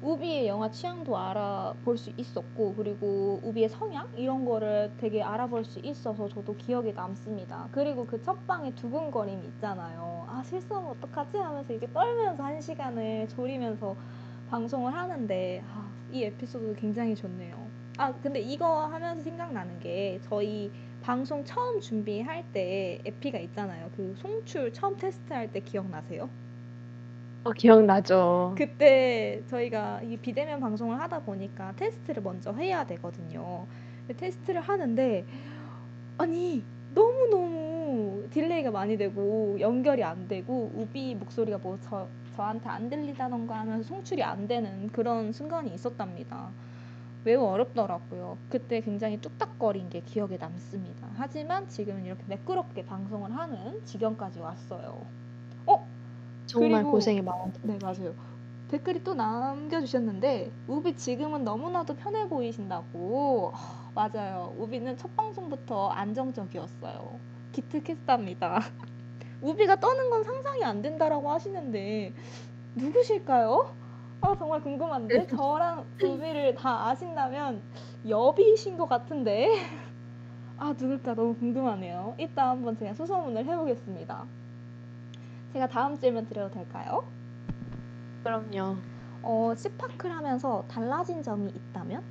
우비의 0.00 0.46
영화 0.46 0.70
취향도 0.70 1.16
알아볼 1.16 1.96
수 1.96 2.12
있었고, 2.16 2.74
그리고 2.74 3.40
우비의 3.42 3.68
성향? 3.70 4.06
이런 4.16 4.44
거를 4.44 4.92
되게 4.98 5.22
알아볼 5.22 5.64
수 5.64 5.78
있어서 5.82 6.28
저도 6.28 6.56
기억에 6.56 6.92
남습니다. 6.92 7.68
그리고 7.72 8.06
그 8.06 8.22
첫방의 8.22 8.72
두근거림 8.74 9.42
있잖아요. 9.44 10.26
아, 10.28 10.42
실수하면 10.44 10.90
어떡하지? 10.90 11.38
하면서 11.38 11.72
이게 11.72 11.90
떨면서 11.92 12.42
한 12.42 12.60
시간을 12.60 13.28
졸이면서 13.28 13.96
방송을 14.46 14.92
하는데, 14.92 15.64
아, 15.66 15.94
이 16.10 16.22
에피소드 16.24 16.74
굉장히 16.78 17.14
좋네요. 17.14 17.70
아, 17.96 18.12
근데 18.20 18.40
이거 18.40 18.86
하면서 18.86 19.22
생각나는 19.22 19.78
게 19.78 20.20
저희 20.24 20.72
방송 21.00 21.44
처음 21.44 21.80
준비할 21.80 22.44
때 22.52 23.00
에피가 23.04 23.38
있잖아요. 23.38 23.90
그 23.92 24.14
송출 24.16 24.72
처음 24.72 24.96
테스트할 24.96 25.52
때 25.52 25.60
기억나세요? 25.60 26.28
어, 27.44 27.52
기억나죠. 27.52 28.54
그때 28.56 29.42
저희가 29.48 30.02
이 30.02 30.16
비대면 30.16 30.60
방송을 30.60 30.98
하다 31.00 31.20
보니까 31.20 31.74
테스트를 31.76 32.22
먼저 32.22 32.52
해야 32.52 32.84
되거든요. 32.86 33.66
테스트를 34.16 34.60
하는데 34.62 35.26
아니 36.18 36.64
너무 36.94 37.28
너무 37.30 38.28
delay가 38.30 38.70
많이 38.70 38.96
되고 38.96 39.58
연결이 39.60 40.02
안 40.04 40.26
되고 40.28 40.70
우비 40.74 41.14
목소리가 41.16 41.58
뭐 41.58 41.78
저, 41.80 42.08
저한테 42.36 42.68
안 42.70 42.88
들리다던가 42.88 43.60
하면서 43.60 43.86
송출이 43.88 44.22
안 44.22 44.46
되는 44.48 44.88
그런 44.88 45.32
순간이 45.32 45.74
있었답니다. 45.74 46.54
매우 47.24 47.42
어렵더라고요. 47.44 48.38
그때 48.48 48.80
굉장히 48.80 49.18
뚝딱거린 49.20 49.90
게 49.90 50.00
기억에 50.00 50.36
남습니다. 50.38 51.08
하지만 51.16 51.68
지금은 51.68 52.04
이렇게 52.06 52.22
매끄럽게 52.26 52.84
방송을 52.86 53.34
하는 53.36 53.84
지경까지 53.84 54.40
왔어요. 54.40 55.06
어? 56.44 56.46
정말 56.46 56.82
그리고- 56.82 56.90
고생이 56.92 57.22
많았죠. 57.22 57.60
네, 57.62 57.78
맞아요. 57.82 58.14
댓글이 58.68 59.04
또 59.04 59.14
남겨주셨는데 59.14 60.50
우비 60.66 60.96
지금은 60.96 61.44
너무나도 61.44 61.94
편해 61.96 62.28
보이신다고. 62.28 63.52
아, 63.54 63.90
맞아요. 63.94 64.54
우비는 64.58 64.96
첫 64.96 65.14
방송부터 65.16 65.88
안정적이었어요. 65.88 67.18
기특했답니다. 67.52 68.60
우비가 69.42 69.76
떠는 69.76 70.10
건 70.10 70.24
상상이 70.24 70.64
안 70.64 70.82
된다라고 70.82 71.30
하시는데 71.30 72.12
누구실까요? 72.74 73.74
아 74.22 74.34
정말 74.38 74.62
궁금한데 74.62 75.26
저랑 75.26 75.84
우비를 76.02 76.54
다 76.54 76.88
아신다면 76.88 77.60
여비이신 78.08 78.76
것 78.78 78.88
같은데 78.88 79.48
아 80.56 80.68
누굴까 80.72 81.14
너무 81.14 81.34
궁금하네요. 81.36 82.14
이따 82.18 82.48
한번 82.50 82.76
제가 82.76 82.94
수소문을 82.94 83.44
해보겠습니다. 83.44 84.24
제가 85.54 85.68
다음 85.68 85.96
질문 85.98 86.26
드려도 86.26 86.50
될까요? 86.50 87.10
그럼요. 88.22 88.84
어, 89.22 89.54
스파클 89.56 90.10
하면서 90.10 90.66
달라진 90.68 91.22
점이 91.22 91.50
있다면? 91.52 92.02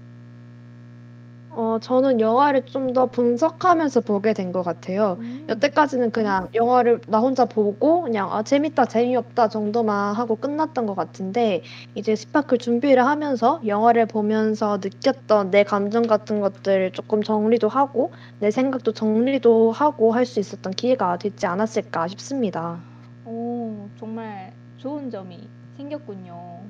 어, 1.55 1.77
저는 1.79 2.19
영화를 2.19 2.65
좀 2.65 2.93
더 2.93 3.05
분석하면서 3.11 4.01
보게 4.01 4.33
된 4.33 4.51
것 4.51 4.63
같아요. 4.63 5.17
음. 5.19 5.45
여태까지는 5.49 6.11
그냥 6.11 6.47
영화를 6.55 6.99
나 7.07 7.19
혼자 7.19 7.45
보고 7.45 8.01
그냥 8.03 8.31
아, 8.33 8.41
재밌다, 8.43 8.85
재미없다 8.85 9.49
정도만 9.49 10.15
하고 10.15 10.35
끝났던 10.35 10.85
것 10.87 10.95
같은데 10.95 11.61
이제 11.93 12.15
스파클 12.15 12.57
준비를 12.57 13.05
하면서 13.05 13.61
영화를 13.67 14.07
보면서 14.07 14.79
느꼈던 14.83 15.51
내 15.51 15.63
감정 15.63 16.07
같은 16.07 16.41
것들을 16.41 16.91
조금 16.91 17.21
정리도 17.21 17.69
하고 17.69 18.13
내 18.39 18.49
생각도 18.51 18.91
정리도 18.93 19.71
하고 19.71 20.11
할 20.11 20.25
수 20.25 20.39
있었던 20.39 20.73
기회가 20.73 21.17
되지 21.17 21.45
않았을까 21.45 22.07
싶습니다. 22.07 22.87
오, 23.26 23.88
정말 23.97 24.53
좋은 24.78 25.09
점이 25.09 25.49
생겼군요. 25.78 26.61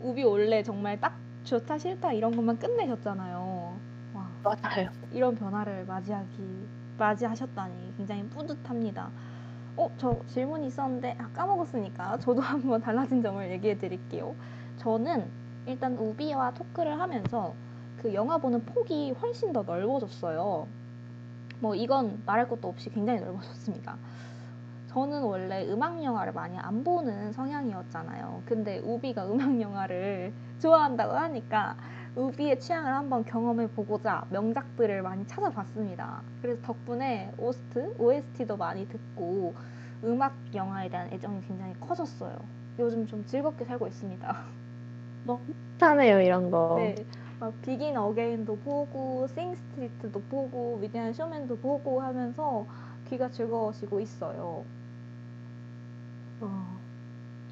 우비 0.00 0.24
원래 0.24 0.62
정말 0.62 1.00
딱 1.00 1.16
좋다 1.44 1.78
싫다 1.78 2.12
이런 2.12 2.34
것만 2.36 2.58
끝내셨잖아요. 2.58 3.78
와, 4.14 4.30
맞아요. 4.42 4.90
이런 5.12 5.34
변화를 5.34 5.84
맞이하기 5.86 6.68
맞이하셨다니 6.98 7.94
굉장히 7.96 8.28
뿌듯합니다. 8.28 9.10
어, 9.76 9.90
저 9.96 10.20
질문이 10.26 10.66
있었는데 10.66 11.16
아, 11.18 11.28
까먹었으니까 11.32 12.18
저도 12.18 12.40
한번 12.42 12.80
달라진 12.82 13.22
점을 13.22 13.50
얘기해 13.50 13.78
드릴게요. 13.78 14.34
저는 14.76 15.30
일단 15.66 15.96
우비와 15.96 16.52
토크를 16.52 17.00
하면서 17.00 17.54
그 18.02 18.12
영화 18.12 18.38
보는 18.38 18.64
폭이 18.64 19.12
훨씬 19.12 19.52
더 19.52 19.62
넓어졌어요. 19.62 20.66
뭐 21.60 21.74
이건 21.74 22.22
말할 22.26 22.48
것도 22.48 22.68
없이 22.68 22.90
굉장히 22.90 23.20
넓어졌습니다. 23.20 23.96
저는 24.90 25.22
원래 25.22 25.64
음악 25.68 26.02
영화를 26.02 26.32
많이 26.32 26.58
안 26.58 26.82
보는 26.82 27.30
성향이었잖아요. 27.30 28.42
근데 28.44 28.80
우비가 28.80 29.24
음악 29.30 29.60
영화를 29.60 30.32
좋아한다고 30.58 31.12
하니까 31.14 31.76
우비의 32.16 32.58
취향을 32.58 32.92
한번 32.92 33.24
경험해 33.24 33.68
보고자 33.68 34.24
명작들을 34.30 35.00
많이 35.02 35.24
찾아봤습니다. 35.28 36.22
그래서 36.42 36.60
덕분에 36.62 37.30
오스트, 37.38 37.94
OST도 37.98 38.56
많이 38.56 38.88
듣고 38.88 39.54
음악 40.02 40.34
영화에 40.54 40.88
대한 40.88 41.08
애정이 41.12 41.42
굉장히 41.42 41.72
커졌어요. 41.78 42.36
요즘 42.80 43.06
좀 43.06 43.24
즐겁게 43.26 43.64
살고 43.64 43.86
있습니다. 43.86 44.36
좋다네요, 45.78 46.20
이런 46.20 46.50
거. 46.50 46.76
네, 46.76 47.04
막 47.38 47.54
비긴 47.62 47.96
어게인도 47.96 48.56
보고, 48.58 49.26
싱 49.28 49.54
스트리트도 49.54 50.20
보고, 50.22 50.78
위대한 50.80 51.12
쇼맨도 51.12 51.58
보고 51.58 52.00
하면서 52.02 52.66
귀가 53.08 53.28
즐거워지고 53.30 54.00
있어요. 54.00 54.64
어, 56.40 56.78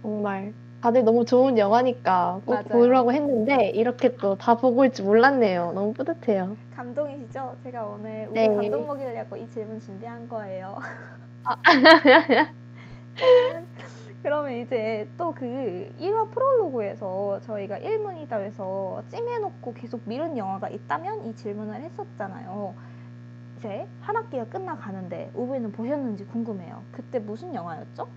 정말 0.02 0.52
다들 0.80 1.04
너무 1.04 1.24
좋은 1.24 1.58
영화니까 1.58 2.40
꼭 2.46 2.52
맞아요. 2.54 2.68
보려고 2.68 3.12
했는데 3.12 3.70
이렇게 3.70 4.16
또 4.16 4.36
다 4.36 4.56
보고 4.56 4.80
올 4.82 4.90
줄 4.92 5.04
몰랐네요. 5.06 5.72
너무 5.72 5.92
뿌듯해요. 5.92 6.56
감동이시죠? 6.76 7.56
제가 7.64 7.84
오늘 7.84 8.28
우리 8.30 8.34
네. 8.34 8.54
감동 8.54 8.86
먹이려고 8.86 9.36
이 9.36 9.48
질문 9.48 9.80
준비한 9.80 10.28
거예요. 10.28 10.78
그러면 14.22 14.52
이제 14.52 15.08
또 15.16 15.32
그 15.32 15.92
1화 16.00 16.30
프롤로그에서 16.30 17.40
저희가 17.40 17.78
1문이다에서 17.78 19.08
찜해놓고 19.08 19.74
계속 19.74 20.00
미룬 20.04 20.36
영화가 20.36 20.68
있다면 20.68 21.26
이 21.26 21.34
질문을 21.36 21.82
했었잖아요. 21.82 22.74
이제 23.56 23.86
한 24.00 24.16
학기가 24.16 24.44
끝나가는데 24.46 25.30
우비는 25.34 25.72
보셨는지 25.72 26.24
궁금해요. 26.26 26.82
그때 26.92 27.18
무슨 27.18 27.54
영화였죠? 27.54 28.08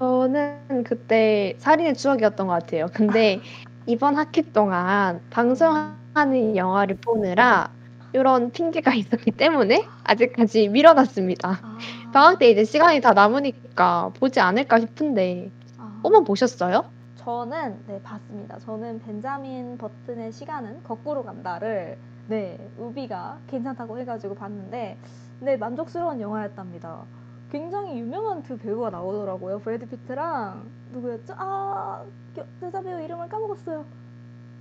저는 0.00 0.82
그때 0.84 1.54
살인의 1.58 1.94
추억이었던 1.94 2.46
것 2.46 2.52
같아요. 2.54 2.86
근데 2.94 3.40
이번 3.86 4.16
학기 4.16 4.50
동안 4.50 5.20
방송하는 5.28 6.56
영화를 6.56 6.96
보느라 6.96 7.70
이런 8.14 8.50
핑계가 8.50 8.94
있었기 8.96 9.30
때문에 9.32 9.86
아직까지 10.04 10.68
미뤄놨습니다. 10.68 11.60
아, 11.62 11.78
방학 12.14 12.38
때 12.38 12.48
이제 12.48 12.64
시간이 12.64 13.02
다 13.02 13.12
남으니까 13.12 14.12
보지 14.18 14.40
않을까 14.40 14.80
싶은데 14.80 15.50
아. 15.76 16.00
꼬만 16.02 16.24
보셨어요? 16.24 16.86
저는 17.16 17.84
네 17.86 18.00
봤습니다. 18.02 18.58
저는 18.58 19.02
벤자민 19.02 19.76
버튼의 19.76 20.32
시간은 20.32 20.82
거꾸로 20.82 21.22
간다를 21.22 21.98
네 22.26 22.58
우비가 22.78 23.36
괜찮다고 23.48 23.98
해가지고 23.98 24.34
봤는데 24.34 24.96
네 25.40 25.56
만족스러운 25.58 26.22
영화였답니다. 26.22 27.04
굉장히 27.50 27.98
유명한 27.98 28.42
두 28.42 28.56
배우가 28.56 28.90
나오더라고요. 28.90 29.58
브래드 29.60 29.86
피트랑 29.88 30.64
누구였죠? 30.92 31.34
아 31.36 32.04
여- 32.38 32.46
여자 32.62 32.80
배우 32.80 33.00
이름을 33.00 33.28
까먹었어요. 33.28 33.84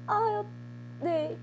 아 0.08 0.14
여, 0.34 0.46
네. 1.02 1.38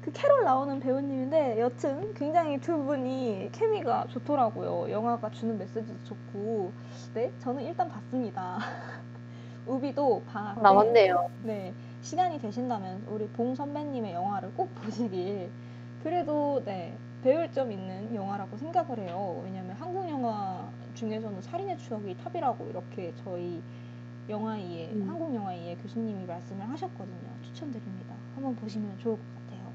그 0.00 0.12
캐롤 0.12 0.44
나오는 0.44 0.80
배우님인데 0.80 1.60
여튼 1.60 2.12
굉장히 2.14 2.58
두 2.60 2.76
분이 2.82 3.50
케미가 3.52 4.06
좋더라고요. 4.08 4.90
영화가 4.90 5.30
주는 5.30 5.58
메시지도 5.58 5.94
좋고. 6.04 6.72
네, 7.14 7.32
저는 7.40 7.62
일단 7.62 7.88
봤습니다. 7.88 8.58
우비도 9.66 10.22
방학 10.28 10.56
때 10.56 10.60
나왔네요. 10.60 11.30
네, 11.44 11.72
시간이 12.02 12.38
되신다면 12.38 13.02
우리 13.08 13.26
봉 13.28 13.54
선배님의 13.54 14.12
영화를 14.12 14.50
꼭 14.54 14.74
보시길. 14.74 15.50
그래도 16.02 16.60
네, 16.66 16.94
배울 17.24 17.50
점 17.50 17.72
있는 17.72 18.14
영화라고 18.14 18.54
생각을 18.58 18.98
해요. 18.98 19.40
왜냐면 19.42 19.74
한국 19.80 20.06
영화 20.10 20.68
중에서는 20.94 21.40
살인의 21.40 21.78
추억이 21.78 22.14
탑이라고 22.18 22.68
이렇게 22.68 23.14
저희 23.24 23.62
영화의 24.28 24.72
이해 24.72 24.90
음. 24.92 25.06
한국 25.08 25.34
영화의 25.34 25.64
이해 25.64 25.76
교수님이 25.76 26.26
말씀을 26.26 26.68
하셨거든요. 26.68 27.16
추천드립니다. 27.42 28.14
한번 28.34 28.54
보시면 28.56 28.98
좋을 28.98 29.16
것 29.16 29.22
같아요. 29.36 29.72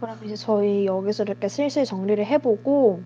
그럼 0.00 0.18
이제 0.24 0.36
저희 0.36 0.84
여기서 0.84 1.22
이렇게 1.22 1.48
슬슬 1.48 1.86
정리를 1.86 2.22
해보고 2.26 3.00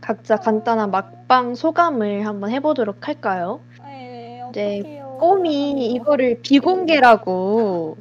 각자 0.00 0.36
간단한 0.36 0.92
막방 0.92 1.56
소감을 1.56 2.24
한번 2.24 2.50
해보도록 2.50 3.08
할까요? 3.08 3.58
네, 3.82 4.40
이제. 4.50 5.02
꼬미 5.18 5.86
이거를 5.86 6.40
비공개라고 6.42 7.96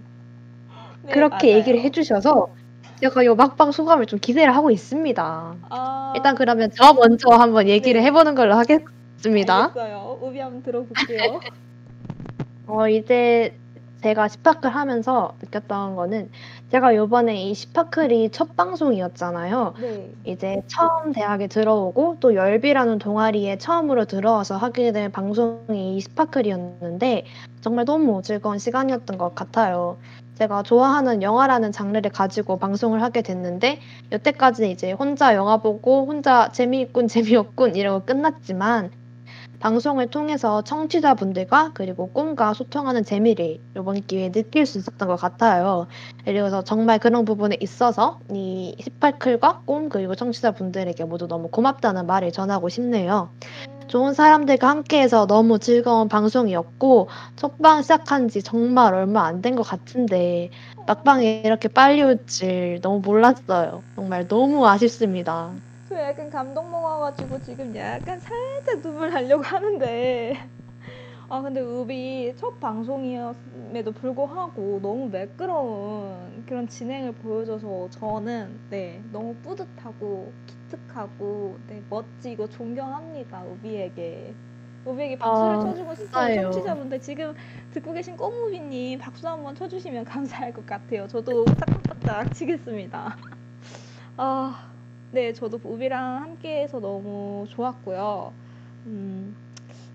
네, 1.04 1.12
그렇게 1.12 1.48
맞아요. 1.48 1.58
얘기를 1.60 1.80
해주셔서 1.82 2.61
제가 3.02 3.24
이 3.24 3.28
막방 3.30 3.72
소감을 3.72 4.06
좀 4.06 4.20
기대를 4.20 4.56
하고 4.56 4.70
있습니다. 4.70 5.56
아, 5.70 6.14
일단 6.16 6.36
그러면 6.36 6.70
저 6.76 6.94
먼저 6.94 7.30
한번 7.30 7.68
얘기를 7.68 8.00
네. 8.00 8.08
해보는 8.08 8.36
걸로 8.36 8.56
하겠습니다. 8.56 9.66
알겠어요. 9.66 10.20
우비 10.22 10.40
한번 10.40 10.62
들어볼게요. 10.62 11.40
어, 12.68 12.88
이제 12.88 13.58
제가 14.04 14.28
스파클 14.28 14.70
하면서 14.70 15.34
느꼈던 15.42 15.96
거는 15.96 16.30
제가 16.72 16.96
요번에 16.96 17.44
이 17.44 17.54
스파클이 17.54 18.30
첫 18.32 18.56
방송이었잖아요. 18.56 19.74
네. 19.80 20.12
이제 20.24 20.62
처음 20.68 21.12
대학에 21.12 21.48
들어오고 21.48 22.18
또 22.20 22.36
열비라는 22.36 23.00
동아리에 23.00 23.58
처음으로 23.58 24.06
들어와서 24.06 24.58
하게 24.58 24.92
된 24.92 25.12
방송이 25.12 25.98
이 25.98 26.02
스파클이었는데 26.02 27.26
정말 27.62 27.86
너무 27.86 28.22
즐거운 28.24 28.58
시간이었던 28.58 29.18
것 29.18 29.36
같아요. 29.36 29.98
제가 30.42 30.64
좋아하는 30.64 31.22
영화라는 31.22 31.72
장르를 31.72 32.10
가지고 32.10 32.58
방송을 32.58 33.04
하게 33.04 33.22
됐는데 33.22 33.80
여태까지 34.12 34.72
이제 34.72 34.92
혼자 34.92 35.36
영화 35.36 35.58
보고 35.58 36.08
혼자 36.08 36.50
재미있군 36.52 37.06
재미없군 37.10 37.76
이러고 37.76 38.06
끝났지만 38.06 38.90
방송을 39.60 40.08
통해서 40.08 40.64
청취자분들과 40.64 41.74
그리고 41.76 42.08
꿈과 42.08 42.56
소통하는 42.56 43.04
재미를 43.04 43.60
이번 43.78 44.02
기회에 44.02 44.32
느낄 44.32 44.66
수 44.66 44.80
있었던 44.80 45.08
것 45.08 45.16
같아요. 45.16 45.86
그래서 46.26 46.64
정말 46.64 46.98
그런 46.98 47.24
부분에 47.24 47.58
있어서 47.60 48.20
이 48.32 48.76
18클과 48.80 49.68
꿈 49.68 49.90
그리고 49.90 50.16
청취자분들에게 50.16 51.04
모두 51.04 51.28
너무 51.28 51.50
고맙다는 51.50 52.08
말을 52.08 52.32
전하고 52.32 52.68
싶네요. 52.70 53.30
좋은 53.92 54.14
사람들과 54.14 54.68
함께해서 54.70 55.28
너무 55.28 55.60
즐거운 55.60 56.08
방송이었고 56.08 57.10
첫방 57.36 57.82
시작한 57.84 58.28
지 58.30 58.42
정말 58.42 58.94
얼마 58.94 59.26
안 59.26 59.42
된 59.42 59.56
것 59.56 59.64
같은데 59.64 60.50
막방에 60.86 61.42
이렇게 61.46 61.68
빨리 61.68 62.02
올 62.04 62.26
줄 62.26 62.80
너무 62.82 63.02
몰랐어요. 63.02 63.84
정말 63.96 64.28
너무 64.28 64.66
아쉽습니다. 64.68 65.56
저 65.86 65.96
약간 66.02 66.30
감동 66.30 66.72
먹어가지고 66.72 67.40
지금 67.42 67.76
약간 67.76 68.20
살짝 68.20 68.82
눈물 68.82 69.10
나려고 69.12 69.44
하는데 69.44 70.34
아 71.30 71.42
근데 71.42 71.62
우비 71.62 72.36
첫 72.38 72.60
방송이었음에도 72.60 73.94
불구하고 73.94 74.80
너무 74.82 75.10
매끄러운 75.10 76.44
그런 76.46 76.68
진행을 76.68 77.14
보여줘서 77.14 77.90
저는 77.92 78.62
네 78.70 79.04
너무 79.12 79.40
뿌듯하고 79.42 80.36
기특하고 80.72 81.58
네 81.68 81.82
멋지고 81.90 82.50
존경합니다 82.50 83.44
우비에게 83.44 84.34
우비에게 84.86 85.18
박수를 85.18 85.56
아, 85.56 85.60
쳐주고 85.60 85.96
싶어요. 85.96 86.42
청취자분들 86.44 87.02
지금 87.02 87.36
듣고 87.72 87.94
계신 87.94 88.18
꼬무비님 88.18 89.00
박수 89.00 89.28
한번 89.28 89.54
쳐주시면 89.54 90.06
감사할 90.06 90.54
것 90.54 90.66
같아요 90.66 91.08
저도 91.08 91.46
딱딱딱 91.46 92.34
치겠습니다 92.34 93.16
아 94.18 94.68
네, 95.12 95.34
저도 95.34 95.60
우비랑 95.62 96.22
함께해서 96.22 96.80
너무 96.80 97.46
좋았고요. 97.50 98.32
음, 98.86 99.36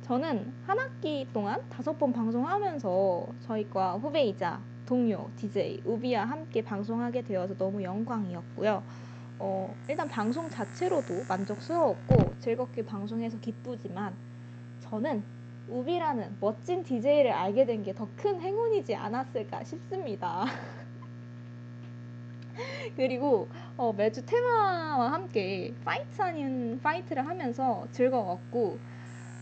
저는 0.02 0.52
한 0.66 0.78
학기 0.78 1.26
동안 1.32 1.62
다섯 1.70 1.98
번 1.98 2.12
방송하면서 2.12 3.26
저희과 3.46 3.94
후배이자 3.94 4.60
동료 4.84 5.30
DJ 5.36 5.80
우비와 5.86 6.26
함께 6.26 6.62
방송하게 6.62 7.22
되어서 7.22 7.56
너무 7.56 7.82
영광이었고요. 7.82 8.82
어, 9.38 9.76
일단 9.88 10.08
방송 10.08 10.48
자체로도 10.50 11.24
만족스러웠고 11.28 12.36
즐겁게 12.38 12.84
방송해서 12.84 13.38
기쁘지만 13.38 14.18
저는 14.80 15.24
우비라는 15.66 16.36
멋진 16.40 16.82
DJ를 16.84 17.32
알게 17.32 17.66
된 17.66 17.82
게 17.84 17.92
더 17.94 18.08
큰 18.16 18.40
행운이지 18.40 18.94
않았을까 18.94 19.64
싶습니다. 19.64 20.44
그리고 22.96 23.50
어, 23.76 23.92
매주 23.92 24.24
테마와 24.24 25.12
함께 25.12 25.76
fight 25.84 26.22
아닌 26.22 26.80
fight를 26.80 27.26
하면서 27.26 27.86
즐거웠고 27.92 28.82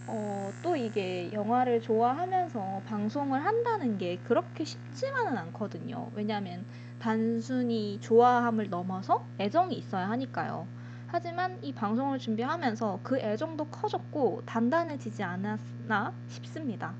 어, 0.07 0.53
또 0.62 0.76
이게 0.76 1.32
영화를 1.32 1.80
좋아하면서 1.80 2.82
방송을 2.86 3.45
한다는 3.45 3.99
게 3.99 4.20
그렇게 4.22 4.64
쉽지만은 4.64 5.38
않거든요. 5.38 6.11
왜냐하면 6.14 6.66
단순히 7.05 8.00
좋아함을 8.00 8.70
넘어서 8.70 9.26
애정이 9.38 9.74
있어야 9.74 10.09
하니까요. 10.09 10.66
하지만 11.07 11.59
이 11.61 11.74
방송을 11.74 12.18
준비하면서 12.18 13.00
그 13.02 13.18
애정도 13.18 13.66
커졌고 13.66 14.44
단단해지지 14.46 15.22
않았나 15.22 16.14
싶습니다. 16.28 16.94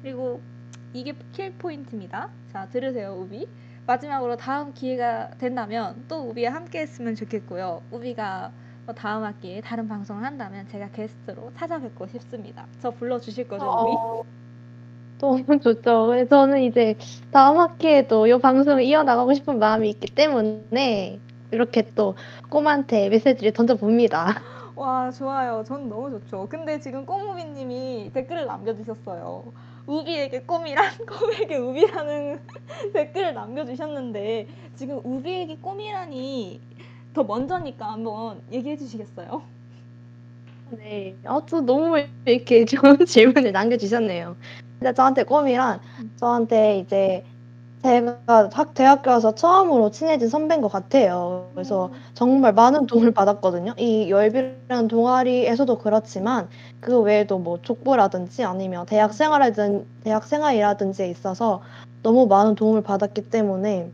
그리고 0.00 0.40
이게 0.94 1.14
킬 1.32 1.52
포인트입니다. 1.52 2.30
자, 2.50 2.66
들으세요, 2.70 3.12
우비. 3.12 3.46
마지막으로 3.86 4.38
다음 4.38 4.72
기회가 4.72 5.32
된다면 5.36 6.02
또 6.08 6.30
우비와 6.30 6.54
함께 6.54 6.80
했으면 6.80 7.14
좋겠고요. 7.14 7.82
우비가 7.90 8.52
뭐 8.86 8.94
다음 8.94 9.22
학기에 9.22 9.60
다른 9.60 9.86
방송을 9.86 10.24
한다면 10.24 10.66
제가 10.68 10.92
게스트로 10.92 11.52
찾아뵙고 11.58 12.06
싶습니다. 12.06 12.66
저 12.80 12.90
불러주실 12.90 13.48
거죠, 13.48 13.66
우비? 13.66 14.28
어, 15.22 15.38
너무 15.38 15.44
좋죠. 15.62 16.06
그래서 16.08 16.28
저는 16.28 16.62
이제 16.62 16.96
다음 17.30 17.58
학기에도 17.58 18.26
이 18.26 18.38
방송을 18.38 18.82
이어나가고 18.82 19.32
싶은 19.34 19.58
마음이 19.58 19.88
있기 19.90 20.14
때문에 20.14 21.20
이렇게 21.52 21.88
또 21.94 22.14
꿈한테 22.50 23.08
메시지를 23.08 23.52
던져봅니다. 23.52 24.42
와, 24.74 25.10
좋아요. 25.10 25.62
전 25.66 25.88
너무 25.88 26.10
좋죠. 26.10 26.48
근데 26.48 26.80
지금 26.80 27.06
꼬무비님이 27.06 28.10
댓글을 28.12 28.46
남겨주셨어요. 28.46 29.44
우비에게 29.86 30.42
꿈이란 30.42 30.90
꿈에게 31.06 31.56
우비라는 31.58 32.40
댓글을 32.92 33.34
남겨주셨는데 33.34 34.48
지금 34.74 35.00
우비에게 35.04 35.58
꿈이라니 35.58 36.60
더 37.14 37.22
먼저니까 37.22 37.92
한번 37.92 38.40
얘기해 38.50 38.76
주시겠어요? 38.76 39.42
네, 40.70 41.14
아주 41.24 41.60
너무 41.60 42.02
이렇게 42.24 42.64
좋은 42.64 43.04
질문을 43.04 43.52
남겨주셨네요. 43.52 44.36
근데 44.82 44.94
저한테 44.94 45.22
꿈이란 45.22 45.78
저한테 46.16 46.78
이제 46.78 47.24
제가 47.84 48.48
학 48.52 48.74
대학교 48.74 49.10
와서 49.10 49.32
처음으로 49.32 49.92
친해진 49.92 50.28
선배인 50.28 50.60
것 50.60 50.66
같아요. 50.66 51.50
그래서 51.54 51.90
정말 52.14 52.52
많은 52.52 52.86
도움을 52.86 53.12
받았거든요. 53.12 53.74
이 53.78 54.10
열비라는 54.10 54.88
동아리에서도 54.88 55.78
그렇지만 55.78 56.48
그 56.80 57.00
외에도 57.00 57.38
뭐 57.38 57.60
족보라든지 57.62 58.42
아니면 58.42 58.84
대학 58.86 59.14
생활이든 59.14 59.86
대학 60.02 60.24
생활이라든지에 60.24 61.08
있어서 61.10 61.62
너무 62.02 62.26
많은 62.26 62.56
도움을 62.56 62.82
받았기 62.82 63.30
때문에 63.30 63.88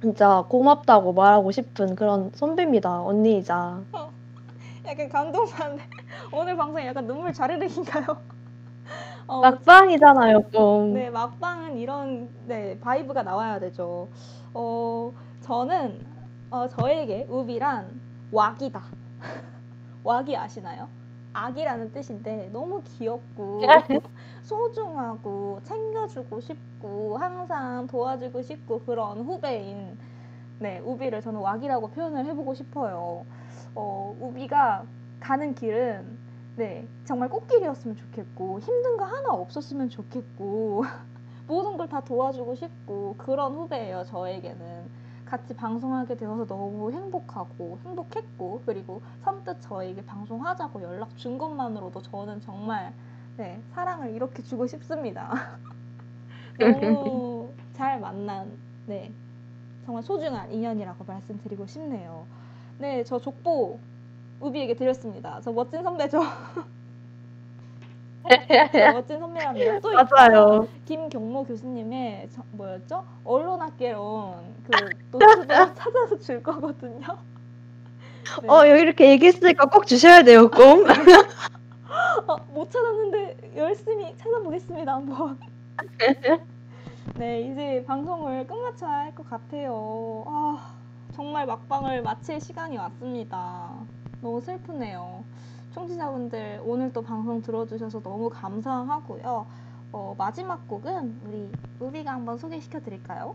진짜 0.00 0.44
고맙다고 0.48 1.12
말하고 1.12 1.50
싶은 1.50 1.96
그런 1.96 2.30
선배입니다. 2.34 3.02
언니이자. 3.02 3.80
약간 4.86 5.08
감동받는데 5.08 5.82
오늘 6.32 6.56
방송 6.56 6.84
약간 6.86 7.04
눈물 7.06 7.32
자르륵인가요? 7.32 8.16
어, 9.30 9.40
막방이잖아요, 9.42 10.50
좀. 10.52 10.92
네, 10.92 11.08
막방은 11.08 11.76
이런 11.76 12.28
네, 12.46 12.76
vibe가 12.80 13.22
나와야 13.22 13.60
되죠. 13.60 14.08
어, 14.52 15.12
저는 15.42 16.04
어, 16.50 16.66
저에게 16.66 17.28
우비란 17.30 18.00
와기다. 18.32 18.82
와기 20.02 20.36
아시나요? 20.36 20.88
아기라는 21.32 21.92
뜻인데 21.92 22.50
너무 22.52 22.82
귀엽고 22.82 23.60
소중하고 24.42 25.60
챙겨주고 25.62 26.40
싶고 26.40 27.16
항상 27.16 27.86
도와주고 27.86 28.42
싶고 28.42 28.80
그런 28.80 29.20
후배인 29.20 29.96
네, 30.58 30.80
우비를 30.80 31.20
저는 31.20 31.38
왁이라고 31.38 31.90
표현을 31.90 32.26
해보고 32.26 32.54
싶어요. 32.54 33.24
어, 33.76 34.16
우비가 34.20 34.82
가는 35.20 35.54
길은 35.54 36.18
네, 36.56 36.86
정말 37.04 37.28
꽃길이었으면 37.30 37.96
좋겠고 37.96 38.60
힘든 38.60 38.96
거 38.96 39.04
하나 39.04 39.32
없었으면 39.32 39.88
좋겠고 39.88 40.84
모든 41.46 41.76
걸 41.76 41.88
다 41.88 42.00
도와주고 42.00 42.54
싶고 42.54 43.16
그런 43.18 43.54
후배예요 43.54 44.04
저에게는 44.04 44.84
같이 45.24 45.54
방송하게 45.54 46.16
되어서 46.16 46.44
너무 46.46 46.90
행복하고 46.92 47.78
행복했고 47.84 48.62
그리고 48.66 49.00
선뜻 49.22 49.60
저에게 49.60 50.04
방송하자고 50.04 50.82
연락 50.82 51.16
준 51.16 51.38
것만으로도 51.38 52.02
저는 52.02 52.40
정말 52.40 52.92
네, 53.36 53.60
사랑을 53.72 54.10
이렇게 54.10 54.42
주고 54.42 54.66
싶습니다. 54.66 55.58
너무 56.58 57.52
잘 57.72 58.00
만난 58.00 58.52
네 58.86 59.12
정말 59.84 60.02
소중한 60.02 60.52
인연이라고 60.52 61.04
말씀드리고 61.04 61.66
싶네요. 61.66 62.26
네, 62.78 63.02
저 63.04 63.18
족보 63.18 63.78
우비에게 64.40 64.74
드렸습니다. 64.74 65.40
저 65.42 65.52
멋진 65.52 65.82
선배죠. 65.82 66.20
저 68.72 68.92
멋진 68.92 69.18
선배랍니다. 69.18 69.80
또 69.80 69.90
맞아요. 69.92 70.68
김경모 70.86 71.44
교수님의 71.44 72.28
저- 72.34 72.42
뭐였죠? 72.52 73.04
언론학개론 73.24 74.54
그 74.64 74.70
노트북 75.10 75.46
찾아서 75.76 76.18
줄 76.20 76.42
거거든요. 76.42 77.06
네. 78.42 78.48
어, 78.48 78.66
여기 78.68 78.82
이렇게 78.82 79.10
얘기했으니까 79.10 79.66
꼭 79.66 79.86
주셔야 79.86 80.22
돼요, 80.22 80.48
꼭. 80.50 80.86
어, 82.28 82.36
못 82.52 82.70
찾았는데 82.70 83.52
열심히 83.56 84.16
찾아보겠습니다 84.16 84.92
한번. 84.94 85.38
네 87.16 87.40
이제 87.40 87.84
방송을 87.86 88.46
끝마쳐야 88.46 88.90
할 88.90 89.14
것 89.14 89.28
같아요. 89.28 90.22
아 90.26 90.74
정말 91.14 91.46
막방을 91.46 92.02
마칠 92.02 92.40
시간이 92.40 92.76
왔습니다. 92.78 93.70
너무 94.20 94.40
슬프네요. 94.40 95.24
청취자분들 95.74 96.62
오늘 96.64 96.92
또 96.92 97.02
방송 97.02 97.42
들어주셔서 97.42 98.00
너무 98.02 98.28
감사하고요. 98.28 99.46
어, 99.92 100.14
마지막 100.18 100.68
곡은 100.68 101.20
우리 101.26 101.50
우비가 101.80 102.12
한번 102.12 102.38
소개시켜 102.38 102.80
드릴까요? 102.80 103.34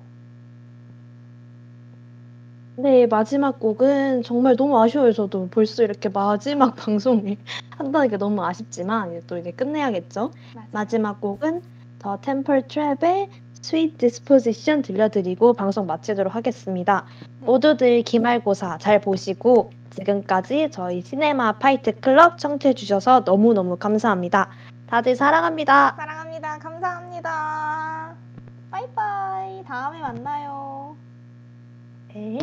네, 2.77 3.07
마지막 3.07 3.59
곡은 3.59 4.23
정말 4.23 4.57
너무 4.57 4.77
아쉬워요, 4.81 5.13
저도. 5.13 5.47
벌써 5.49 5.83
이렇게 5.83 6.09
마지막 6.09 6.75
방송을 6.75 7.37
한다는 7.69 8.09
게 8.09 8.17
너무 8.17 8.43
아쉽지만, 8.43 9.21
또 9.27 9.37
이제 9.37 9.51
끝내야겠죠? 9.51 10.31
마지막 10.71 11.21
곡은 11.21 11.61
The 11.99 12.17
Temper 12.19 12.63
Trap의 12.63 13.29
Sweet 13.65 13.97
Disposition 13.97 14.83
들려드리고 14.83 15.53
방송 15.53 15.87
마치도록 15.87 16.35
하겠습니다. 16.35 17.05
모두들 17.39 18.03
기말고사 18.03 18.77
잘 18.77 19.01
보시고 19.01 19.71
지금까지 19.89 20.69
저희 20.71 21.01
시네마 21.01 21.53
파이트 21.53 21.99
클럽 21.99 22.37
청취해주셔서 22.37 23.23
너무너무 23.25 23.77
감사합니다. 23.77 24.49
다들 24.87 25.15
사랑합니다. 25.15 25.95
사랑합니다. 25.97 26.59
감사합니다. 26.59 28.13
빠이빠이. 28.69 29.63
다음에 29.63 29.99
만나요. 29.99 30.95
네. 32.13 32.37